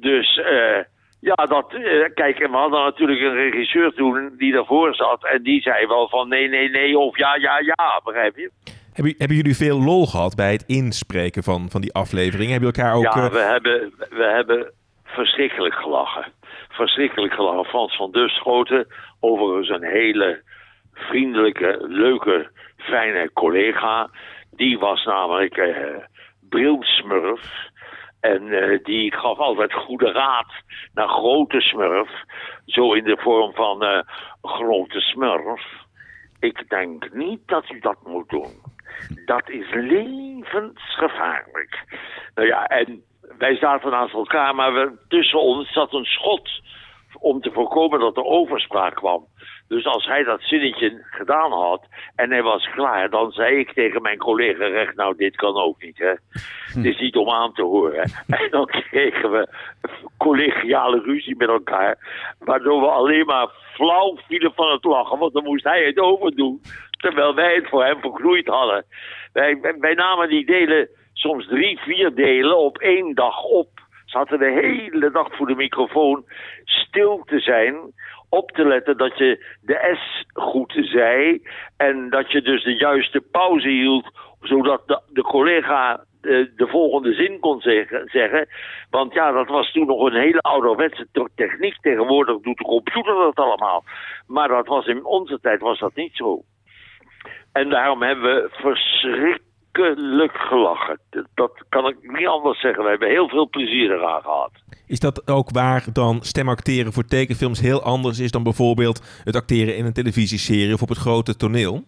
Dus 0.00 0.36
eh, 0.36 0.84
ja, 1.20 1.34
dat, 1.34 1.72
eh, 1.72 2.14
kijk, 2.14 2.38
en 2.38 2.50
we 2.50 2.56
hadden 2.56 2.84
natuurlijk 2.84 3.20
een 3.20 3.34
regisseur 3.34 3.92
toen 3.92 4.34
die 4.38 4.52
daarvoor 4.52 4.94
zat. 4.94 5.24
En 5.26 5.42
die 5.42 5.60
zei 5.60 5.86
wel 5.86 6.08
van 6.08 6.28
nee, 6.28 6.48
nee, 6.48 6.70
nee 6.70 6.98
of 6.98 7.18
ja, 7.18 7.36
ja, 7.36 7.58
ja, 7.58 8.00
begrijp 8.04 8.36
je? 8.36 8.50
Hebben, 8.92 9.14
hebben 9.18 9.36
jullie 9.36 9.56
veel 9.56 9.82
lol 9.82 10.06
gehad 10.06 10.34
bij 10.34 10.52
het 10.52 10.64
inspreken 10.66 11.42
van, 11.42 11.70
van 11.70 11.80
die 11.80 11.92
aflevering? 11.92 12.50
Hebben 12.50 12.68
jullie 12.68 12.90
elkaar 12.90 12.96
ook... 12.96 13.30
ja, 13.30 13.30
we 13.30 13.50
hebben, 13.52 13.92
we 14.10 14.24
hebben 14.24 14.72
verschrikkelijk 15.04 15.74
gelachen. 15.74 16.24
Verschrikkelijk 16.72 17.34
gelachen. 17.34 17.64
Frans 17.64 17.96
van 17.96 18.10
Duschoten, 18.10 18.86
overigens 19.20 19.68
een 19.68 19.90
hele 19.90 20.42
vriendelijke, 20.92 21.76
leuke, 21.80 22.50
fijne 22.76 23.32
collega. 23.32 24.10
Die 24.50 24.78
was 24.78 25.04
namelijk 25.04 25.56
eh 25.56 25.96
brilsmurf. 26.48 27.70
En 28.20 28.48
eh, 28.48 28.78
die 28.82 29.14
gaf 29.14 29.38
altijd 29.38 29.72
goede 29.72 30.12
raad 30.12 30.52
naar 30.94 31.08
grote 31.08 31.60
smurf. 31.60 32.10
Zo 32.66 32.92
in 32.92 33.04
de 33.04 33.16
vorm 33.16 33.54
van 33.54 33.82
eh, 33.82 34.00
grote 34.42 35.00
smurf. 35.00 35.66
Ik 36.40 36.68
denk 36.68 37.12
niet 37.12 37.40
dat 37.46 37.70
u 37.70 37.78
dat 37.78 37.96
moet 38.04 38.28
doen. 38.28 38.70
Dat 39.24 39.48
is 39.48 39.66
levensgevaarlijk. 39.70 41.84
Nou 42.34 42.48
ja, 42.48 42.66
en 42.66 43.02
wij 43.42 43.56
zaten 43.56 43.90
naast 43.90 44.14
elkaar, 44.14 44.54
maar 44.54 44.72
we, 44.74 44.92
tussen 45.08 45.40
ons 45.40 45.72
zat 45.72 45.92
een 45.92 46.04
schot 46.04 46.50
om 47.18 47.40
te 47.40 47.50
voorkomen 47.52 48.00
dat 48.00 48.16
er 48.16 48.24
overspraak 48.24 48.94
kwam. 48.94 49.26
Dus 49.68 49.84
als 49.86 50.06
hij 50.06 50.22
dat 50.22 50.42
zinnetje 50.42 51.06
gedaan 51.10 51.52
had 51.52 51.86
en 52.14 52.30
hij 52.30 52.42
was 52.42 52.70
klaar, 52.70 53.10
dan 53.10 53.30
zei 53.30 53.58
ik 53.58 53.72
tegen 53.72 54.02
mijn 54.02 54.18
collega 54.18 54.66
recht, 54.66 54.96
nou 54.96 55.16
dit 55.16 55.36
kan 55.36 55.56
ook 55.56 55.82
niet 55.82 55.98
hè. 55.98 56.12
Het 56.74 56.84
is 56.84 56.98
niet 56.98 57.16
om 57.16 57.30
aan 57.30 57.52
te 57.52 57.62
horen. 57.62 58.10
En 58.42 58.50
dan 58.50 58.66
kregen 58.66 59.30
we 59.30 59.48
collegiale 60.18 61.00
ruzie 61.00 61.36
met 61.36 61.48
elkaar, 61.48 61.98
waardoor 62.38 62.80
we 62.80 62.88
alleen 62.88 63.26
maar 63.26 63.48
flauw 63.74 64.18
vielen 64.28 64.52
van 64.54 64.70
het 64.72 64.84
lachen, 64.84 65.18
want 65.18 65.32
dan 65.32 65.44
moest 65.44 65.64
hij 65.64 65.84
het 65.84 65.98
overdoen, 65.98 66.60
terwijl 66.90 67.34
wij 67.34 67.54
het 67.54 67.68
voor 67.68 67.84
hem 67.84 68.00
vergroeid 68.00 68.46
hadden. 68.46 68.84
Wij, 69.32 69.76
wij 69.78 69.94
namen 69.94 70.28
die 70.28 70.46
delen 70.46 70.88
soms 71.22 71.46
drie, 71.46 71.78
vier 71.78 72.14
delen 72.14 72.58
op 72.58 72.78
één 72.78 73.14
dag 73.14 73.42
op. 73.44 73.68
Ze 74.04 74.18
hadden 74.18 74.38
de 74.38 74.60
hele 74.62 75.10
dag 75.10 75.36
voor 75.36 75.46
de 75.46 75.54
microfoon 75.54 76.24
stil 76.64 77.22
te 77.24 77.40
zijn. 77.40 77.76
Op 78.28 78.50
te 78.50 78.64
letten 78.64 78.96
dat 78.96 79.18
je 79.18 79.56
de 79.62 79.96
S 79.98 80.24
goed 80.32 80.72
zei. 80.80 81.42
En 81.76 82.10
dat 82.10 82.30
je 82.32 82.42
dus 82.42 82.64
de 82.64 82.76
juiste 82.76 83.20
pauze 83.20 83.68
hield. 83.68 84.06
Zodat 84.40 84.82
de, 84.86 85.00
de 85.12 85.22
collega 85.22 86.04
de, 86.20 86.52
de 86.56 86.66
volgende 86.66 87.14
zin 87.14 87.38
kon 87.40 87.60
zeggen. 87.60 88.48
Want 88.90 89.12
ja, 89.14 89.32
dat 89.32 89.48
was 89.48 89.72
toen 89.72 89.86
nog 89.86 90.06
een 90.06 90.20
hele 90.20 90.40
ouderwetse 90.40 91.06
te- 91.12 91.30
techniek. 91.34 91.80
Tegenwoordig 91.80 92.40
doet 92.40 92.58
de 92.58 92.64
computer 92.64 93.14
dat 93.14 93.36
allemaal. 93.36 93.84
Maar 94.26 94.48
dat 94.48 94.66
was 94.66 94.86
in 94.86 95.04
onze 95.04 95.40
tijd 95.40 95.60
was 95.60 95.78
dat 95.78 95.94
niet 95.94 96.16
zo. 96.16 96.42
En 97.52 97.68
daarom 97.68 98.02
hebben 98.02 98.34
we 98.34 98.48
verschrikkelijk 98.52 99.50
gelachen. 99.72 101.00
Dat- 101.10 101.26
Dat 101.34 101.64
kan 101.68 101.86
ik 101.88 101.96
niet 102.02 102.26
anders 102.26 102.60
zeggen. 102.60 102.82
We 102.84 102.90
hebben 102.90 103.08
heel 103.08 103.28
veel 103.28 103.48
plezier 103.48 103.90
eraan 103.92 104.22
gehad. 104.22 104.50
Is 104.86 105.00
dat 105.00 105.28
ook 105.30 105.50
waar 105.50 105.84
dan 105.92 106.20
stemacteren 106.22 106.92
voor 106.92 107.04
tekenfilms 107.04 107.60
heel 107.60 107.82
anders 107.82 108.18
is 108.18 108.30
dan 108.30 108.42
bijvoorbeeld 108.42 109.20
het 109.24 109.36
acteren 109.36 109.76
in 109.76 109.84
een 109.84 109.92
televisieserie 109.92 110.74
of 110.74 110.82
op 110.82 110.88
het 110.88 110.98
grote 110.98 111.36
toneel? 111.36 111.84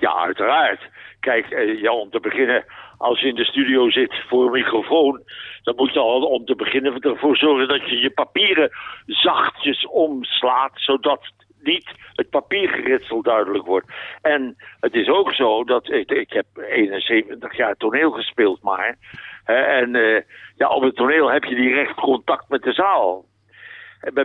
Ja, 0.00 0.14
uiteraard. 0.14 0.80
Kijk, 1.20 1.50
eh, 1.50 1.80
ja, 1.80 1.92
om 1.92 2.10
te 2.10 2.20
beginnen, 2.20 2.64
als 2.98 3.20
je 3.20 3.28
in 3.28 3.34
de 3.34 3.44
studio 3.44 3.90
zit 3.90 4.14
voor 4.28 4.44
een 4.44 4.52
microfoon, 4.52 5.22
dan 5.62 5.74
moet 5.76 5.92
je 5.92 5.98
al 5.98 6.22
om 6.22 6.44
te 6.44 6.54
beginnen 6.56 7.00
ervoor 7.00 7.36
zorgen 7.36 7.68
dat 7.68 7.88
je 7.90 7.96
je 7.96 8.10
papieren 8.10 8.70
zachtjes 9.06 9.86
omslaat, 9.86 10.72
zodat 10.74 11.20
niet 11.62 11.90
het 12.14 12.30
papiergeritsel 12.30 13.22
duidelijk 13.22 13.66
wordt. 13.66 13.86
En 14.22 14.56
het 14.80 14.94
is 14.94 15.08
ook 15.08 15.32
zo 15.32 15.64
dat 15.64 15.90
ik, 15.90 16.10
ik 16.10 16.32
heb 16.32 16.46
71 16.68 17.56
jaar 17.56 17.76
toneel 17.76 18.10
gespeeld 18.10 18.62
maar. 18.62 18.96
Hè, 19.44 19.54
en 19.54 19.94
eh, 19.94 20.22
ja, 20.56 20.68
op 20.68 20.82
het 20.82 20.96
toneel 20.96 21.30
heb 21.30 21.44
je 21.44 21.54
direct 21.54 21.94
contact 21.94 22.48
met 22.48 22.62
de 22.62 22.72
zaal. 22.72 23.24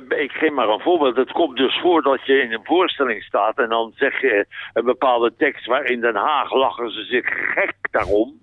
Ik 0.09 0.31
geef 0.31 0.51
maar 0.51 0.69
een 0.69 0.79
voorbeeld. 0.79 1.15
Het 1.15 1.31
komt 1.31 1.57
dus 1.57 1.79
voor 1.79 2.01
dat 2.01 2.25
je 2.25 2.41
in 2.41 2.53
een 2.53 2.65
voorstelling 2.65 3.23
staat 3.23 3.57
en 3.57 3.69
dan 3.69 3.91
zeg 3.95 4.21
je 4.21 4.45
een 4.73 4.85
bepaalde 4.85 5.33
tekst 5.37 5.65
waar 5.65 5.85
in 5.85 6.01
Den 6.01 6.15
Haag 6.15 6.53
lachen 6.53 6.91
ze 6.91 7.03
zich 7.03 7.25
gek 7.53 7.75
daarom. 7.91 8.41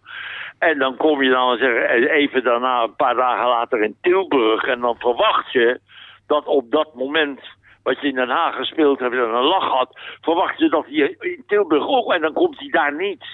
En 0.58 0.78
dan 0.78 0.96
kom 0.96 1.22
je 1.22 1.30
dan 1.30 1.56
zeggen, 1.58 2.10
even 2.10 2.44
daarna, 2.44 2.82
een 2.82 2.96
paar 2.96 3.14
dagen 3.14 3.48
later 3.48 3.82
in 3.82 3.96
Tilburg. 4.00 4.64
En 4.64 4.80
dan 4.80 4.96
verwacht 4.98 5.52
je 5.52 5.80
dat 6.26 6.46
op 6.46 6.70
dat 6.70 6.94
moment 6.94 7.40
wat 7.86 8.00
je 8.00 8.08
in 8.08 8.14
Den 8.14 8.28
Haag 8.28 8.54
gespeeld 8.54 8.98
hebt 8.98 9.14
en 9.14 9.20
een 9.20 9.52
lach 9.54 9.70
had, 9.70 9.98
verwacht 10.20 10.58
je 10.58 10.68
dat 10.68 10.86
hij 10.86 11.16
in 11.18 11.42
Tilburg 11.46 11.86
ook. 11.88 12.12
En 12.12 12.20
dan 12.20 12.32
komt 12.32 12.58
hij 12.58 12.68
daar 12.68 12.94
niet. 12.94 13.24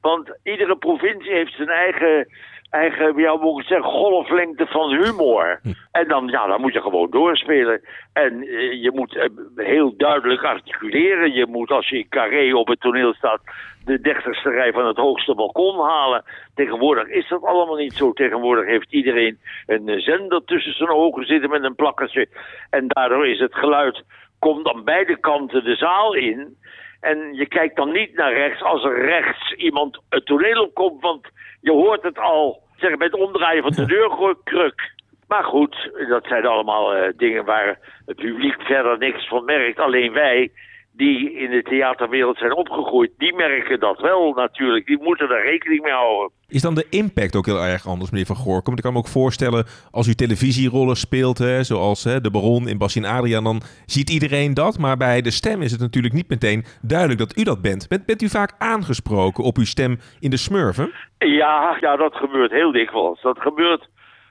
Want 0.00 0.38
iedere 0.42 0.76
provincie 0.76 1.32
heeft 1.32 1.54
zijn 1.54 1.68
eigen, 1.68 2.28
eigen 2.74 3.16
ja, 3.16 3.36
moet 3.36 3.60
ik 3.60 3.66
zeggen, 3.66 3.90
golflengte 3.90 4.66
van 4.66 4.90
humor. 4.90 5.60
En 5.92 6.08
dan, 6.08 6.28
ja, 6.28 6.46
dan 6.46 6.60
moet 6.60 6.72
je 6.72 6.80
gewoon 6.80 7.10
doorspelen. 7.10 7.80
En 8.12 8.42
eh, 8.42 8.82
je 8.82 8.90
moet 8.94 9.16
eh, 9.16 9.28
heel 9.56 9.96
duidelijk 9.96 10.42
articuleren. 10.42 11.32
Je 11.32 11.46
moet, 11.46 11.70
als 11.70 11.88
je 11.88 11.98
in 11.98 12.08
Carré 12.08 12.56
op 12.56 12.68
het 12.68 12.80
toneel 12.80 13.14
staat, 13.14 13.40
de 13.84 14.00
dertigste 14.00 14.50
rij 14.50 14.72
van 14.72 14.86
het 14.86 14.96
hoogste 14.96 15.34
balkon 15.34 15.80
halen. 15.80 16.24
Tegenwoordig 16.54 17.08
is 17.08 17.28
dat 17.28 17.42
allemaal 17.42 17.76
niet 17.76 17.92
zo. 17.92 18.12
Tegenwoordig 18.12 18.66
heeft 18.66 18.92
iedereen 18.92 19.38
een 19.66 19.88
eh, 19.88 20.00
zender 20.00 20.44
tussen 20.44 20.74
zijn 20.74 20.90
ogen 20.90 21.26
zitten 21.26 21.50
met 21.50 21.64
een 21.64 21.74
plakkertje. 21.74 22.28
En 22.70 22.84
daardoor 22.88 23.26
is 23.26 23.38
het 23.38 23.54
geluid, 23.54 24.02
komt 24.38 24.68
aan 24.68 24.84
beide 24.84 25.16
kanten 25.16 25.64
de 25.64 25.76
zaal 25.76 26.14
in. 26.14 26.56
En 27.00 27.34
je 27.34 27.46
kijkt 27.46 27.76
dan 27.76 27.92
niet 27.92 28.14
naar 28.14 28.32
rechts 28.32 28.62
als 28.62 28.84
er 28.84 29.04
rechts 29.04 29.52
iemand 29.52 30.00
het 30.08 30.26
toneel 30.26 30.62
opkomt, 30.62 31.00
want 31.00 31.28
je 31.60 31.72
hoort 31.72 32.02
het 32.02 32.18
al 32.18 32.62
zeg, 32.88 32.96
bij 32.96 33.06
het 33.06 33.20
omdraaien 33.26 33.62
van 33.62 33.72
de 33.72 33.86
deurkruk. 33.86 34.92
Maar 35.28 35.44
goed, 35.44 35.90
dat 36.08 36.26
zijn 36.26 36.46
allemaal 36.46 36.94
eh, 36.94 37.12
dingen 37.16 37.44
waar 37.44 37.78
het 38.06 38.16
publiek 38.16 38.62
verder 38.62 38.98
niks 38.98 39.28
van 39.28 39.44
merkt. 39.44 39.78
Alleen 39.78 40.12
wij, 40.12 40.50
die 40.96 41.32
in 41.32 41.50
de 41.50 41.62
theaterwereld 41.62 42.38
zijn 42.38 42.54
opgegroeid, 42.54 43.10
die 43.18 43.34
merken 43.34 43.80
dat 43.80 44.00
wel 44.00 44.32
natuurlijk. 44.32 44.86
Die 44.86 45.02
moeten 45.02 45.28
daar 45.28 45.44
rekening 45.44 45.82
mee 45.82 45.92
houden. 45.92 46.30
Is 46.48 46.62
dan 46.62 46.74
de 46.74 46.86
impact 46.90 47.36
ook 47.36 47.46
heel 47.46 47.64
erg 47.64 47.86
anders, 47.86 48.10
meneer 48.10 48.26
Van 48.26 48.36
Goorkom? 48.36 48.64
Want 48.64 48.78
ik 48.78 48.82
kan 48.84 48.92
me 48.92 48.98
ook 48.98 49.08
voorstellen, 49.08 49.64
als 49.90 50.06
u 50.06 50.14
televisierollen 50.14 50.96
speelt, 50.96 51.38
hè, 51.38 51.62
zoals 51.62 52.04
hè, 52.04 52.20
de 52.20 52.30
Baron 52.30 52.68
in 52.68 52.78
Bassin 52.78 53.04
Adriaan, 53.04 53.44
dan 53.44 53.62
ziet 53.86 54.10
iedereen 54.10 54.54
dat. 54.54 54.78
Maar 54.78 54.96
bij 54.96 55.20
de 55.20 55.30
stem 55.30 55.62
is 55.62 55.70
het 55.70 55.80
natuurlijk 55.80 56.14
niet 56.14 56.28
meteen 56.28 56.64
duidelijk 56.82 57.18
dat 57.18 57.38
u 57.38 57.42
dat 57.42 57.62
bent. 57.62 57.88
Bent, 57.88 58.06
bent 58.06 58.22
u 58.22 58.28
vaak 58.28 58.54
aangesproken 58.58 59.44
op 59.44 59.56
uw 59.56 59.64
stem 59.64 59.98
in 60.20 60.30
de 60.30 60.36
smurfen? 60.36 60.92
Ja, 61.18 61.76
ja, 61.80 61.96
dat 61.96 62.14
gebeurt 62.14 62.50
heel 62.50 62.72
dikwijls. 62.72 63.22
Dat 63.22 63.38
gebeurt 63.38 63.88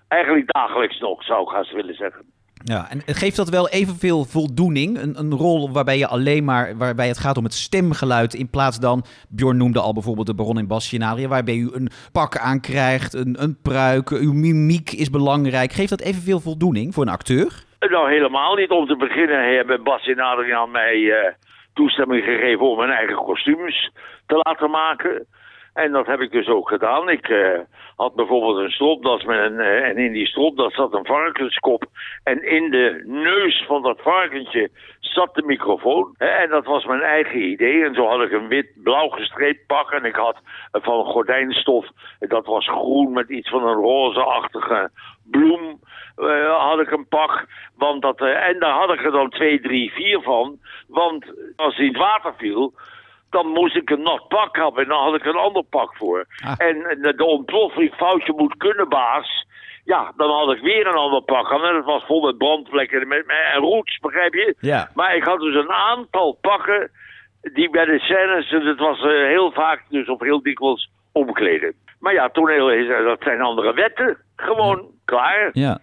eigenlijk 0.07 0.53
dagelijks 0.53 0.99
nog, 0.99 1.23
zou 1.23 1.41
ik 1.41 1.55
haast 1.55 1.73
willen 1.73 1.95
zeggen. 1.95 2.25
Ja, 2.65 2.89
en 2.89 3.01
geeft 3.05 3.35
dat 3.35 3.49
wel 3.49 3.69
evenveel 3.69 4.23
voldoening? 4.23 4.97
Een, 4.97 5.19
een 5.19 5.33
rol 5.33 5.71
waarbij 5.71 5.97
je 5.97 6.07
alleen 6.07 6.43
maar, 6.43 6.77
waarbij 6.77 7.07
het 7.07 7.17
gaat 7.17 7.37
om 7.37 7.43
het 7.43 7.53
stemgeluid 7.53 8.33
in 8.33 8.49
plaats 8.49 8.79
dan, 8.79 9.03
Bjorn 9.29 9.57
noemde 9.57 9.79
al 9.79 9.93
bijvoorbeeld 9.93 10.27
de 10.27 10.35
Baron 10.35 10.57
in 10.57 10.67
Basjenaria, 10.67 11.27
waarbij 11.27 11.55
u 11.55 11.69
een 11.73 11.89
pak 12.11 12.37
aankrijgt, 12.37 13.13
een, 13.13 13.35
een 13.39 13.57
pruik, 13.61 14.09
uw 14.09 14.33
mimiek 14.33 14.91
is 14.91 15.09
belangrijk. 15.09 15.71
Geeft 15.71 15.89
dat 15.89 16.01
evenveel 16.01 16.39
voldoening 16.39 16.93
voor 16.93 17.03
een 17.03 17.17
acteur? 17.19 17.63
Nou, 17.79 18.11
helemaal 18.11 18.55
niet. 18.55 18.69
Om 18.69 18.87
te 18.87 18.95
beginnen 18.95 19.55
hebben 19.55 19.83
Bas 19.83 20.05
mij 20.71 21.11
eh, 21.11 21.33
toestemming 21.73 22.23
gegeven 22.23 22.69
om 22.69 22.77
mijn 22.77 22.89
eigen 22.89 23.15
kostuums 23.15 23.91
te 24.25 24.39
laten 24.43 24.69
maken. 24.69 25.27
En 25.73 25.91
dat 25.91 26.05
heb 26.05 26.19
ik 26.19 26.31
dus 26.31 26.47
ook 26.47 26.69
gedaan. 26.69 27.09
Ik 27.09 27.29
eh, 27.29 27.59
had 27.95 28.15
bijvoorbeeld 28.15 28.57
een 28.57 28.71
stropdas 28.71 29.23
met 29.23 29.39
een, 29.39 29.59
eh, 29.59 29.87
en 29.87 29.97
in 29.97 30.11
die 30.11 30.27
stropdas 30.27 30.73
zat 30.73 30.93
een 30.93 31.05
varkenskop. 31.05 31.85
En 32.23 32.49
in 32.49 32.71
de 32.71 33.03
neus 33.05 33.63
van 33.67 33.81
dat 33.81 34.01
varkentje 34.01 34.69
zat 34.99 35.35
de 35.35 35.43
microfoon. 35.45 36.15
En 36.17 36.49
dat 36.49 36.65
was 36.65 36.85
mijn 36.85 37.01
eigen 37.01 37.41
idee. 37.41 37.83
En 37.83 37.93
zo 37.93 38.07
had 38.07 38.21
ik 38.21 38.31
een 38.31 38.47
wit-blauw 38.47 39.07
gestreept 39.09 39.65
pak. 39.67 39.91
En 39.91 40.05
ik 40.05 40.15
had 40.15 40.37
van 40.71 41.05
gordijnstof, 41.05 41.87
dat 42.19 42.45
was 42.45 42.67
groen 42.67 43.13
met 43.13 43.29
iets 43.29 43.49
van 43.49 43.67
een 43.67 43.81
rozeachtige 43.81 44.89
bloem. 45.31 45.79
eh, 46.15 46.69
had 46.69 46.79
ik 46.79 46.91
een 46.91 47.07
pak. 47.07 47.45
Want 47.77 48.01
dat, 48.01 48.21
en 48.21 48.59
daar 48.59 48.73
had 48.73 48.93
ik 48.93 49.05
er 49.05 49.11
dan 49.11 49.29
twee, 49.29 49.61
drie, 49.61 49.91
vier 49.91 50.21
van. 50.21 50.59
Want 50.87 51.25
als 51.55 51.75
hij 51.75 51.85
in 51.85 51.91
het 51.91 52.01
water 52.01 52.33
viel, 52.37 52.73
dan 53.33 53.47
moest 53.47 53.75
ik 53.75 53.89
een 53.89 54.01
nat 54.01 54.27
pak 54.27 54.55
hebben 54.55 54.83
en 54.83 54.89
dan 54.89 55.03
had 55.03 55.15
ik 55.15 55.25
een 55.25 55.45
ander 55.47 55.63
pak 55.63 55.95
voor. 55.95 56.25
En 56.57 56.75
de, 57.17 57.25
ontploffing 57.25 57.93
foutje 57.93 58.33
moet 58.35 58.57
kunnen, 58.57 58.89
baas. 58.89 59.45
Ja, 59.85 60.13
dan 60.17 60.29
had 60.29 60.55
ik 60.55 60.61
weer 60.61 60.87
een 60.87 61.03
ander 61.05 61.21
pak 61.21 61.51
aan. 61.51 61.63
En 61.63 61.73
dat 61.73 61.85
was 61.85 62.03
vol 62.05 62.25
met 62.25 62.37
brandvlekken 62.37 63.01
en, 63.01 63.07
met, 63.07 63.25
en 63.53 63.59
roots, 63.59 63.99
begrijp 63.99 64.33
je? 64.33 64.55
Ja. 64.59 64.89
Maar 64.93 65.15
ik 65.15 65.23
had 65.23 65.39
dus 65.39 65.55
een 65.55 65.71
aantal 65.71 66.37
pakken 66.41 66.91
die 67.41 67.69
bij 67.69 67.85
de 67.85 67.99
scènes, 67.99 68.49
het 68.49 68.79
was 68.79 68.99
eh, 68.99 69.27
heel 69.27 69.51
vaak 69.51 69.83
dus 69.89 70.07
of 70.07 70.19
heel 70.19 70.41
dikwijls 70.41 70.89
omkleden. 71.11 71.73
Maar 71.99 72.13
ja, 72.13 72.29
toneel 72.29 72.71
is, 72.71 72.89
eh, 72.89 73.03
dat 73.03 73.21
zijn 73.23 73.41
andere 73.41 73.73
wetten. 73.73 74.17
Gewoon 74.35 74.91
klaar. 75.05 75.49
Ja. 75.53 75.79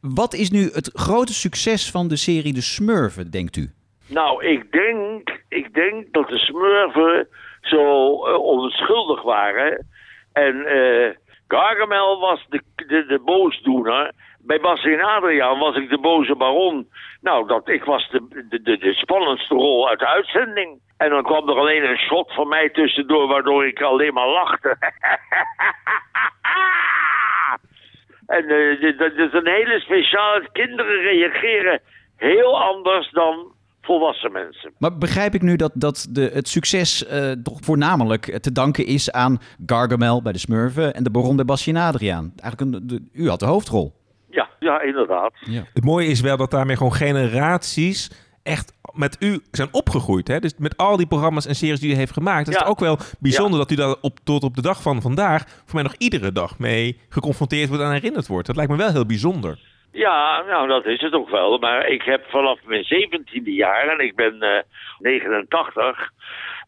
Wat 0.00 0.34
is 0.34 0.50
nu 0.50 0.70
het 0.72 0.90
grote 0.92 1.34
succes 1.34 1.90
van 1.90 2.08
de 2.08 2.16
serie 2.16 2.52
De 2.52 2.60
Smurfen, 2.60 3.30
denkt 3.30 3.56
u? 3.56 3.70
Nou, 4.10 4.44
ik 4.44 4.72
denk, 4.72 5.42
ik 5.48 5.74
denk 5.74 6.12
dat 6.12 6.28
de 6.28 6.38
smurfen 6.38 7.28
zo 7.60 8.14
eh, 8.26 8.34
onschuldig 8.34 9.22
waren. 9.22 9.86
En 10.32 10.66
eh, 10.66 11.10
Gargamel 11.48 12.20
was 12.20 12.46
de, 12.48 12.62
de, 12.76 13.06
de 13.06 13.18
boosdoener. 13.24 14.12
Bij 14.42 14.58
en 14.58 15.00
Adriaan 15.00 15.58
was 15.58 15.76
ik 15.76 15.88
de 15.88 15.98
boze 15.98 16.34
baron. 16.34 16.88
Nou, 17.20 17.46
dat, 17.46 17.68
ik 17.68 17.84
was 17.84 18.10
de, 18.10 18.46
de, 18.48 18.78
de, 18.78 18.94
spannendste 18.94 19.54
rol 19.54 19.88
uit 19.88 19.98
de 19.98 20.06
uitzending. 20.06 20.80
En 20.96 21.10
dan 21.10 21.22
kwam 21.22 21.48
er 21.48 21.58
alleen 21.58 21.84
een 21.84 21.98
shot 21.98 22.34
van 22.34 22.48
mij 22.48 22.70
tussendoor, 22.70 23.28
waardoor 23.28 23.66
ik 23.66 23.82
alleen 23.82 24.14
maar 24.14 24.28
lachte. 24.28 24.68
en 28.36 28.48
eh, 28.48 28.98
dat 28.98 29.12
is 29.12 29.32
een 29.32 29.46
hele 29.46 29.80
speciale... 29.80 30.48
Kinderen 30.52 31.00
reageren 31.00 31.80
heel 32.16 32.60
anders 32.60 33.10
dan 33.10 33.52
volwassen 33.90 34.32
mensen. 34.32 34.72
Maar 34.78 34.98
begrijp 34.98 35.34
ik 35.34 35.42
nu 35.42 35.56
dat, 35.56 35.72
dat 35.74 36.06
de, 36.10 36.30
het 36.32 36.48
succes 36.48 37.06
eh, 37.06 37.30
toch 37.30 37.58
voornamelijk 37.60 38.38
te 38.40 38.52
danken 38.52 38.86
is 38.86 39.12
aan 39.12 39.40
Gargamel 39.66 40.22
bij 40.22 40.32
de 40.32 40.38
Smurfen 40.38 40.94
en 40.94 41.02
de 41.02 41.10
Baron 41.10 41.36
bij 41.36 41.44
Basje 41.44 41.70
en 41.70 41.76
Adriaan? 41.76 42.32
Eigenlijk 42.36 42.60
een, 42.60 42.86
de, 42.86 43.02
u 43.12 43.28
had 43.28 43.40
de 43.40 43.46
hoofdrol. 43.46 43.92
Ja, 44.30 44.48
ja 44.58 44.82
inderdaad. 44.82 45.32
Het 45.74 45.84
mooie 45.84 46.06
is 46.06 46.20
wel 46.20 46.36
dat 46.36 46.50
daarmee 46.50 46.76
gewoon 46.76 46.94
generaties 46.94 48.10
echt 48.42 48.72
met 48.92 49.16
u 49.20 49.40
zijn 49.50 49.68
opgegroeid. 49.72 50.28
Hè? 50.28 50.38
Dus 50.40 50.54
met 50.58 50.76
al 50.76 50.96
die 50.96 51.06
programma's 51.06 51.46
en 51.46 51.54
series 51.54 51.80
die 51.80 51.92
u 51.92 51.94
heeft 51.94 52.12
gemaakt. 52.12 52.46
Het 52.46 52.54
is 52.54 52.60
Ja. 52.62 52.66
ook 52.68 52.78
wel 52.80 52.98
bijzonder 53.18 53.58
dat 53.58 53.70
u 53.70 53.74
daar 53.74 53.96
op, 54.00 54.18
tot 54.24 54.42
op 54.44 54.54
de 54.54 54.62
dag 54.62 54.82
van 54.82 55.00
vandaag... 55.02 55.44
voor 55.64 55.74
mij 55.74 55.82
nog 55.82 55.94
iedere 55.98 56.32
dag 56.32 56.58
mee 56.58 57.00
geconfronteerd 57.08 57.68
wordt 57.68 57.84
en 57.84 57.90
herinnerd 57.92 58.26
wordt. 58.26 58.46
Dat 58.46 58.56
lijkt 58.56 58.70
me 58.70 58.76
wel 58.76 58.90
heel 58.92 59.06
bijzonder. 59.06 59.68
Ja, 59.92 60.42
nou 60.42 60.68
dat 60.68 60.86
is 60.86 61.00
het 61.00 61.12
ook 61.12 61.28
wel. 61.28 61.58
Maar 61.58 61.86
ik 61.86 62.02
heb 62.02 62.24
vanaf 62.28 62.58
mijn 62.64 62.84
zeventiende 62.84 63.52
jaar, 63.52 63.88
en 63.88 63.98
ik 63.98 64.16
ben 64.16 64.40
eh 64.40 64.62
89, 64.98 66.10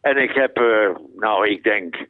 en 0.01 0.17
ik 0.17 0.31
heb, 0.31 0.57
eh, 0.57 0.89
nou 1.15 1.49
ik 1.49 1.63
denk, 1.63 2.07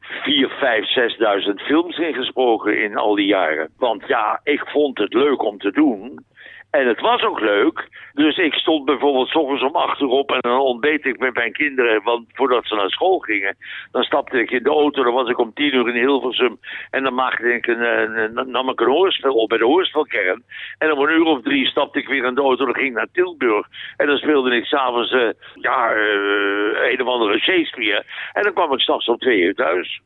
4, 0.00 0.48
5, 0.48 0.84
6.000 0.84 1.60
films 1.62 1.98
ingesproken 1.98 2.82
in 2.82 2.96
al 2.96 3.14
die 3.14 3.26
jaren. 3.26 3.70
Want 3.76 4.06
ja, 4.06 4.40
ik 4.44 4.60
vond 4.66 4.98
het 4.98 5.14
leuk 5.14 5.42
om 5.42 5.58
te 5.58 5.70
doen. 5.70 6.24
En 6.70 6.88
het 6.88 7.00
was 7.00 7.22
ook 7.22 7.40
leuk. 7.40 7.88
Dus 8.12 8.36
ik 8.36 8.54
stond 8.54 8.84
bijvoorbeeld 8.84 9.28
s 9.28 9.34
ochtends 9.34 9.62
om 9.62 9.76
acht 9.76 10.00
uur 10.00 10.08
op 10.08 10.30
en 10.30 10.40
dan 10.40 10.60
ontbeet 10.60 11.04
ik 11.04 11.18
met 11.18 11.34
mijn 11.34 11.52
kinderen. 11.52 12.02
Want 12.02 12.26
voordat 12.32 12.66
ze 12.66 12.74
naar 12.74 12.90
school 12.90 13.18
gingen, 13.18 13.56
dan 13.90 14.02
stapte 14.02 14.40
ik 14.40 14.50
in 14.50 14.62
de 14.62 14.70
auto. 14.70 15.02
Dan 15.02 15.12
was 15.12 15.28
ik 15.28 15.38
om 15.38 15.54
tien 15.54 15.74
uur 15.74 15.88
in 15.88 16.00
Hilversum. 16.00 16.58
En 16.90 17.02
dan 17.02 17.14
maakte 17.14 17.54
ik 17.54 17.66
een, 17.66 17.80
een, 17.80 18.50
nam 18.50 18.68
ik 18.68 18.80
een 18.80 18.88
hoorspel 18.88 19.34
op 19.34 19.48
bij 19.48 19.58
de 19.58 19.64
hoorspelkern. 19.64 20.44
En 20.78 20.92
om 20.92 20.98
een 20.98 21.14
uur 21.14 21.24
of 21.24 21.42
drie 21.42 21.66
stapte 21.66 21.98
ik 21.98 22.08
weer 22.08 22.24
in 22.24 22.34
de 22.34 22.40
auto 22.40 22.66
en 22.66 22.74
ging 22.74 22.94
naar 22.94 23.08
Tilburg. 23.12 23.66
En 23.96 24.06
dan 24.06 24.16
speelde 24.16 24.56
ik 24.56 24.64
s'avonds, 24.64 25.12
eh 25.12 25.28
ja, 25.54 25.92
eh, 25.92 26.90
een 26.92 27.02
of 27.02 27.08
andere 27.08 27.38
Shakespeare. 27.38 28.04
En 28.32 28.42
dan 28.42 28.52
kwam 28.52 28.72
ik 28.72 28.80
s'nachts 28.80 29.08
om 29.08 29.18
twee 29.18 29.40
uur 29.40 29.54
thuis. 29.54 30.00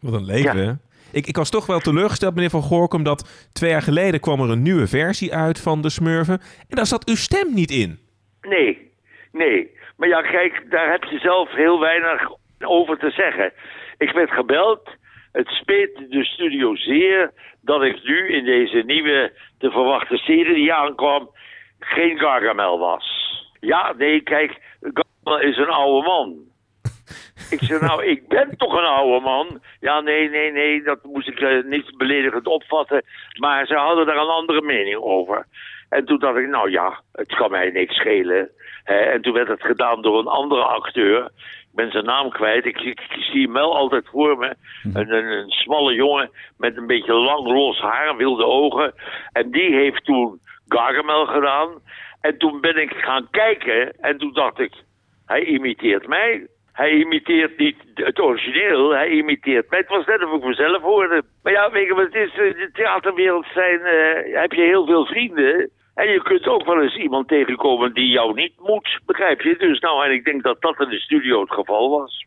Wat 0.00 0.12
een 0.12 0.24
leven, 0.24 0.56
hè? 0.56 0.72
Ik, 1.12 1.26
ik 1.26 1.36
was 1.36 1.50
toch 1.50 1.66
wel 1.66 1.78
teleurgesteld, 1.78 2.34
meneer 2.34 2.50
Van 2.50 2.62
Gorkum... 2.62 3.02
dat 3.02 3.48
twee 3.52 3.70
jaar 3.70 3.82
geleden 3.82 4.20
kwam 4.20 4.40
er 4.40 4.50
een 4.50 4.62
nieuwe 4.62 4.86
versie 4.86 5.34
uit 5.34 5.60
van 5.60 5.82
de 5.82 5.90
Smurfen... 5.90 6.40
en 6.68 6.76
daar 6.76 6.86
zat 6.86 7.08
uw 7.08 7.14
stem 7.14 7.54
niet 7.54 7.70
in. 7.70 7.98
Nee, 8.40 8.90
nee. 9.32 9.70
Maar 9.96 10.08
ja, 10.08 10.22
kijk, 10.22 10.70
daar 10.70 10.90
heb 10.90 11.04
je 11.04 11.18
zelf 11.18 11.50
heel 11.50 11.80
weinig 11.80 12.30
over 12.60 12.98
te 12.98 13.10
zeggen. 13.10 13.52
Ik 13.98 14.10
werd 14.10 14.30
gebeld. 14.30 14.90
Het 15.32 15.48
speet 15.48 16.06
de 16.08 16.24
studio 16.24 16.74
zeer 16.76 17.32
dat 17.60 17.82
ik 17.82 18.04
nu 18.04 18.28
in 18.28 18.44
deze 18.44 18.82
nieuwe 18.86 19.32
te 19.58 19.70
verwachten 19.70 20.18
serie 20.18 20.54
die 20.54 20.72
aankwam 20.72 21.30
geen 21.78 22.18
Gargamel 22.18 22.78
was. 22.78 23.04
Ja, 23.60 23.94
nee, 23.98 24.20
kijk, 24.20 24.58
Gargamel 24.80 25.48
is 25.48 25.56
een 25.56 25.68
oude 25.68 26.06
man. 26.06 26.49
Ik 27.50 27.62
zei, 27.62 27.80
nou, 27.80 28.04
ik 28.04 28.28
ben 28.28 28.56
toch 28.56 28.72
een 28.72 28.84
oude 28.84 29.24
man. 29.24 29.60
Ja, 29.80 30.00
nee, 30.00 30.30
nee, 30.30 30.52
nee, 30.52 30.82
dat 30.82 30.98
moest 31.02 31.28
ik 31.28 31.40
eh, 31.40 31.64
niet 31.64 31.96
beledigend 31.96 32.46
opvatten. 32.46 33.04
Maar 33.38 33.66
ze 33.66 33.74
hadden 33.74 34.06
daar 34.06 34.16
een 34.16 34.28
andere 34.28 34.62
mening 34.62 34.96
over. 34.96 35.46
En 35.88 36.04
toen 36.04 36.18
dacht 36.18 36.38
ik, 36.38 36.48
nou 36.48 36.70
ja, 36.70 37.00
het 37.12 37.34
kan 37.34 37.50
mij 37.50 37.70
niks 37.70 37.94
schelen. 37.94 38.50
Hè, 38.84 38.94
en 38.94 39.22
toen 39.22 39.32
werd 39.32 39.48
het 39.48 39.62
gedaan 39.62 40.02
door 40.02 40.18
een 40.18 40.26
andere 40.26 40.62
acteur. 40.62 41.24
Ik 41.70 41.76
ben 41.76 41.90
zijn 41.90 42.04
naam 42.04 42.30
kwijt. 42.30 42.66
Ik, 42.66 42.80
ik, 42.80 43.00
ik 43.00 43.22
zie 43.22 43.42
hem 43.42 43.52
wel 43.52 43.76
altijd 43.76 44.08
voor 44.08 44.38
me. 44.38 44.54
Een, 44.92 45.12
een, 45.12 45.24
een 45.24 45.50
smalle 45.50 45.94
jongen 45.94 46.30
met 46.56 46.76
een 46.76 46.86
beetje 46.86 47.12
lang 47.12 47.46
los 47.46 47.80
haar, 47.80 48.16
wilde 48.16 48.44
ogen. 48.44 48.94
En 49.32 49.50
die 49.50 49.74
heeft 49.74 50.04
toen 50.04 50.40
Gargamel 50.68 51.26
gedaan. 51.26 51.68
En 52.20 52.38
toen 52.38 52.60
ben 52.60 52.76
ik 52.76 52.90
gaan 52.90 53.28
kijken 53.30 54.00
en 54.00 54.18
toen 54.18 54.32
dacht 54.32 54.58
ik, 54.58 54.72
hij 55.26 55.44
imiteert 55.44 56.06
mij. 56.06 56.46
Hij 56.72 56.90
imiteert 56.90 57.58
niet 57.58 57.76
het 57.94 58.20
origineel, 58.20 58.90
hij 58.90 59.08
imiteert 59.08 59.70
mij. 59.70 59.78
Het 59.78 59.88
was 59.88 60.06
net 60.06 60.24
of 60.24 60.32
ik 60.36 60.44
mezelf 60.44 60.82
hoorde. 60.82 61.22
Maar 61.42 61.52
ja, 61.52 61.70
weet 61.70 61.86
je 61.86 61.94
wat 61.94 62.04
het 62.04 62.14
is? 62.14 62.32
In 62.34 62.56
de 62.56 62.70
theaterwereld 62.72 63.46
zijn, 63.54 63.80
eh, 63.80 64.40
heb 64.40 64.52
je 64.52 64.62
heel 64.62 64.86
veel 64.86 65.06
vrienden. 65.06 65.70
En 65.94 66.08
je 66.08 66.22
kunt 66.22 66.46
ook 66.46 66.64
wel 66.64 66.82
eens 66.82 66.96
iemand 66.96 67.28
tegenkomen 67.28 67.94
die 67.94 68.08
jou 68.08 68.34
niet 68.34 68.52
moet, 68.58 69.00
begrijp 69.06 69.40
je? 69.40 69.56
Dus 69.58 69.80
nou, 69.80 70.04
en 70.04 70.12
ik 70.12 70.24
denk 70.24 70.42
dat 70.42 70.60
dat 70.60 70.80
in 70.80 70.88
de 70.88 71.00
studio 71.00 71.40
het 71.40 71.52
geval 71.52 71.90
was. 71.90 72.26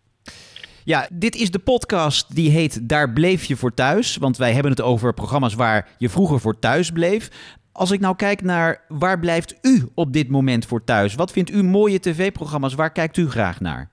Ja, 0.84 1.08
dit 1.14 1.36
is 1.36 1.52
de 1.52 1.60
podcast 1.60 2.36
die 2.36 2.50
heet 2.50 2.90
Daar 2.90 3.14
bleef 3.14 3.44
je 3.44 3.56
voor 3.56 3.74
thuis. 3.74 4.18
Want 4.18 4.38
wij 4.38 4.52
hebben 4.54 4.72
het 4.72 4.82
over 4.82 5.14
programma's 5.14 5.56
waar 5.56 5.90
je 5.98 6.10
vroeger 6.10 6.40
voor 6.40 6.60
thuis 6.60 6.92
bleef. 6.92 7.30
Als 7.72 7.92
ik 7.92 8.00
nou 8.00 8.16
kijk 8.16 8.42
naar 8.42 8.86
waar 8.88 9.20
blijft 9.20 9.60
u 9.62 9.84
op 9.96 10.14
dit 10.14 10.30
moment 10.30 10.66
voor 10.66 10.84
thuis? 10.84 11.16
Wat 11.16 11.32
vindt 11.32 11.52
u 11.52 11.64
mooie 11.64 12.00
tv-programma's? 12.00 12.74
Waar 12.74 12.92
kijkt 12.92 13.18
u 13.18 13.30
graag 13.30 13.60
naar? 13.60 13.93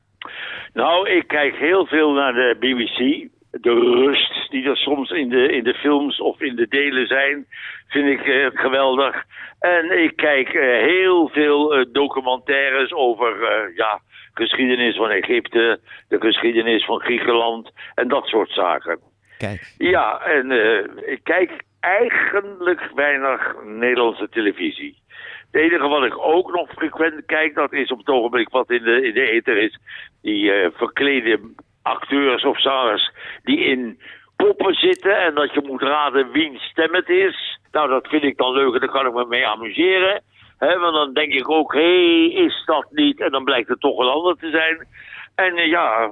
Nou, 0.73 1.09
ik 1.09 1.27
kijk 1.27 1.57
heel 1.57 1.87
veel 1.87 2.13
naar 2.13 2.33
de 2.33 2.57
BBC. 2.59 3.29
De 3.51 3.75
rust 3.75 4.51
die 4.51 4.69
er 4.69 4.77
soms 4.77 5.11
in 5.11 5.29
de, 5.29 5.53
in 5.53 5.65
de 5.65 5.75
films 5.75 6.21
of 6.21 6.41
in 6.41 6.57
de 6.57 6.69
delen 6.69 7.07
zijn, 7.07 7.47
vind 7.89 8.09
ik 8.09 8.27
eh, 8.27 8.47
geweldig. 8.53 9.25
En 9.61 10.03
ik 10.03 10.17
kijk 10.17 10.49
eh, 10.49 10.63
heel 10.63 11.29
veel 11.29 11.75
eh, 11.75 11.85
documentaires 11.93 12.93
over 12.93 13.37
ja, 13.75 14.01
geschiedenis 14.35 14.97
van 14.97 15.11
Egypte, 15.11 15.81
de 16.09 16.21
geschiedenis 16.21 16.85
van 16.85 17.01
Griekenland 17.01 17.71
en 17.95 18.09
dat 18.09 18.27
soort 18.27 18.51
zaken. 18.51 18.99
Kijk. 19.39 19.75
Ja, 19.79 20.21
en 20.21 20.51
ik 21.07 21.21
kijk 21.23 21.51
eigenlijk 21.81 22.91
weinig 22.95 23.55
Nederlandse 23.65 24.29
televisie. 24.29 25.00
Het 25.51 25.63
enige 25.63 25.89
wat 25.89 26.05
ik 26.05 26.19
ook 26.19 26.53
nog 26.53 26.71
frequent 26.71 27.27
kijk, 27.27 27.55
dat 27.55 27.73
is 27.73 27.91
op 27.91 27.99
het 27.99 28.09
ogenblik 28.09 28.49
wat 28.49 28.71
in 28.71 28.83
de, 28.83 29.07
in 29.07 29.15
de 29.15 29.31
ether 29.31 29.57
is. 29.57 29.79
Die 30.23 30.53
eh, 30.53 30.71
verklede 30.75 31.41
acteurs 31.83 32.45
of 32.45 32.61
zangers 32.61 33.11
die 33.43 33.59
in 33.59 34.01
poppen 34.37 34.75
zitten 34.75 35.17
en 35.19 35.35
dat 35.35 35.55
je 35.55 35.63
moet 35.67 35.83
raden 35.83 36.31
wiens 36.31 36.63
stem 36.63 36.95
het 36.95 37.09
is. 37.09 37.59
Nou, 37.73 37.89
dat 37.89 38.09
vind 38.09 38.23
ik 38.23 38.37
dan 38.37 38.53
leuk 38.53 38.75
en 38.75 38.81
daar 38.81 38.89
kan 38.89 39.07
ik 39.07 39.13
me 39.13 39.25
mee 39.27 39.47
amuseren. 39.47 40.23
Hè, 40.59 40.79
want 40.79 40.95
dan 40.95 41.13
denk 41.13 41.33
ik 41.33 41.51
ook, 41.51 41.73
hé, 41.73 41.81
hey, 41.81 42.45
is 42.45 42.63
dat 42.65 42.87
niet? 42.91 43.21
En 43.21 43.31
dan 43.31 43.45
blijkt 43.45 43.69
het 43.69 43.81
toch 43.81 43.99
een 43.99 44.09
ander 44.09 44.37
te 44.37 44.51
zijn. 44.51 44.87
En 45.35 45.57
eh, 45.57 45.69
ja, 45.69 46.11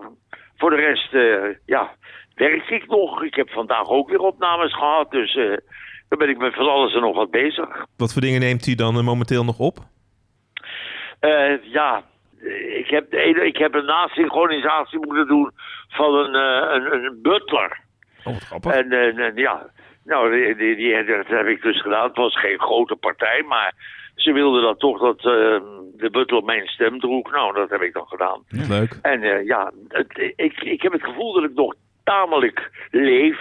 voor 0.57 0.71
de 0.71 0.77
rest, 0.77 1.15
eh, 1.15 1.57
ja, 1.67 1.91
werk 2.35 2.71
ik 2.71 2.87
nog. 2.87 3.23
Ik 3.23 3.35
heb 3.35 3.51
vandaag 3.51 3.89
ook 3.89 4.09
weer 4.09 4.21
opnames 4.21 4.75
gehad, 4.75 5.11
dus 5.11 5.39
dan 6.09 6.19
ben 6.19 6.29
ik 6.29 6.39
met 6.39 6.55
van 6.55 6.69
alles 6.69 6.95
en 6.95 7.01
nog 7.01 7.17
wat 7.17 7.31
bezig. 7.31 7.85
Wat 7.97 8.13
voor 8.13 8.23
dingen 8.23 8.41
neemt 8.41 8.67
u 8.67 8.75
dan 8.75 8.97
eh, 8.99 9.05
momenteel 9.05 9.45
nog 9.45 9.59
op? 9.59 9.79
Eh, 11.21 11.63
ja, 11.63 12.03
ik 12.75 12.87
heb, 12.91 13.15
ik 13.43 13.57
heb 13.57 13.75
een 13.75 13.85
nasynchronisatie 13.85 14.99
moeten 15.07 15.27
doen 15.27 15.51
van 15.89 16.15
een, 16.15 16.35
eh, 16.35 16.75
een, 16.75 17.05
een 17.05 17.19
butler. 17.23 17.81
Oh, 18.25 18.33
wat 18.33 18.43
grappig. 18.43 18.73
En, 18.73 18.93
en 18.93 19.33
ja, 19.37 19.67
nou, 20.05 20.31
die, 20.33 20.57
die, 20.57 20.77
die- 20.77 21.05
dat 21.05 21.27
heb 21.27 21.47
ik 21.47 21.63
dus 21.63 21.81
gedaan. 21.83 22.07
Het 22.09 22.17
was 22.17 22.41
geen 22.41 22.61
grote 22.61 22.97
partij, 22.97 23.43
maar 23.43 23.73
ze 24.15 24.33
wilden 24.33 24.63
dan 24.63 24.77
toch 24.77 25.01
dat 25.01 25.21
de 25.97 26.09
butler 26.11 26.43
mijn 26.45 26.67
stem 26.67 27.01
droeg. 27.01 27.31
Nou, 27.31 27.55
dat 27.55 27.71
heb 27.71 27.83
ik 27.83 27.93
dan 27.93 28.07
gedaan. 28.07 28.43
Leuk. 28.49 28.99
En 29.03 29.45
ja, 29.45 29.73
het, 29.89 30.33
ik, 30.37 30.61
ik 30.63 30.83
heb 30.83 30.93
het 30.93 31.05
gevoel 31.05 31.33
dat 31.33 31.45
ik 31.45 31.55
nog 31.55 31.75
tamelijk 32.05 32.71
leef 32.91 33.39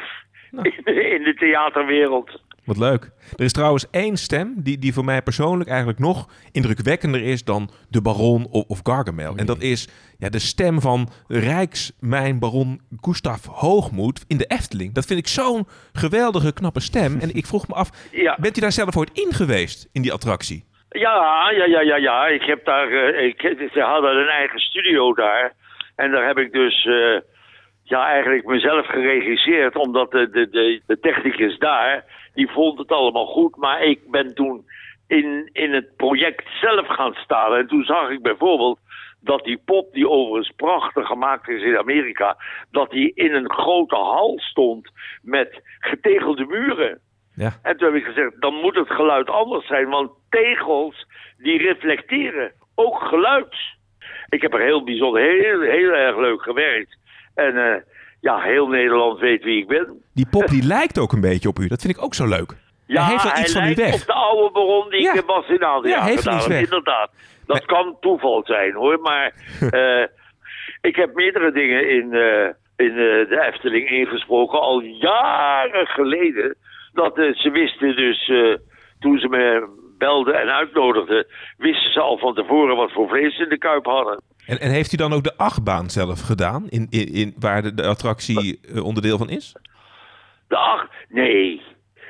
in, 0.51 0.85
in 1.15 1.23
de 1.23 1.33
theaterwereld. 1.37 2.41
Wat 2.67 2.77
leuk. 2.77 3.11
Er 3.35 3.43
is 3.45 3.51
trouwens 3.51 3.89
één 3.91 4.17
stem 4.17 4.53
die, 4.57 4.77
die 4.79 4.93
voor 4.93 5.05
mij 5.05 5.21
persoonlijk 5.21 5.69
eigenlijk 5.69 5.99
nog 5.99 6.27
indrukwekkender 6.51 7.21
is 7.23 7.43
dan 7.43 7.69
de 7.89 8.01
baron 8.01 8.47
of, 8.49 8.63
of 8.67 8.79
Gargamel. 8.83 9.35
En 9.35 9.45
dat 9.45 9.61
is 9.61 9.89
ja, 10.17 10.29
de 10.29 10.39
stem 10.39 10.81
van 10.81 11.09
Rijksmijnbaron 11.27 12.81
Gustav 13.01 13.45
Hoogmoed 13.45 14.25
in 14.27 14.37
de 14.37 14.45
Efteling. 14.45 14.93
Dat 14.93 15.05
vind 15.05 15.19
ik 15.19 15.27
zo'n 15.27 15.67
geweldige, 15.93 16.53
knappe 16.53 16.79
stem. 16.79 17.19
En 17.19 17.35
ik 17.35 17.45
vroeg 17.45 17.67
me 17.67 17.73
af, 17.73 17.89
Ja. 18.11 18.37
bent 18.39 18.57
u 18.57 18.61
daar 18.61 18.71
zelf 18.71 18.97
ooit 18.97 19.11
in 19.13 19.33
geweest 19.33 19.89
in 19.91 20.01
die 20.01 20.13
attractie? 20.13 20.65
Ja, 20.89 21.49
ja, 21.57 21.65
ja, 21.65 21.81
ja, 21.81 21.95
ja. 21.95 22.27
Ik 22.27 22.41
heb 22.43 22.65
daar, 22.65 22.87
eh, 22.91 23.25
ik, 23.25 23.41
ze 23.73 23.79
hadden 23.81 24.15
een 24.17 24.27
eigen 24.29 24.59
studio 24.59 25.13
daar. 25.13 25.53
En 25.95 26.11
daar 26.11 26.27
heb 26.27 26.37
ik 26.37 26.51
dus, 26.51 26.85
eh, 26.85 27.19
ja, 27.89 28.07
eigenlijk 28.07 28.45
mezelf 28.45 28.85
geregisseerd. 28.85 29.75
Omdat 29.75 30.11
de, 30.11 30.29
de, 30.29 30.49
de, 30.49 30.81
de 30.87 30.99
technicus 30.99 31.57
daar, 31.57 32.03
die 32.33 32.49
vond 32.51 32.77
het 32.77 32.91
allemaal 32.91 33.25
goed. 33.25 33.55
Maar 33.55 33.83
ik 33.83 34.11
ben 34.11 34.35
toen 34.35 34.65
in, 35.07 35.49
in 35.53 35.73
het 35.73 35.95
project 35.95 36.43
zelf 36.61 36.87
gaan 36.87 37.13
staan. 37.13 37.55
En 37.55 37.67
toen 37.67 37.83
zag 37.83 38.09
ik 38.09 38.21
bijvoorbeeld 38.21 38.79
dat 39.21 39.43
die 39.43 39.61
pop, 39.65 39.93
die 39.93 40.09
overigens 40.09 40.55
prachtig 40.55 41.07
gemaakt 41.07 41.49
is 41.49 41.61
in 41.61 41.77
Amerika, 41.77 42.37
dat 42.71 42.89
die 42.89 43.11
in 43.13 43.33
een 43.33 43.51
grote 43.51 43.95
hal 43.95 44.39
stond 44.39 44.91
met 45.21 45.61
getegelde 45.79 46.45
muren. 46.45 46.99
Ja. 47.35 47.51
En 47.63 47.77
toen 47.77 47.87
heb 47.87 48.01
ik 48.01 48.05
gezegd, 48.05 48.41
dan 48.41 48.53
moet 48.53 48.75
het 48.75 48.91
geluid 48.91 49.29
anders 49.29 49.67
zijn, 49.67 49.89
want 49.89 50.11
tegels 50.29 51.05
die 51.37 51.57
reflecteren 51.57 52.51
ook 52.75 52.99
geluid. 52.99 53.55
Ik 54.29 54.41
heb 54.41 54.53
er 54.53 54.61
heel 54.61 54.83
bijzonder, 54.83 55.21
heel, 55.21 55.61
heel 55.61 55.91
erg 55.91 56.17
leuk 56.17 56.41
gewerkt. 56.41 56.97
En 57.37 57.57
eh, 57.57 57.81
ja, 58.21 58.39
heel 58.39 58.67
Nederland 58.67 59.19
weet 59.19 59.43
wie 59.43 59.61
ik 59.61 59.67
ben. 59.67 60.01
Die 60.13 60.27
pop 60.29 60.47
die 60.47 60.63
lijkt 60.75 60.99
ook 60.99 61.11
een 61.13 61.21
beetje 61.21 61.49
op 61.49 61.59
u. 61.59 61.67
Dat 61.67 61.81
vind 61.81 61.97
ik 61.97 62.03
ook 62.03 62.13
zo 62.13 62.27
leuk. 62.27 62.51
Ja, 62.85 63.01
hij 63.01 63.11
heeft 63.11 63.23
wel 63.23 63.41
iets 63.41 63.53
van 63.53 63.67
u 63.67 63.73
weg. 63.75 63.93
op 63.93 64.05
de 64.05 64.13
oude 64.13 64.51
baron 64.53 64.89
die 64.89 65.01
Ja. 65.01 65.13
ik 65.13 65.19
in 65.19 65.25
was 65.25 65.47
in 65.47 65.63
Adria 65.63 65.95
Ja, 65.97 66.03
heeft 66.03 66.23
gedaan 66.23 66.47
weg. 66.49 66.61
Inderdaad. 66.63 67.09
Dat 67.45 67.65
kan 67.65 67.97
toeval 67.99 68.41
zijn 68.45 68.73
hoor, 68.73 68.99
maar 68.99 69.33
eh, 69.79 70.05
ik 70.81 70.95
heb 70.95 71.13
meerdere 71.13 71.51
dingen 71.51 71.89
in, 71.89 72.13
eh, 72.13 72.47
in 72.87 72.93
de 72.95 73.47
Efteling 73.51 73.89
ingesproken, 73.89 74.59
al 74.59 74.79
jaren 74.81 75.87
geleden. 75.87 76.55
Dat 76.93 77.13
ze 77.15 77.49
wisten 77.51 77.95
dus, 77.95 78.31
toen 78.99 79.19
ze 79.19 79.27
me 79.27 79.67
belden 79.97 80.41
en 80.41 80.47
uitnodigden, 80.53 81.25
wisten 81.57 81.91
ze 81.91 81.99
al 81.99 82.17
van 82.17 82.33
tevoren 82.33 82.75
wat 82.75 82.91
voor 82.91 83.07
vlees 83.07 83.35
ze 83.35 83.43
in 83.43 83.49
de 83.49 83.57
kuip 83.57 83.85
hadden. 83.85 84.21
En, 84.45 84.59
en 84.59 84.71
heeft 84.71 84.93
u 84.93 84.97
dan 84.97 85.13
ook 85.13 85.23
de 85.23 85.37
achtbaan 85.37 85.89
zelf 85.89 86.21
gedaan? 86.21 86.65
In, 86.69 86.87
in, 86.89 87.13
in, 87.13 87.33
waar 87.39 87.61
de, 87.61 87.73
de 87.73 87.83
attractie 87.87 88.59
eh, 88.75 88.83
onderdeel 88.85 89.17
van 89.17 89.29
is? 89.29 89.55
De 90.47 90.57
acht, 90.57 90.89
nee. 91.09 91.61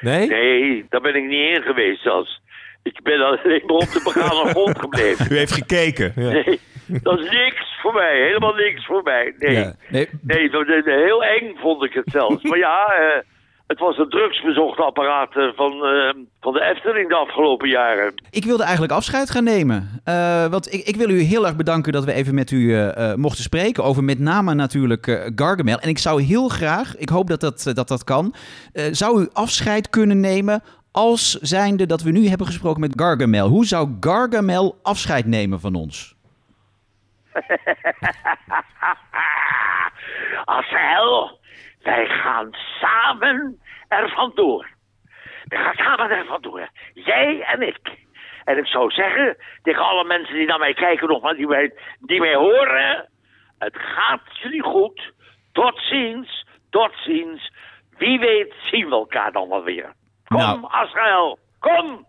Nee? 0.01 0.27
Nee, 0.27 0.85
daar 0.89 1.01
ben 1.01 1.15
ik 1.15 1.23
niet 1.27 1.55
in 1.57 1.61
geweest 1.61 2.01
zelfs. 2.01 2.41
Ik 2.83 3.01
ben 3.03 3.21
alleen 3.21 3.63
maar 3.65 3.75
op 3.75 3.91
de 3.91 4.01
begane 4.03 4.49
grond 4.53 4.79
gebleven. 4.79 5.31
U 5.33 5.37
heeft 5.37 5.51
gekeken. 5.51 6.11
Ja. 6.15 6.29
Nee, 6.31 6.59
dat 6.87 7.19
is 7.19 7.29
niks 7.31 7.79
voor 7.81 7.93
mij. 7.93 8.21
Helemaal 8.21 8.53
niks 8.53 8.85
voor 8.85 9.03
mij. 9.03 9.33
Nee, 9.37 9.55
Ja, 9.55 9.73
nee. 9.89 10.07
nee 10.21 10.49
dat, 10.49 10.67
dat- 10.67 10.85
heel 10.85 11.23
eng 11.23 11.55
vond 11.57 11.83
ik 11.83 11.93
het 11.93 12.09
zelfs. 12.11 12.43
maar 12.43 12.57
ja, 12.57 12.85
eh, 12.85 13.19
het 13.67 13.79
was 13.79 13.97
een 13.97 14.09
drugsbezocht 14.09 14.79
apparaat 14.79 15.35
eh, 15.35 15.47
van, 15.55 15.85
eh, 15.85 16.13
van 16.41 16.53
de 16.53 16.61
Efteling 16.61 17.09
de 17.09 17.15
afgelopen 17.15 17.69
jaren. 17.69 18.13
Ik 18.29 18.45
wilde 18.45 18.63
eigenlijk 18.63 18.93
afscheid 18.93 19.29
gaan 19.29 19.43
nemen. 19.43 20.01
Eh, 20.03 20.45
want 20.45 20.73
ik, 20.73 20.85
ik 20.85 20.95
wil 20.95 21.09
u 21.09 21.19
heel 21.19 21.45
erg 21.45 21.55
bedanken 21.55 21.93
dat 21.93 22.05
we 22.05 22.13
even 22.13 22.35
met 22.35 22.51
u 22.51 22.91
mochten 23.15 23.43
spreken. 23.43 23.83
Over 23.83 24.03
met 24.03 24.19
name 24.19 24.53
natuurlijk 24.53 25.31
Gargamel. 25.35 25.79
En 25.79 25.89
ik 25.89 25.97
zou 25.97 26.21
heel 26.21 26.47
graag, 26.47 26.97
ik 26.97 27.09
hoop 27.09 27.27
dat 27.27 27.39
dat, 27.39 27.71
dat, 27.73 27.87
dat 27.87 28.03
kan. 28.03 28.33
zou 28.91 29.21
u 29.21 29.29
afscheid 29.33 29.89
kunnen 29.89 30.19
nemen 30.19 30.63
als 30.91 31.31
zijnde 31.31 31.85
dat 31.85 32.01
we 32.01 32.11
nu 32.11 32.27
hebben 32.27 32.47
gesproken 32.47 32.81
met 32.81 32.93
Gargamel? 32.95 33.47
Hoe 33.47 33.65
zou 33.65 33.89
Gargamel 33.99 34.79
afscheid 34.83 35.25
nemen 35.25 35.59
van 35.59 35.75
ons? 35.75 36.15
Asel, 40.45 41.39
wij 41.87 42.05
gaan 42.07 42.49
samen 42.79 43.59
er 43.87 44.09
vandoor. 44.09 44.67
We 45.43 45.55
gaan 45.57 45.73
samen 45.75 46.09
er 46.09 46.25
vandoor. 46.25 46.69
Jij 46.93 47.41
en 47.41 47.61
ik. 47.67 47.79
En 48.43 48.57
ik 48.57 48.65
zou 48.65 48.91
zeggen 48.91 49.37
tegen 49.61 49.81
alle 49.83 50.03
mensen 50.03 50.35
die 50.35 50.47
naar 50.47 50.59
mij 50.59 50.73
kijken, 50.73 51.07
nog 51.07 51.21
maar 51.21 51.35
die 51.35 51.47
mij, 51.47 51.73
die 51.99 52.19
mij 52.19 52.35
horen. 52.35 53.09
Het 53.59 53.75
gaat 53.77 54.21
jullie 54.41 54.63
goed. 54.63 55.13
Tot 55.51 55.79
ziens. 55.79 56.45
Tot 56.69 56.91
ziens. 57.05 57.51
Wie 57.97 58.19
weet 58.19 58.53
zien 58.71 58.85
we 58.89 58.95
elkaar 58.95 59.31
dan 59.31 59.49
wel 59.49 59.63
weer. 59.63 59.93
Kom, 60.27 60.37
Nou. 60.37 60.59
Asrael. 60.67 61.39
Kom. 61.59 62.05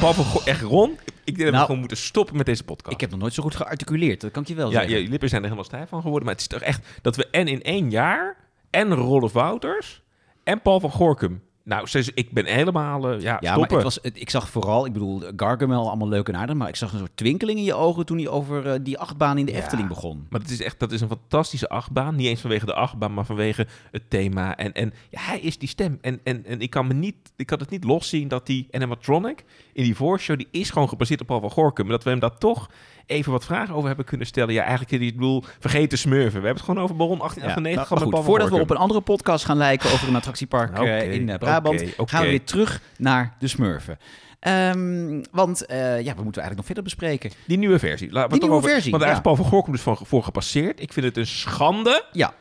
Van 0.00 0.14
Go- 0.14 0.44
echt 0.44 0.62
Ron, 0.62 0.90
ik 1.04 1.11
denk 1.24 1.36
dat 1.38 1.46
we 1.46 1.52
Nou, 1.52 1.64
gewoon 1.64 1.80
moeten 1.80 1.96
stoppen 1.96 2.36
met 2.36 2.46
deze 2.46 2.64
podcast. 2.64 2.94
Ik 2.94 3.00
heb 3.00 3.10
nog 3.10 3.18
nooit 3.18 3.34
zo 3.34 3.42
goed 3.42 3.54
gearticuleerd, 3.54 4.20
dat 4.20 4.30
kan 4.30 4.42
ik 4.42 4.48
je 4.48 4.54
wel 4.54 4.70
ja, 4.70 4.80
zeggen. 4.80 5.02
je 5.02 5.08
lippen 5.08 5.28
zijn 5.28 5.40
er 5.42 5.48
helemaal 5.48 5.70
stijf 5.70 5.88
van 5.88 6.00
geworden. 6.00 6.24
Maar 6.24 6.34
het 6.34 6.42
is 6.42 6.48
toch 6.48 6.60
echt 6.60 7.00
dat 7.02 7.16
we 7.16 7.26
en 7.30 7.48
in 7.48 7.62
één 7.62 7.90
jaar 7.90 8.36
en 8.70 8.94
Rolf 8.94 9.32
Wouters 9.32 10.02
en 10.44 10.62
Paul 10.62 10.80
van 10.80 10.90
Gorkum. 10.90 11.42
Nou, 11.64 11.88
ik 12.14 12.32
ben 12.32 12.46
helemaal 12.46 13.10
eh, 13.10 13.20
ja, 13.20 13.36
Ja, 13.40 13.56
maar 13.56 13.68
het 13.68 13.82
was, 13.82 13.98
ik 13.98 14.30
zag 14.30 14.48
vooral, 14.48 14.86
ik 14.86 14.92
bedoel, 14.92 15.22
Gargamel 15.36 15.88
allemaal 15.88 16.08
leuk 16.08 16.28
en 16.28 16.36
aardig, 16.36 16.56
maar 16.56 16.68
ik 16.68 16.76
zag 16.76 16.92
een 16.92 16.98
soort 16.98 17.16
twinkeling 17.16 17.58
in 17.58 17.64
je 17.64 17.74
ogen 17.74 18.06
toen 18.06 18.18
hij 18.18 18.28
over 18.28 18.66
eh, 18.66 18.78
die 18.82 18.98
achtbaan 18.98 19.38
in 19.38 19.46
de 19.46 19.52
Efteling 19.52 19.88
begon. 19.88 20.26
Maar 20.30 20.40
het 20.40 20.50
is 20.50 20.62
echt, 20.62 20.78
dat 20.78 20.92
is 20.92 21.00
een 21.00 21.08
fantastische 21.08 21.68
achtbaan. 21.68 22.16
Niet 22.16 22.26
eens 22.26 22.40
vanwege 22.40 22.66
de 22.66 22.74
achtbaan, 22.74 23.14
maar 23.14 23.24
vanwege 23.24 23.66
het 23.90 24.10
thema. 24.10 24.56
En, 24.56 24.72
en 24.72 24.92
ja, 25.10 25.20
hij 25.20 25.40
is 25.40 25.58
die 25.58 25.68
stem. 25.68 25.98
En, 26.00 26.20
en, 26.24 26.44
en 26.46 26.60
ik 26.60 26.70
kan 26.70 26.86
me 26.86 26.94
niet, 26.94 27.16
ik 27.36 27.46
kan 27.46 27.58
het 27.58 27.70
niet 27.70 27.84
loszien 27.84 28.28
dat 28.28 28.46
die 28.46 28.68
animatronic 28.70 29.44
in 29.72 29.84
die 29.84 29.96
voorshow, 29.96 30.36
die 30.36 30.48
is 30.50 30.70
gewoon 30.70 30.88
gebaseerd 30.88 31.20
op 31.20 31.26
Paul 31.26 31.40
van 31.40 31.50
Gorkum. 31.50 31.84
Maar 31.84 31.94
dat 31.94 32.04
we 32.04 32.10
hem 32.10 32.20
daar 32.20 32.38
toch 32.38 32.70
even 33.06 33.32
wat 33.32 33.44
vragen 33.44 33.74
over 33.74 33.86
hebben 33.86 34.04
kunnen 34.04 34.26
stellen. 34.26 34.54
Ja, 34.54 34.62
eigenlijk, 34.62 35.02
ik 35.02 35.14
bedoel, 35.14 35.44
vergeten 35.58 35.98
smurfen. 35.98 36.40
We 36.40 36.46
hebben 36.46 36.54
het 36.54 36.64
gewoon 36.64 36.82
over 36.82 36.96
Baron 36.96 37.18
Ja, 37.18 37.18
1898 37.18 37.76
maar 37.76 37.86
gehad 37.86 37.98
met 37.98 38.02
goed, 38.02 38.10
Paul 38.10 38.22
van 38.22 38.30
voordat 38.30 38.48
we 38.48 38.64
op 38.64 38.70
een 38.70 38.84
andere 38.84 39.00
podcast 39.00 39.44
gaan 39.44 39.56
lijken 39.56 39.90
over 39.90 40.08
een 40.08 40.16
attractiepark 40.16 40.78
eh, 40.78 41.12
in 41.12 41.28
eh, 41.28 41.38
Brabant, 41.38 41.84
gaan 41.96 42.22
we 42.22 42.28
weer 42.28 42.44
terug 42.44 42.80
naar 42.98 43.36
de 43.38 43.48
Smurfen. 43.48 43.98
Ehm, 44.42 45.22
want 45.30 45.66
eh, 45.66 45.78
ja, 45.78 46.14
we 46.14 46.22
moeten 46.22 46.42
eigenlijk 46.42 46.56
nog 46.56 46.66
verder 46.66 46.82
bespreken. 46.84 47.30
Die 47.46 47.58
nieuwe 47.58 47.78
versie. 47.78 48.12
Laten 48.12 48.30
we 48.30 48.34
Die 48.34 48.42
nieuwe 48.42 48.56
over, 48.56 48.70
versie, 48.70 48.90
Want 48.90 49.02
daar 49.02 49.12
ja. 49.12 49.18
is 49.18 49.22
Paul 49.22 49.36
van 49.36 49.44
Gorkum 49.44 49.72
dus 49.72 49.82
van, 49.82 49.98
voor 50.02 50.22
gepasseerd. 50.22 50.80
Ik 50.80 50.92
vind 50.92 51.06
het 51.06 51.16
een 51.16 51.26
schande. 51.26 52.04
Ja. 52.12 52.34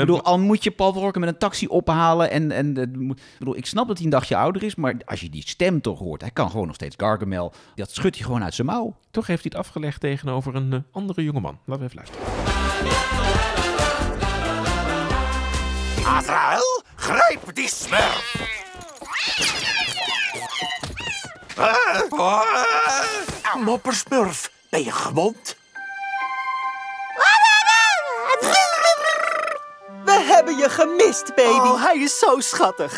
Ik 0.00 0.06
bedoel, 0.06 0.22
al 0.22 0.38
moet 0.38 0.64
je 0.64 0.70
Paul 0.70 0.92
Gorkum 0.92 1.20
met 1.20 1.30
een 1.30 1.38
taxi 1.38 1.66
ophalen. 1.66 2.30
En, 2.30 2.50
en 2.52 2.76
eh, 2.76 2.86
moet- 2.98 3.18
ik, 3.20 3.38
bedoel, 3.38 3.56
ik 3.56 3.66
snap 3.66 3.86
dat 3.86 3.96
hij 3.96 4.04
een 4.04 4.12
dagje 4.12 4.36
ouder 4.36 4.62
is, 4.62 4.74
maar 4.74 4.94
als 5.04 5.20
je 5.20 5.30
die 5.30 5.42
stem 5.48 5.80
toch 5.80 5.98
hoort, 5.98 6.20
hij 6.20 6.30
kan 6.30 6.50
gewoon 6.50 6.66
nog 6.66 6.74
steeds 6.74 6.94
Gargamel. 6.98 7.52
Dat 7.74 7.90
schudt 7.90 8.16
hij 8.16 8.24
gewoon 8.24 8.44
uit 8.44 8.54
zijn 8.54 8.66
mouw. 8.66 8.96
Toch 9.10 9.26
heeft 9.26 9.42
hij 9.42 9.50
het 9.54 9.66
afgelegd 9.66 10.00
tegenover 10.00 10.54
een 10.54 10.72
eh, 10.72 10.78
andere 10.92 11.24
jongeman. 11.24 11.58
Laten 11.64 11.88
we 11.88 11.92
even 11.92 11.96
luisteren. 11.96 12.26
Azrael, 16.06 16.82
grijp 16.96 17.50
die 17.54 17.68
smurf. 17.68 18.36
Ah. 21.56 23.64
Moppersmurf, 23.64 24.50
ben 24.70 24.84
je 24.84 24.92
gewond? 24.92 25.56
Je 30.68 30.74
gemist, 30.74 31.34
baby. 31.34 31.68
Oh, 31.68 31.82
hij 31.84 32.02
is 32.02 32.18
zo 32.18 32.40
schattig. 32.40 32.92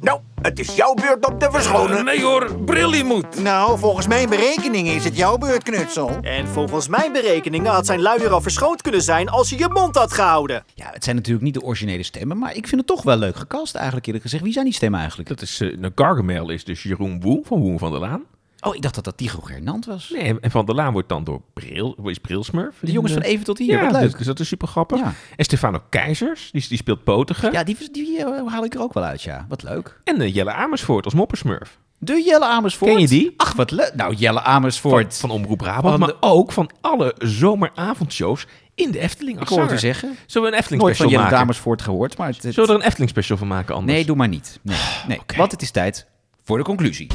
Nou, 0.00 0.20
het 0.42 0.58
is 0.58 0.74
jouw 0.74 0.94
beurt 0.94 1.26
om 1.26 1.38
te 1.38 1.48
verschonen. 1.50 2.04
Nee 2.04 2.22
hoor, 2.22 2.54
Brilly 2.64 3.02
moet. 3.02 3.42
Nou, 3.42 3.78
volgens 3.78 4.06
mijn 4.06 4.28
berekeningen 4.28 4.94
is 4.94 5.04
het 5.04 5.16
jouw 5.16 5.38
beurt, 5.38 5.62
Knutsel. 5.62 6.10
En 6.20 6.48
volgens 6.48 6.88
mijn 6.88 7.12
berekeningen 7.12 7.72
had 7.72 7.86
zijn 7.86 8.00
luier 8.00 8.30
al 8.30 8.40
verschoond 8.40 8.82
kunnen 8.82 9.02
zijn 9.02 9.28
als 9.28 9.48
je 9.50 9.58
je 9.58 9.68
mond 9.68 9.96
had 9.96 10.12
gehouden. 10.12 10.64
Ja, 10.74 10.90
het 10.92 11.04
zijn 11.04 11.16
natuurlijk 11.16 11.44
niet 11.44 11.54
de 11.54 11.62
originele 11.62 12.02
stemmen, 12.02 12.38
maar 12.38 12.54
ik 12.54 12.66
vind 12.66 12.80
het 12.80 12.86
toch 12.86 13.02
wel 13.02 13.16
leuk 13.16 13.36
gecast 13.36 13.74
eigenlijk 13.74 14.06
eerlijk 14.06 14.24
gezegd. 14.24 14.42
Wie 14.42 14.52
zijn 14.52 14.64
die 14.64 14.74
stemmen 14.74 15.00
eigenlijk? 15.00 15.28
Dat 15.28 15.42
is, 15.42 15.60
eh 15.60 15.76
nou, 15.76 15.92
Gargamel 15.94 16.50
is 16.50 16.64
dus 16.64 16.82
Jeroen 16.82 17.20
Woe 17.20 17.40
van 17.44 17.60
Woe 17.60 17.78
van 17.78 17.90
der 17.90 18.00
Laan. 18.00 18.22
Oh, 18.64 18.74
ik 18.74 18.82
dacht 18.82 18.94
dat 18.94 19.04
dat 19.04 19.16
Tycho 19.16 19.40
Gernand 19.40 19.84
was. 19.86 20.10
Nee, 20.14 20.40
en 20.40 20.50
Van 20.50 20.66
der 20.66 20.74
Laan 20.74 20.92
wordt 20.92 21.08
dan 21.08 21.24
door 21.24 21.40
Bril, 21.54 21.96
is 22.04 22.18
Brilsmurf. 22.18 22.76
De 22.80 22.92
jongens 22.92 23.12
van 23.12 23.22
eh, 23.22 23.30
Even 23.30 23.44
tot 23.44 23.58
hier, 23.58 23.76
ja, 23.76 23.82
wat 23.90 24.00
leuk. 24.00 24.16
Dus, 24.18 24.26
dat 24.26 24.40
is 24.40 24.48
super 24.48 24.68
grappig. 24.68 24.98
Ja. 24.98 25.12
En 25.36 25.44
Stefano 25.44 25.82
Keizers, 25.88 26.50
die, 26.50 26.64
die 26.68 26.76
speelt 26.78 27.04
Potige. 27.04 27.48
Ja, 27.52 27.64
die, 27.64 27.76
die 27.92 28.18
eh, 28.24 28.46
haal 28.52 28.64
ik 28.64 28.74
er 28.74 28.80
ook 28.80 28.92
wel 28.92 29.02
uit, 29.04 29.22
ja. 29.22 29.46
Wat 29.48 29.62
leuk. 29.62 30.00
En 30.04 30.20
eh, 30.20 30.34
Jelle 30.34 30.52
Amersfoort 30.52 31.04
als 31.04 31.14
Moppersmurf. 31.14 31.78
De 31.98 32.22
Jelle 32.26 32.44
Amersfoort. 32.46 32.90
Ken 32.90 33.00
je 33.00 33.08
die? 33.08 33.34
Ach, 33.36 33.52
wat 33.52 33.70
leuk. 33.70 33.92
Nou, 33.94 34.14
Jelle 34.14 34.40
Amersfoort. 34.42 35.16
Van, 35.16 35.28
van 35.28 35.38
Omroep 35.38 35.58
Brabant, 35.58 35.86
Van 35.90 35.98
maar 35.98 36.08
de- 36.08 36.16
ook 36.20 36.52
van 36.52 36.70
alle 36.80 37.14
zomeravondshows 37.18 38.46
in 38.74 38.90
de 38.90 38.98
Efteling. 38.98 39.40
Ik 39.40 39.48
hoor 39.48 39.68
het 39.70 39.80
zeggen. 39.80 40.16
Zullen 40.26 40.48
we 40.48 40.54
een 40.54 40.58
Efteling 40.60 40.82
Nooit 40.82 40.96
van 40.96 41.06
special 41.06 41.10
Jelle 41.10 41.22
maken? 41.22 41.38
Amersfoort 41.38 41.82
gehoord, 41.82 42.16
maar... 42.16 42.26
Het, 42.26 42.42
het- 42.42 42.54
Zullen 42.54 42.68
we 42.68 42.74
er 42.74 42.80
een 42.80 42.86
Efteling 42.86 43.10
special 43.10 43.38
van 43.38 43.46
maken 43.48 43.74
anders? 43.74 43.92
Nee, 43.96 44.04
doe 44.04 44.16
maar 44.16 44.28
niet. 44.28 44.58
Nee, 44.62 44.76
nee. 45.08 45.20
want 45.36 45.52
het 45.52 45.62
is 45.62 45.70
tijd 45.70 46.06
voor 46.44 46.58
de 46.58 46.64
conclusie. 46.64 47.06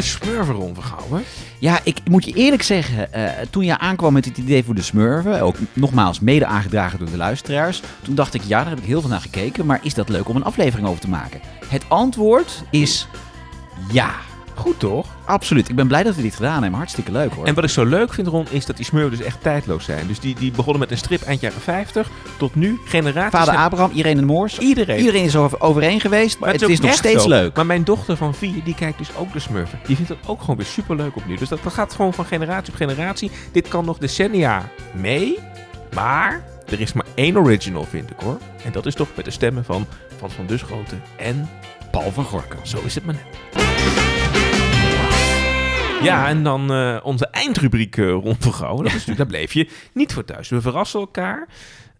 De 0.00 0.70
vergouwen. 0.74 1.22
Ja, 1.58 1.80
ik 1.84 2.00
moet 2.04 2.24
je 2.24 2.32
eerlijk 2.32 2.62
zeggen, 2.62 3.12
eh, 3.12 3.46
toen 3.50 3.64
je 3.64 3.78
aankwam 3.78 4.12
met 4.12 4.24
het 4.24 4.38
idee 4.38 4.64
voor 4.64 4.74
de 4.74 4.82
Smurven, 4.82 5.40
ook 5.40 5.56
nogmaals 5.72 6.20
mede 6.20 6.46
aangedragen 6.46 6.98
door 6.98 7.10
de 7.10 7.16
luisteraars, 7.16 7.82
toen 8.02 8.14
dacht 8.14 8.34
ik, 8.34 8.42
ja, 8.42 8.60
daar 8.60 8.68
heb 8.68 8.78
ik 8.78 8.84
heel 8.84 9.00
veel 9.00 9.10
naar 9.10 9.20
gekeken, 9.20 9.66
maar 9.66 9.80
is 9.82 9.94
dat 9.94 10.08
leuk 10.08 10.28
om 10.28 10.36
een 10.36 10.44
aflevering 10.44 10.88
over 10.88 11.00
te 11.00 11.08
maken? 11.08 11.40
Het 11.66 11.84
antwoord 11.88 12.62
is 12.70 13.06
ja. 13.92 14.14
Goed 14.60 14.78
toch? 14.78 15.06
Absoluut. 15.24 15.68
Ik 15.68 15.74
ben 15.74 15.86
blij 15.86 16.02
dat 16.02 16.14
we 16.14 16.22
dit 16.22 16.34
gedaan 16.34 16.60
hebben. 16.60 16.78
Hartstikke 16.78 17.12
leuk 17.12 17.32
hoor. 17.32 17.46
En 17.46 17.54
wat 17.54 17.64
ik 17.64 17.70
zo 17.70 17.84
leuk 17.84 18.14
vind, 18.14 18.26
Ron, 18.26 18.46
is 18.50 18.66
dat 18.66 18.76
die 18.76 18.84
smurfen 18.84 19.18
dus 19.18 19.26
echt 19.26 19.42
tijdloos 19.42 19.84
zijn. 19.84 20.06
Dus 20.06 20.20
die, 20.20 20.34
die 20.34 20.50
begonnen 20.50 20.80
met 20.80 20.90
een 20.90 20.96
strip 20.96 21.22
eind 21.22 21.40
jaren 21.40 21.60
50 21.60 22.08
tot 22.36 22.54
nu 22.54 22.80
generaties. 22.84 23.38
Vader 23.38 23.56
Abraham, 23.56 23.90
Irene 23.94 24.20
de 24.20 24.26
Moors. 24.26 24.58
Iedereen. 24.58 24.98
Iedereen 24.98 25.24
is 25.24 25.36
over, 25.36 25.60
overeen 25.60 26.00
geweest, 26.00 26.38
maar 26.38 26.52
het 26.52 26.62
is, 26.62 26.80
nog 26.80 26.92
steeds 26.92 27.22
zo. 27.22 27.28
leuk. 27.28 27.56
Maar 27.56 27.66
mijn 27.66 27.84
dochter 27.84 28.16
van 28.16 28.34
vier, 28.34 28.64
die 28.64 28.74
kijkt 28.74 28.98
dus 28.98 29.16
ook 29.16 29.32
de 29.32 29.38
Smurfen. 29.38 29.78
Die 29.86 29.96
vindt 29.96 30.10
het 30.10 30.18
ook 30.26 30.40
gewoon 30.40 30.56
weer 30.56 30.66
super 30.66 30.96
leuk 30.96 31.16
opnieuw. 31.16 31.36
Dus 31.36 31.48
dat, 31.48 31.62
dat 31.62 31.72
gaat 31.72 31.94
gewoon 31.94 32.14
van 32.14 32.24
generatie 32.24 32.72
op 32.72 32.78
generatie. 32.78 33.30
Dit 33.52 33.68
kan 33.68 33.84
nog 33.84 33.98
decennia 33.98 34.68
mee. 34.94 35.38
Maar 35.94 36.44
er 36.66 36.80
is 36.80 36.92
maar 36.92 37.06
één 37.14 37.36
original, 37.36 37.84
vind 37.84 38.10
ik 38.10 38.20
hoor. 38.20 38.38
En 38.64 38.72
dat 38.72 38.86
is 38.86 38.94
toch 38.94 39.08
met 39.14 39.24
de 39.24 39.30
stemmen 39.30 39.64
van 39.64 39.86
Frans 40.16 40.34
van 40.34 40.46
Dusgrote 40.46 40.94
en 41.16 41.48
Paul 41.90 42.10
van 42.10 42.24
Gorkum. 42.24 42.58
Zo 42.62 42.78
is 42.84 42.94
het 42.94 43.04
maar 43.04 43.14
net. 43.14 44.19
Ja, 46.02 46.28
en 46.28 46.42
dan 46.42 46.72
eh, 46.72 46.96
onze 47.02 47.26
eindrubriek 47.26 47.96
uh, 47.96 48.10
rond. 48.10 48.42
Dat 48.42 48.84
is 48.84 48.92
natuurlijk, 48.92 49.16
daar 49.16 49.26
bleef 49.26 49.52
je 49.52 49.68
niet 49.94 50.12
voor 50.12 50.24
thuis. 50.24 50.48
We 50.48 50.60
verrassen 50.60 51.00
elkaar. 51.00 51.48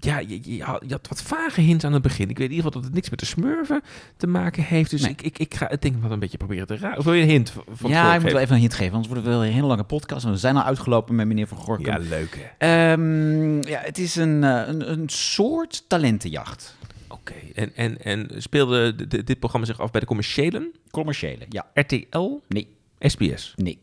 Ja, 0.02 0.18
je, 0.18 0.40
je, 0.56 0.62
had, 0.62 0.82
je 0.86 0.92
had 0.92 1.08
wat 1.08 1.22
vage 1.22 1.60
hints 1.60 1.84
aan 1.84 1.92
het 1.92 2.02
begin. 2.02 2.28
Ik 2.30 2.38
weet 2.38 2.48
in 2.50 2.54
ieder 2.54 2.56
geval 2.64 2.70
dat 2.80 2.84
het 2.84 2.94
niks 2.94 3.10
met 3.10 3.18
de 3.18 3.26
smurfen 3.26 3.82
te 4.16 4.26
maken 4.26 4.62
heeft. 4.62 4.90
Dus 4.90 5.00
Nee. 5.02 5.10
ik, 5.10 5.22
ik, 5.22 5.38
ik 5.38 5.54
ga 5.54 5.66
het 5.70 5.82
denk 5.82 5.94
ik 5.96 6.02
wel 6.02 6.10
een 6.10 6.18
beetje 6.18 6.36
proberen 6.36 6.66
te 6.66 6.76
raden. 6.76 6.98
Of 6.98 7.04
wil 7.04 7.12
je 7.14 7.22
een 7.22 7.28
hint 7.28 7.52
van 7.72 7.90
ja, 7.90 8.14
ik 8.14 8.22
moet 8.22 8.32
wel 8.32 8.40
even 8.40 8.54
een 8.54 8.60
hint 8.60 8.74
geven, 8.74 8.92
anders 8.92 9.08
wordt 9.12 9.24
het 9.26 9.34
wel 9.34 9.44
een 9.44 9.52
hele 9.52 9.66
lange 9.66 9.84
podcast. 9.84 10.24
En 10.24 10.30
we 10.30 10.36
zijn 10.36 10.56
al 10.56 10.62
uitgelopen 10.62 11.14
met 11.14 11.26
meneer 11.26 11.46
van 11.46 11.56
Gorkum. 11.58 11.86
Ja, 11.86 11.98
leuk 11.98 12.36
hè. 12.58 12.92
Ehm, 12.92 13.68
ja, 13.68 13.80
het 13.82 13.98
is 13.98 14.16
een, 14.16 14.44
eh, 14.44 14.62
een, 14.66 14.90
een 14.90 15.08
soort 15.08 15.84
talentenjacht. 15.88 16.76
Oké. 17.08 17.34
En, 17.54 17.70
en, 17.76 18.02
en 18.02 18.28
speelde 18.36 18.94
de- 18.94 19.06
de- 19.08 19.24
dit 19.24 19.38
programma 19.38 19.66
zich 19.66 19.80
af 19.80 19.90
bij 19.90 20.00
de 20.00 20.06
commerciëlen? 20.06 20.72
Commerciële, 20.90 21.46
ja. 21.48 21.66
RTL? 21.74 22.38
Nee. 22.48 22.68
SBS? 22.98 23.52
Nee. 23.56 23.78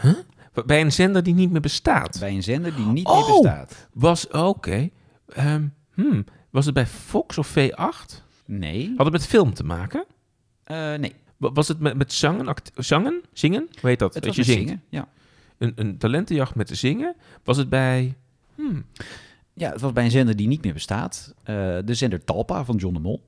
Huh? 0.00 0.14
Bij 0.66 0.80
een 0.80 0.92
zender 0.92 1.22
die 1.22 1.34
niet 1.34 1.50
meer 1.50 1.60
bestaat? 1.60 2.16
Bij 2.20 2.34
een 2.34 2.42
zender 2.42 2.74
die 2.76 2.86
niet 2.86 3.06
oh, 3.06 3.28
meer 3.28 3.40
bestaat. 3.40 3.88
Was, 3.92 4.28
oké. 4.28 4.88
Ehm, 5.28 5.66
hmm. 5.94 6.24
Was 6.50 6.64
het 6.64 6.74
bij 6.74 6.86
Fox 6.86 7.38
of 7.38 7.54
V8? 7.58 8.22
Nee. 8.46 8.92
Had 8.96 9.04
het 9.04 9.12
met 9.14 9.26
film 9.26 9.54
te 9.54 9.64
maken? 9.64 10.04
Eh, 10.64 10.94
nee. 10.94 11.14
Wa- 11.36 11.52
Was 11.52 11.68
het 11.68 11.78
met, 11.80 11.96
met 11.96 12.12
zangen, 12.12 12.48
act- 12.48 12.70
zangen? 12.74 13.22
Zingen? 13.32 13.68
Hoe 13.80 13.90
heet 13.90 13.98
dat? 13.98 14.14
Het 14.14 14.22
Dat 14.24 14.34
je 14.34 14.42
zingt. 14.42 14.60
zingen, 14.60 14.82
ja. 14.88 15.08
Een, 15.58 15.72
een 15.74 15.98
talentenjacht 15.98 16.54
met 16.54 16.68
zingen. 16.72 17.14
Was 17.44 17.56
het 17.56 17.68
bij... 17.68 18.14
Hmm. 18.54 18.84
Ja, 19.54 19.70
het 19.72 19.80
was 19.80 19.92
bij 19.92 20.04
een 20.04 20.10
zender 20.10 20.36
die 20.36 20.46
niet 20.48 20.62
meer 20.64 20.72
bestaat. 20.72 21.34
Eh, 21.42 21.54
de 21.84 21.94
zender 21.94 22.24
Talpa 22.24 22.64
van 22.64 22.76
John 22.76 22.94
de 22.94 23.00
Mol. 23.00 23.22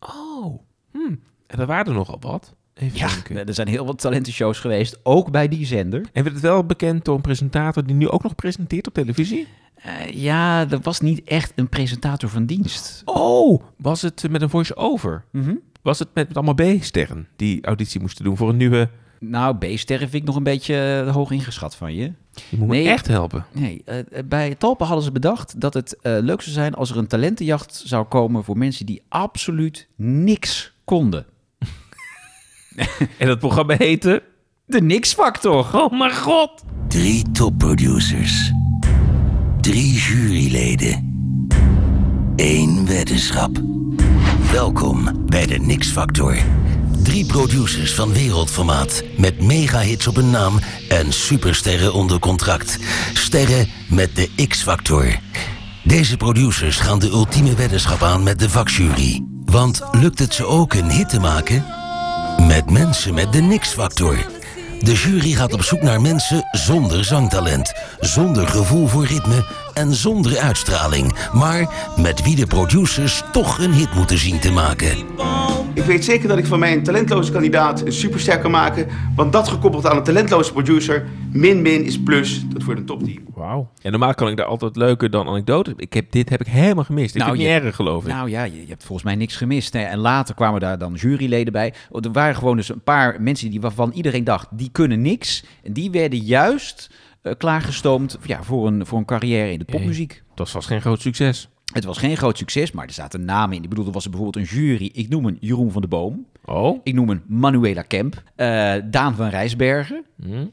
Oh. 0.00 0.60
Hmm. 0.90 1.20
En 1.46 1.58
er 1.58 1.66
waren 1.66 1.86
er 1.86 1.92
nogal 1.92 2.20
wat. 2.20 2.54
Even 2.78 2.98
Ja, 2.98 3.08
denken. 3.08 3.46
er 3.46 3.54
zijn 3.54 3.68
heel 3.68 3.86
wat 3.86 3.98
talentenshows 3.98 4.58
geweest, 4.58 4.98
ook 5.02 5.30
bij 5.30 5.48
die 5.48 5.66
zender. 5.66 6.00
En 6.12 6.22
werd 6.22 6.34
het 6.34 6.44
wel 6.44 6.64
bekend 6.64 7.04
door 7.04 7.14
een 7.14 7.20
presentator 7.20 7.86
die 7.86 7.96
nu 7.96 8.08
ook 8.08 8.22
nog 8.22 8.34
presenteert 8.34 8.86
op 8.86 8.94
televisie? 8.94 9.46
Eh, 9.74 9.92
ja, 10.10 10.70
er 10.70 10.80
was 10.82 11.00
niet 11.00 11.22
echt 11.24 11.52
een 11.54 11.68
presentator 11.68 12.28
van 12.28 12.46
dienst. 12.46 13.02
Oh, 13.04 13.62
was 13.76 14.02
het 14.02 14.26
met 14.30 14.42
een 14.42 14.50
voice-over? 14.50 15.24
Mhm. 15.32 15.54
Was 15.82 15.98
het 15.98 16.08
met, 16.14 16.28
met 16.28 16.36
allemaal 16.36 16.54
B-sterren 16.78 17.28
die 17.36 17.64
auditie 17.64 18.00
moesten 18.00 18.24
doen 18.24 18.36
voor 18.36 18.48
een 18.48 18.56
nieuwe... 18.56 18.90
Nou, 19.20 19.56
B-sterren 19.56 20.08
vind 20.08 20.22
ik 20.22 20.28
nog 20.28 20.36
een 20.36 20.42
beetje 20.42 21.02
eh, 21.06 21.14
hoog 21.14 21.30
ingeschat 21.30 21.76
van 21.76 21.94
je. 21.94 22.12
Je 22.48 22.56
moet 22.58 22.68
me 22.68 22.82
echt 22.88 23.06
helpen. 23.06 23.44
Nee, 23.52 23.82
eh, 23.84 23.96
bij 24.24 24.54
Talpa 24.54 24.84
hadden 24.84 25.04
ze 25.04 25.12
bedacht 25.12 25.60
dat 25.60 25.74
het 25.74 25.96
leuk 26.02 26.40
zou 26.42 26.54
zijn 26.54 26.74
als 26.74 26.90
er 26.90 26.96
een 26.96 27.06
talentenjacht 27.06 27.82
zou 27.86 28.04
komen 28.06 28.44
voor 28.44 28.58
mensen 28.58 28.86
die 28.86 29.02
absoluut 29.08 29.88
niks 29.96 30.72
konden. 30.84 31.26
En 33.18 33.26
dat 33.26 33.38
programma 33.38 33.74
heette... 33.78 34.22
De 34.66 34.80
Nix 34.80 35.14
Factor. 35.14 35.66
Oh 35.72 35.98
mijn 35.98 36.14
god! 36.14 36.50
Drie 36.88 37.30
topproducers. 37.32 38.52
Drie 39.60 39.92
juryleden. 39.92 41.16
Eén 42.36 42.86
weddenschap. 42.86 43.62
Welkom 44.52 45.26
bij 45.26 45.46
de 45.46 45.58
Nix 45.58 45.88
Factor. 45.88 46.36
Drie 47.02 47.26
producers 47.26 47.94
van 47.94 48.12
wereldformaat 48.12 49.02
met 49.16 49.42
megahits 49.42 50.06
op 50.06 50.14
hun 50.14 50.30
naam 50.30 50.58
en 50.88 51.12
supersterren 51.12 51.92
onder 51.92 52.18
contract. 52.18 52.78
Sterren 53.14 53.68
met 53.90 54.16
de 54.16 54.46
X-Factor. 54.48 55.18
Deze 55.84 56.16
producers 56.16 56.76
gaan 56.80 56.98
de 56.98 57.08
ultieme 57.08 57.54
weddenschap 57.54 58.02
aan 58.02 58.22
met 58.22 58.38
de 58.38 58.50
vakjury. 58.50 59.24
Want 59.44 59.82
lukt 59.92 60.18
het 60.18 60.34
ze 60.34 60.46
ook 60.46 60.74
een 60.74 60.90
hit 60.90 61.08
te 61.08 61.20
maken? 61.20 61.77
Met 62.48 62.70
mensen 62.70 63.14
met 63.14 63.32
de 63.32 63.40
Nix-factor. 63.40 64.26
De 64.80 64.92
jury 64.92 65.32
gaat 65.32 65.52
op 65.52 65.62
zoek 65.62 65.82
naar 65.82 66.00
mensen 66.00 66.48
zonder 66.50 67.04
zangtalent, 67.04 67.72
zonder 68.00 68.48
gevoel 68.48 68.86
voor 68.86 69.06
ritme 69.06 69.44
en 69.78 69.94
zonder 69.94 70.38
uitstraling, 70.38 71.14
maar 71.32 71.92
met 71.96 72.22
wie 72.22 72.36
de 72.36 72.46
producers 72.46 73.22
toch 73.32 73.58
een 73.58 73.72
hit 73.72 73.94
moeten 73.94 74.18
zien 74.18 74.38
te 74.38 74.50
maken. 74.52 74.96
Ik 75.74 75.82
weet 75.84 76.04
zeker 76.04 76.28
dat 76.28 76.38
ik 76.38 76.46
van 76.46 76.58
mijn 76.58 76.82
talentloze 76.82 77.32
kandidaat 77.32 77.80
een 77.86 77.92
superster 77.92 78.38
kan 78.38 78.50
maken. 78.50 78.86
Want 79.16 79.32
dat 79.32 79.48
gekoppeld 79.48 79.86
aan 79.86 79.96
een 79.96 80.02
talentloze 80.02 80.52
producer, 80.52 81.06
min 81.32 81.62
min 81.62 81.84
is 81.84 82.02
plus. 82.02 82.44
Dat 82.48 82.62
wordt 82.62 82.80
een 82.80 82.86
topteam. 82.86 83.18
Wauw. 83.34 83.70
En 83.82 83.90
normaal 83.90 84.14
kan 84.14 84.28
ik 84.28 84.36
daar 84.36 84.46
altijd 84.46 84.76
leuker 84.76 85.10
dan 85.10 85.28
anekdote. 85.28 85.72
Ik 85.76 85.92
heb, 85.92 86.12
dit 86.12 86.28
heb 86.28 86.40
ik 86.40 86.46
helemaal 86.46 86.84
gemist. 86.84 87.12
Dit 87.12 87.22
Nou, 87.22 87.34
ik 87.34 87.40
je- 87.40 87.46
niet 87.46 87.62
erg, 87.62 87.76
geloof 87.76 88.04
ik. 88.04 88.12
Nou 88.12 88.30
ja, 88.30 88.42
je, 88.44 88.60
je 88.60 88.68
hebt 88.68 88.84
volgens 88.84 89.06
mij 89.06 89.16
niks 89.16 89.36
gemist. 89.36 89.72
Hè. 89.72 89.80
En 89.80 89.98
later 89.98 90.34
kwamen 90.34 90.60
daar 90.60 90.78
dan 90.78 90.94
juryleden 90.94 91.52
bij. 91.52 91.74
Er 92.02 92.12
waren 92.12 92.34
gewoon 92.36 92.56
dus 92.56 92.68
een 92.68 92.82
paar 92.82 93.16
mensen 93.22 93.50
die, 93.50 93.60
waarvan 93.60 93.90
iedereen 93.94 94.24
dacht, 94.24 94.46
die 94.50 94.68
kunnen 94.72 95.02
niks. 95.02 95.44
En 95.62 95.72
die 95.72 95.90
werden 95.90 96.18
juist 96.18 96.90
klaargestoomd 97.36 98.18
ja, 98.26 98.42
voor, 98.42 98.66
een, 98.66 98.86
voor 98.86 98.98
een 98.98 99.04
carrière 99.04 99.52
in 99.52 99.58
de 99.58 99.64
popmuziek. 99.64 100.22
Dat 100.34 100.52
was 100.52 100.66
geen 100.66 100.80
groot 100.80 101.00
succes. 101.00 101.48
Het 101.72 101.84
was 101.84 101.98
geen 101.98 102.16
groot 102.16 102.38
succes, 102.38 102.72
maar 102.72 102.86
er 102.86 102.92
zaten 102.92 103.24
namen 103.24 103.56
in. 103.56 103.62
Ik 103.62 103.68
bedoel, 103.68 103.86
er 103.86 103.92
was 103.92 104.04
er 104.04 104.10
bijvoorbeeld 104.10 104.44
een 104.44 104.56
jury. 104.58 104.90
Ik 104.92 105.08
noem 105.08 105.26
een 105.26 105.36
Jeroen 105.40 105.72
van 105.72 105.82
de 105.82 105.88
Boom. 105.88 106.26
Oh. 106.44 106.80
Ik 106.82 106.94
noem 106.94 107.08
een 107.10 107.22
Manuela 107.26 107.82
Kemp. 107.82 108.22
eh, 108.36 108.74
Daan 108.84 109.14
van 109.14 109.28
Rijsbergen. 109.28 110.04
Hm? 110.22 110.46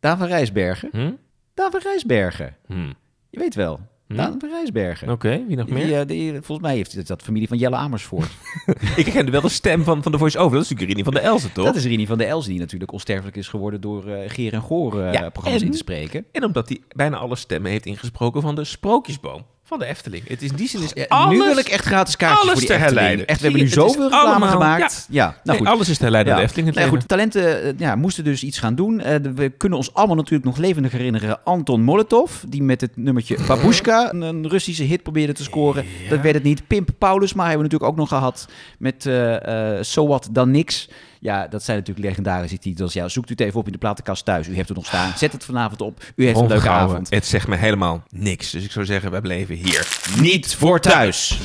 Daan 0.00 0.18
van 0.18 0.26
Rijsbergen. 0.26 0.88
Hm? 0.92 1.12
Daan 1.54 1.70
van 1.70 1.80
Rijsbergen. 1.82 2.56
Hm. 2.66 2.92
Je 3.30 3.38
weet 3.38 3.54
wel. 3.54 3.80
Hm? 4.08 4.16
Daan 4.16 4.34
van 4.38 4.48
Rijsbergen. 4.48 5.08
Oké, 5.10 5.44
wie 5.48 5.56
nog 5.56 5.68
meer? 5.68 5.86
Die, 5.86 5.96
eh, 5.96 6.06
die, 6.06 6.32
volgens 6.32 6.60
mij 6.66 6.74
heeft 6.76 6.92
het 6.92 7.06
dat 7.06 7.22
familie 7.22 7.48
van 7.48 7.58
Jelle 7.58 7.76
Amersfoort. 7.76 8.30
Ik 8.96 9.04
kende 9.04 9.30
wel 9.30 9.40
de 9.40 9.48
stem 9.48 9.84
van, 9.84 10.02
van 10.02 10.12
de 10.12 10.18
voice-over. 10.18 10.52
Dat 10.56 10.62
is 10.64 10.70
natuurlijk 10.70 10.98
Rini 10.98 11.10
van 11.12 11.22
der 11.22 11.30
Elzen, 11.32 11.52
toch? 11.52 11.64
Dat 11.64 11.74
is 11.76 11.84
Rini 11.84 12.06
van 12.06 12.18
der 12.18 12.26
Els, 12.28 12.46
die 12.46 12.58
natuurlijk 12.58 12.92
onsterfelijk 12.92 13.36
is 13.36 13.48
geworden 13.48 13.80
door 13.80 14.06
eh 14.08 14.30
Geer 14.30 14.52
en 14.52 14.62
Goor 14.62 15.00
eh, 15.02 15.12
Ja, 15.12 15.28
programma's 15.30 15.60
en- 15.60 15.66
in 15.66 15.72
te 15.72 15.78
spreken. 15.78 16.24
En 16.32 16.44
omdat 16.44 16.68
hij 16.68 16.80
bijna 16.88 17.16
alle 17.16 17.36
stemmen 17.36 17.70
heeft 17.70 17.86
ingesproken 17.86 18.42
van 18.42 18.54
de 18.54 18.64
Sprookjesboom 18.64 19.44
van 19.78 19.86
de 19.86 19.86
Efteling. 19.86 20.28
Het 20.28 20.42
is 20.42 20.50
in 20.50 20.56
die 20.56 20.68
zin 20.68 20.82
is 20.82 20.90
Ja, 20.94 21.04
alles, 21.08 21.38
nu 21.38 21.44
wil 21.44 21.58
ik 21.58 21.66
echt 21.68 21.84
gratis 21.84 22.16
kaartjes 22.16 22.40
alles 22.42 22.52
voor 22.52 22.60
die 22.60 22.68
te 22.68 22.74
Efteling. 22.74 22.98
herleiden. 23.00 23.26
Echt, 23.26 23.38
we 23.40 23.44
hebben 23.44 23.60
nu 23.62 23.66
het 23.70 23.76
zoveel 23.78 24.02
reclame 24.02 24.28
allemaal- 24.30 24.50
gemaakt. 24.50 25.06
Ja, 25.10 25.24
nou 25.24 25.36
Nee, 25.44 25.56
goed. 25.58 25.66
alles 25.66 25.88
is 25.88 25.96
te 25.96 26.02
herleiden 26.02 26.32
aan 26.32 26.38
de 26.38 26.44
Ja. 26.44 26.50
Efteling. 26.50 26.76
Nou 26.76 26.88
goed, 26.88 27.08
talenten 27.08 27.62
eh, 27.62 27.72
ja, 27.78 27.94
moesten 27.96 28.24
dus 28.24 28.42
iets 28.42 28.58
gaan 28.58 28.74
doen. 28.74 29.00
Eh, 29.00 29.14
we 29.34 29.48
kunnen 29.48 29.78
ons 29.78 29.94
allemaal 29.94 30.16
natuurlijk 30.16 30.44
nog 30.44 30.56
levendig 30.56 30.92
herinneren. 30.92 31.44
Anton 31.44 31.82
Molotov, 31.82 32.32
die 32.48 32.62
met 32.62 32.80
het 32.80 32.96
nummertje 32.96 33.36
Babushka 33.46 34.12
een, 34.12 34.20
een 34.20 34.48
Russische 34.48 34.82
hit 34.84 35.02
probeerde 35.02 35.32
te 35.32 35.42
scoren. 35.42 35.84
Dat 36.08 36.20
werd 36.20 36.34
het 36.34 36.44
niet. 36.44 36.66
Pimp 36.66 36.88
Paulus, 36.98 37.32
maar 37.32 37.48
hebben 37.48 37.66
we 37.66 37.70
natuurlijk 37.72 37.92
ook 37.92 37.98
nog 37.98 38.18
gehad 38.18 38.48
met 38.78 39.06
eh 39.06 39.76
So 39.80 40.06
What 40.06 40.28
Dan 40.32 40.50
Niks. 40.50 40.88
Ja, 41.22 41.48
dat 41.48 41.62
zijn 41.62 41.78
natuurlijk 41.78 42.06
legendarische 42.06 42.58
titels. 42.58 42.92
Ja, 42.92 43.08
zoekt 43.08 43.28
u 43.28 43.32
het 43.32 43.40
even 43.40 43.60
op 43.60 43.66
in 43.66 43.72
de 43.72 43.78
platenkast 43.78 44.24
thuis. 44.24 44.48
U 44.48 44.54
heeft 44.54 44.68
het 44.68 44.76
nog 44.76 44.86
staan. 44.86 45.12
Zet 45.16 45.32
het 45.32 45.44
vanavond 45.44 45.80
op. 45.80 46.02
U 46.16 46.24
heeft 46.24 46.40
een 46.40 46.46
leuke 46.46 46.68
avond. 46.68 47.10
Het 47.10 47.26
zegt 47.26 47.48
me 47.48 47.56
helemaal 47.56 48.02
niks. 48.10 48.50
Dus 48.50 48.64
ik 48.64 48.70
zou 48.70 48.84
zeggen, 48.84 49.10
wij 49.10 49.20
bleven 49.20 49.54
hier. 49.54 49.88
Niet 50.20 50.54
voor 50.54 50.80
thuis. 50.80 51.38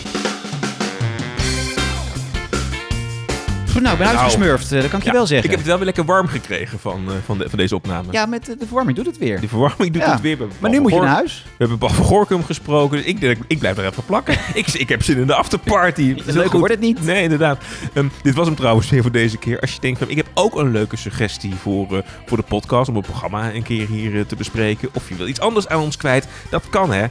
Goed, 3.78 3.86
nou, 3.86 3.98
ik 3.98 4.04
ben 4.06 4.14
Nou, 4.14 4.26
uitgesmurfd. 4.26 4.72
eh, 4.72 4.82
dat 4.82 4.90
kan 4.90 5.00
ik 5.00 5.06
je 5.06 5.12
wel 5.12 5.26
zeggen. 5.26 5.46
Ik 5.46 5.50
heb 5.50 5.60
het 5.60 5.68
wel 5.68 5.78
weer 5.78 5.86
lekker 5.86 6.06
warm 6.06 6.28
gekregen 6.28 6.80
van, 6.80 7.04
eh, 7.08 7.14
van, 7.26 7.38
de, 7.38 7.50
van 7.50 7.58
deze 7.58 7.76
opname. 7.76 8.12
Ja, 8.12 8.26
met 8.26 8.50
eh, 8.50 8.60
de 8.60 8.66
verwarming 8.66 8.98
doet 8.98 9.06
het 9.06 9.18
weer. 9.18 9.40
Die 9.40 9.50
verwarming 9.50 9.94
doet 9.94 10.06
het 10.06 10.22
weer. 10.22 10.38
Maar 10.60 10.72
nu 10.72 10.80
moet 10.80 10.92
je 10.92 11.00
naar 11.00 11.08
huis. 11.08 11.44
We 11.46 11.52
hebben 11.58 11.78
Paul 11.78 11.92
van 11.92 12.06
Gorkum 12.06 12.44
gesproken. 12.44 12.98
Dus 12.98 13.06
ik, 13.06 13.20
denk, 13.20 13.38
ik 13.48 13.60
blijf 13.60 13.78
er 13.78 13.86
even 13.86 14.06
plakken. 14.06 14.34
ik, 14.54 14.68
ik 14.68 14.90
heb 14.90 15.04
zin 15.04 15.18
in 15.18 15.28
de 15.28 15.36
afterparty. 15.36 16.16
Goed. 16.22 16.52
wordt 16.52 16.70
het 16.74 16.80
niet. 16.80 17.04
Nee, 17.04 17.24
inderdaad. 17.24 17.64
Ehm, 17.94 18.08
dit 18.22 18.36
was 18.36 18.46
hem 18.46 18.56
trouwens 18.56 18.90
weer 18.90 19.02
voor 19.02 19.12
deze 19.12 19.38
keer. 19.38 19.60
Als 19.60 19.74
je 19.74 19.80
denkt 19.80 20.00
van, 20.00 20.10
ik 20.10 20.18
heb 20.18 20.28
ook 20.34 20.56
een 20.56 20.72
leuke 20.72 20.98
suggestie 20.98 21.56
voor, 21.56 22.04
voor 22.26 22.38
de 22.38 22.44
podcast. 22.44 22.90
Om 22.90 22.96
het 22.96 23.06
programma 23.06 23.54
een 23.54 23.64
keer 23.64 23.88
hier 23.88 24.26
te 24.26 24.36
bespreken. 24.36 24.90
Of 24.94 25.10
je 25.10 25.16
wil 25.16 25.28
iets 25.28 25.40
anders 25.40 25.68
aan 25.68 25.82
ons 25.82 25.98
kwijt. 25.98 26.28
Dat 26.50 26.70
kan 26.70 26.92
hè. 26.92 27.06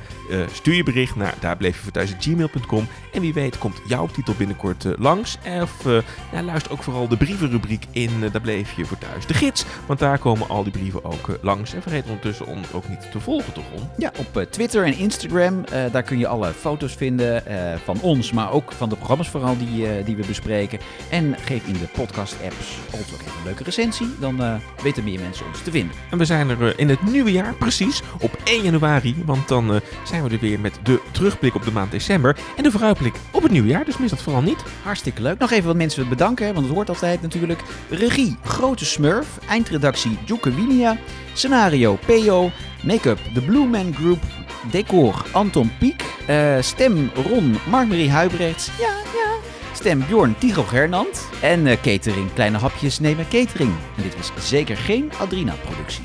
Stuur 0.52 0.74
je 0.74 0.82
bericht 0.82 1.16
naar 1.16 1.34
daar 1.40 1.56
bleef 1.56 1.76
je 1.76 1.82
voor 1.82 1.92
thuis 1.92 2.14
gmail.com. 2.18 2.88
En 3.12 3.20
wie 3.20 3.32
weet 3.32 3.58
komt 3.58 3.80
jouw 3.86 4.06
titel 4.06 4.34
binnenkort 4.38 4.84
langs. 4.98 5.38
Of 5.62 6.02
ja, 6.32 6.40
luister 6.56 6.76
ook 6.76 6.82
vooral 6.82 7.08
de 7.08 7.16
brievenrubriek 7.16 7.84
in 7.90 8.10
eh, 8.22 8.32
Daar 8.32 8.40
bleef 8.40 8.72
je 8.76 8.84
voor 8.84 8.98
thuis. 8.98 9.26
De 9.26 9.34
gids. 9.34 9.64
Want 9.86 9.98
daar 9.98 10.18
komen 10.18 10.48
al 10.48 10.62
die 10.62 10.72
brieven 10.72 11.04
ook 11.04 11.28
eh, 11.28 11.34
langs. 11.40 11.74
En 11.74 11.82
vergeet 11.82 12.04
ondertussen 12.04 12.46
om 12.46 12.60
ook 12.72 12.88
niet 12.88 13.10
te 13.10 13.20
volgen 13.20 13.52
toch 13.52 13.64
om. 13.74 13.90
Ja, 13.96 14.12
op 14.18 14.36
eh, 14.36 14.42
Twitter 14.42 14.84
en 14.84 14.96
Instagram. 14.96 15.64
daar 15.92 16.02
kun 16.02 16.18
je 16.18 16.26
alle 16.26 16.52
foto's 16.52 16.94
vinden 16.94 17.42
van 17.84 18.00
ons, 18.00 18.32
maar 18.32 18.52
ook 18.52 18.72
van 18.72 18.88
de 18.88 18.96
programma's 18.96 19.28
vooral 19.28 19.56
die, 19.58 20.04
die 20.04 20.16
we 20.16 20.26
bespreken. 20.26 20.78
En 21.10 21.36
geef 21.44 21.66
in 21.66 21.72
de 21.72 21.88
podcast-apps 21.92 22.78
altijd 22.90 23.12
ook 23.12 23.20
even 23.20 23.38
een 23.38 23.44
leuke 23.44 23.62
recensie. 23.62 24.06
Dan 24.20 24.60
weten 24.82 25.04
meer 25.04 25.20
mensen 25.20 25.46
ons 25.46 25.62
te 25.62 25.70
vinden. 25.70 25.96
En 26.10 26.18
we 26.18 26.24
zijn 26.24 26.48
er 26.48 26.78
in 26.78 26.88
het 26.88 27.02
nieuwe 27.02 27.32
jaar, 27.32 27.54
precies, 27.54 28.02
op 28.20 28.38
1 28.44 28.62
januari. 28.62 29.16
Want 29.24 29.48
dan 29.48 29.80
zijn 30.04 30.22
we 30.22 30.30
er 30.30 30.38
weer 30.38 30.60
met 30.60 30.78
de 30.82 31.00
terugblik 31.10 31.54
op 31.54 31.64
de 31.64 31.72
maand 31.72 31.90
december. 31.90 32.36
En 32.56 32.62
de 32.62 32.70
vooruitblik 32.70 33.14
op 33.30 33.42
het 33.42 33.52
nieuwe 33.52 33.68
jaar. 33.68 33.84
Dus 33.84 33.98
mis 33.98 34.10
dat 34.10 34.22
vooral 34.22 34.42
niet. 34.42 34.64
Hartstikke 34.82 35.22
leuk. 35.22 35.38
Nog 35.38 35.50
even 35.50 35.66
wat 35.66 35.76
mensen 35.76 36.08
bedanken, 36.08 36.35
want 36.38 36.66
het 36.66 36.74
hoort 36.74 36.88
altijd 36.88 37.22
natuurlijk. 37.22 37.60
Regie, 37.90 38.36
Grote 38.44 38.84
Smurf. 38.84 39.38
Eindredactie, 39.48 40.18
Joeke 40.24 40.54
Winia. 40.54 40.96
Scenario, 41.32 41.98
PO. 42.06 42.50
Make-up, 42.82 43.18
The 43.34 43.40
Blue 43.40 43.66
Man 43.66 43.94
Group. 43.94 44.22
Decor, 44.70 45.24
Anton 45.32 45.72
Pieck. 45.78 46.04
Eh, 46.26 46.56
stem, 46.60 47.10
Ron, 47.14 47.56
Mark-Marie 47.68 48.10
Huibrechts. 48.10 48.70
Ja, 48.78 48.94
ja. 49.14 49.34
Stem 49.72 50.04
Bjorn 50.06 50.34
Tigo 50.38 50.62
Gernand. 50.62 51.28
En 51.40 51.66
eh, 51.66 51.76
catering 51.82 52.32
Kleine 52.34 52.58
Hapjes 52.58 52.98
nemen 52.98 53.28
catering. 53.28 53.72
En 53.96 54.02
dit 54.02 54.16
was 54.16 54.48
zeker 54.48 54.76
geen 54.76 55.12
Adrina-productie. 55.18 56.04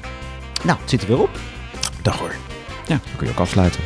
Nou, 0.64 0.80
het 0.80 0.90
zit 0.90 1.02
er 1.02 1.08
weer 1.08 1.22
op. 1.22 1.40
Dag 2.02 2.20
hoor. 2.20 2.36
Ja, 2.88 3.00
dan 3.04 3.16
kun 3.18 3.28
je 3.28 3.34
ook 3.34 3.40
afsluiten. 3.40 3.80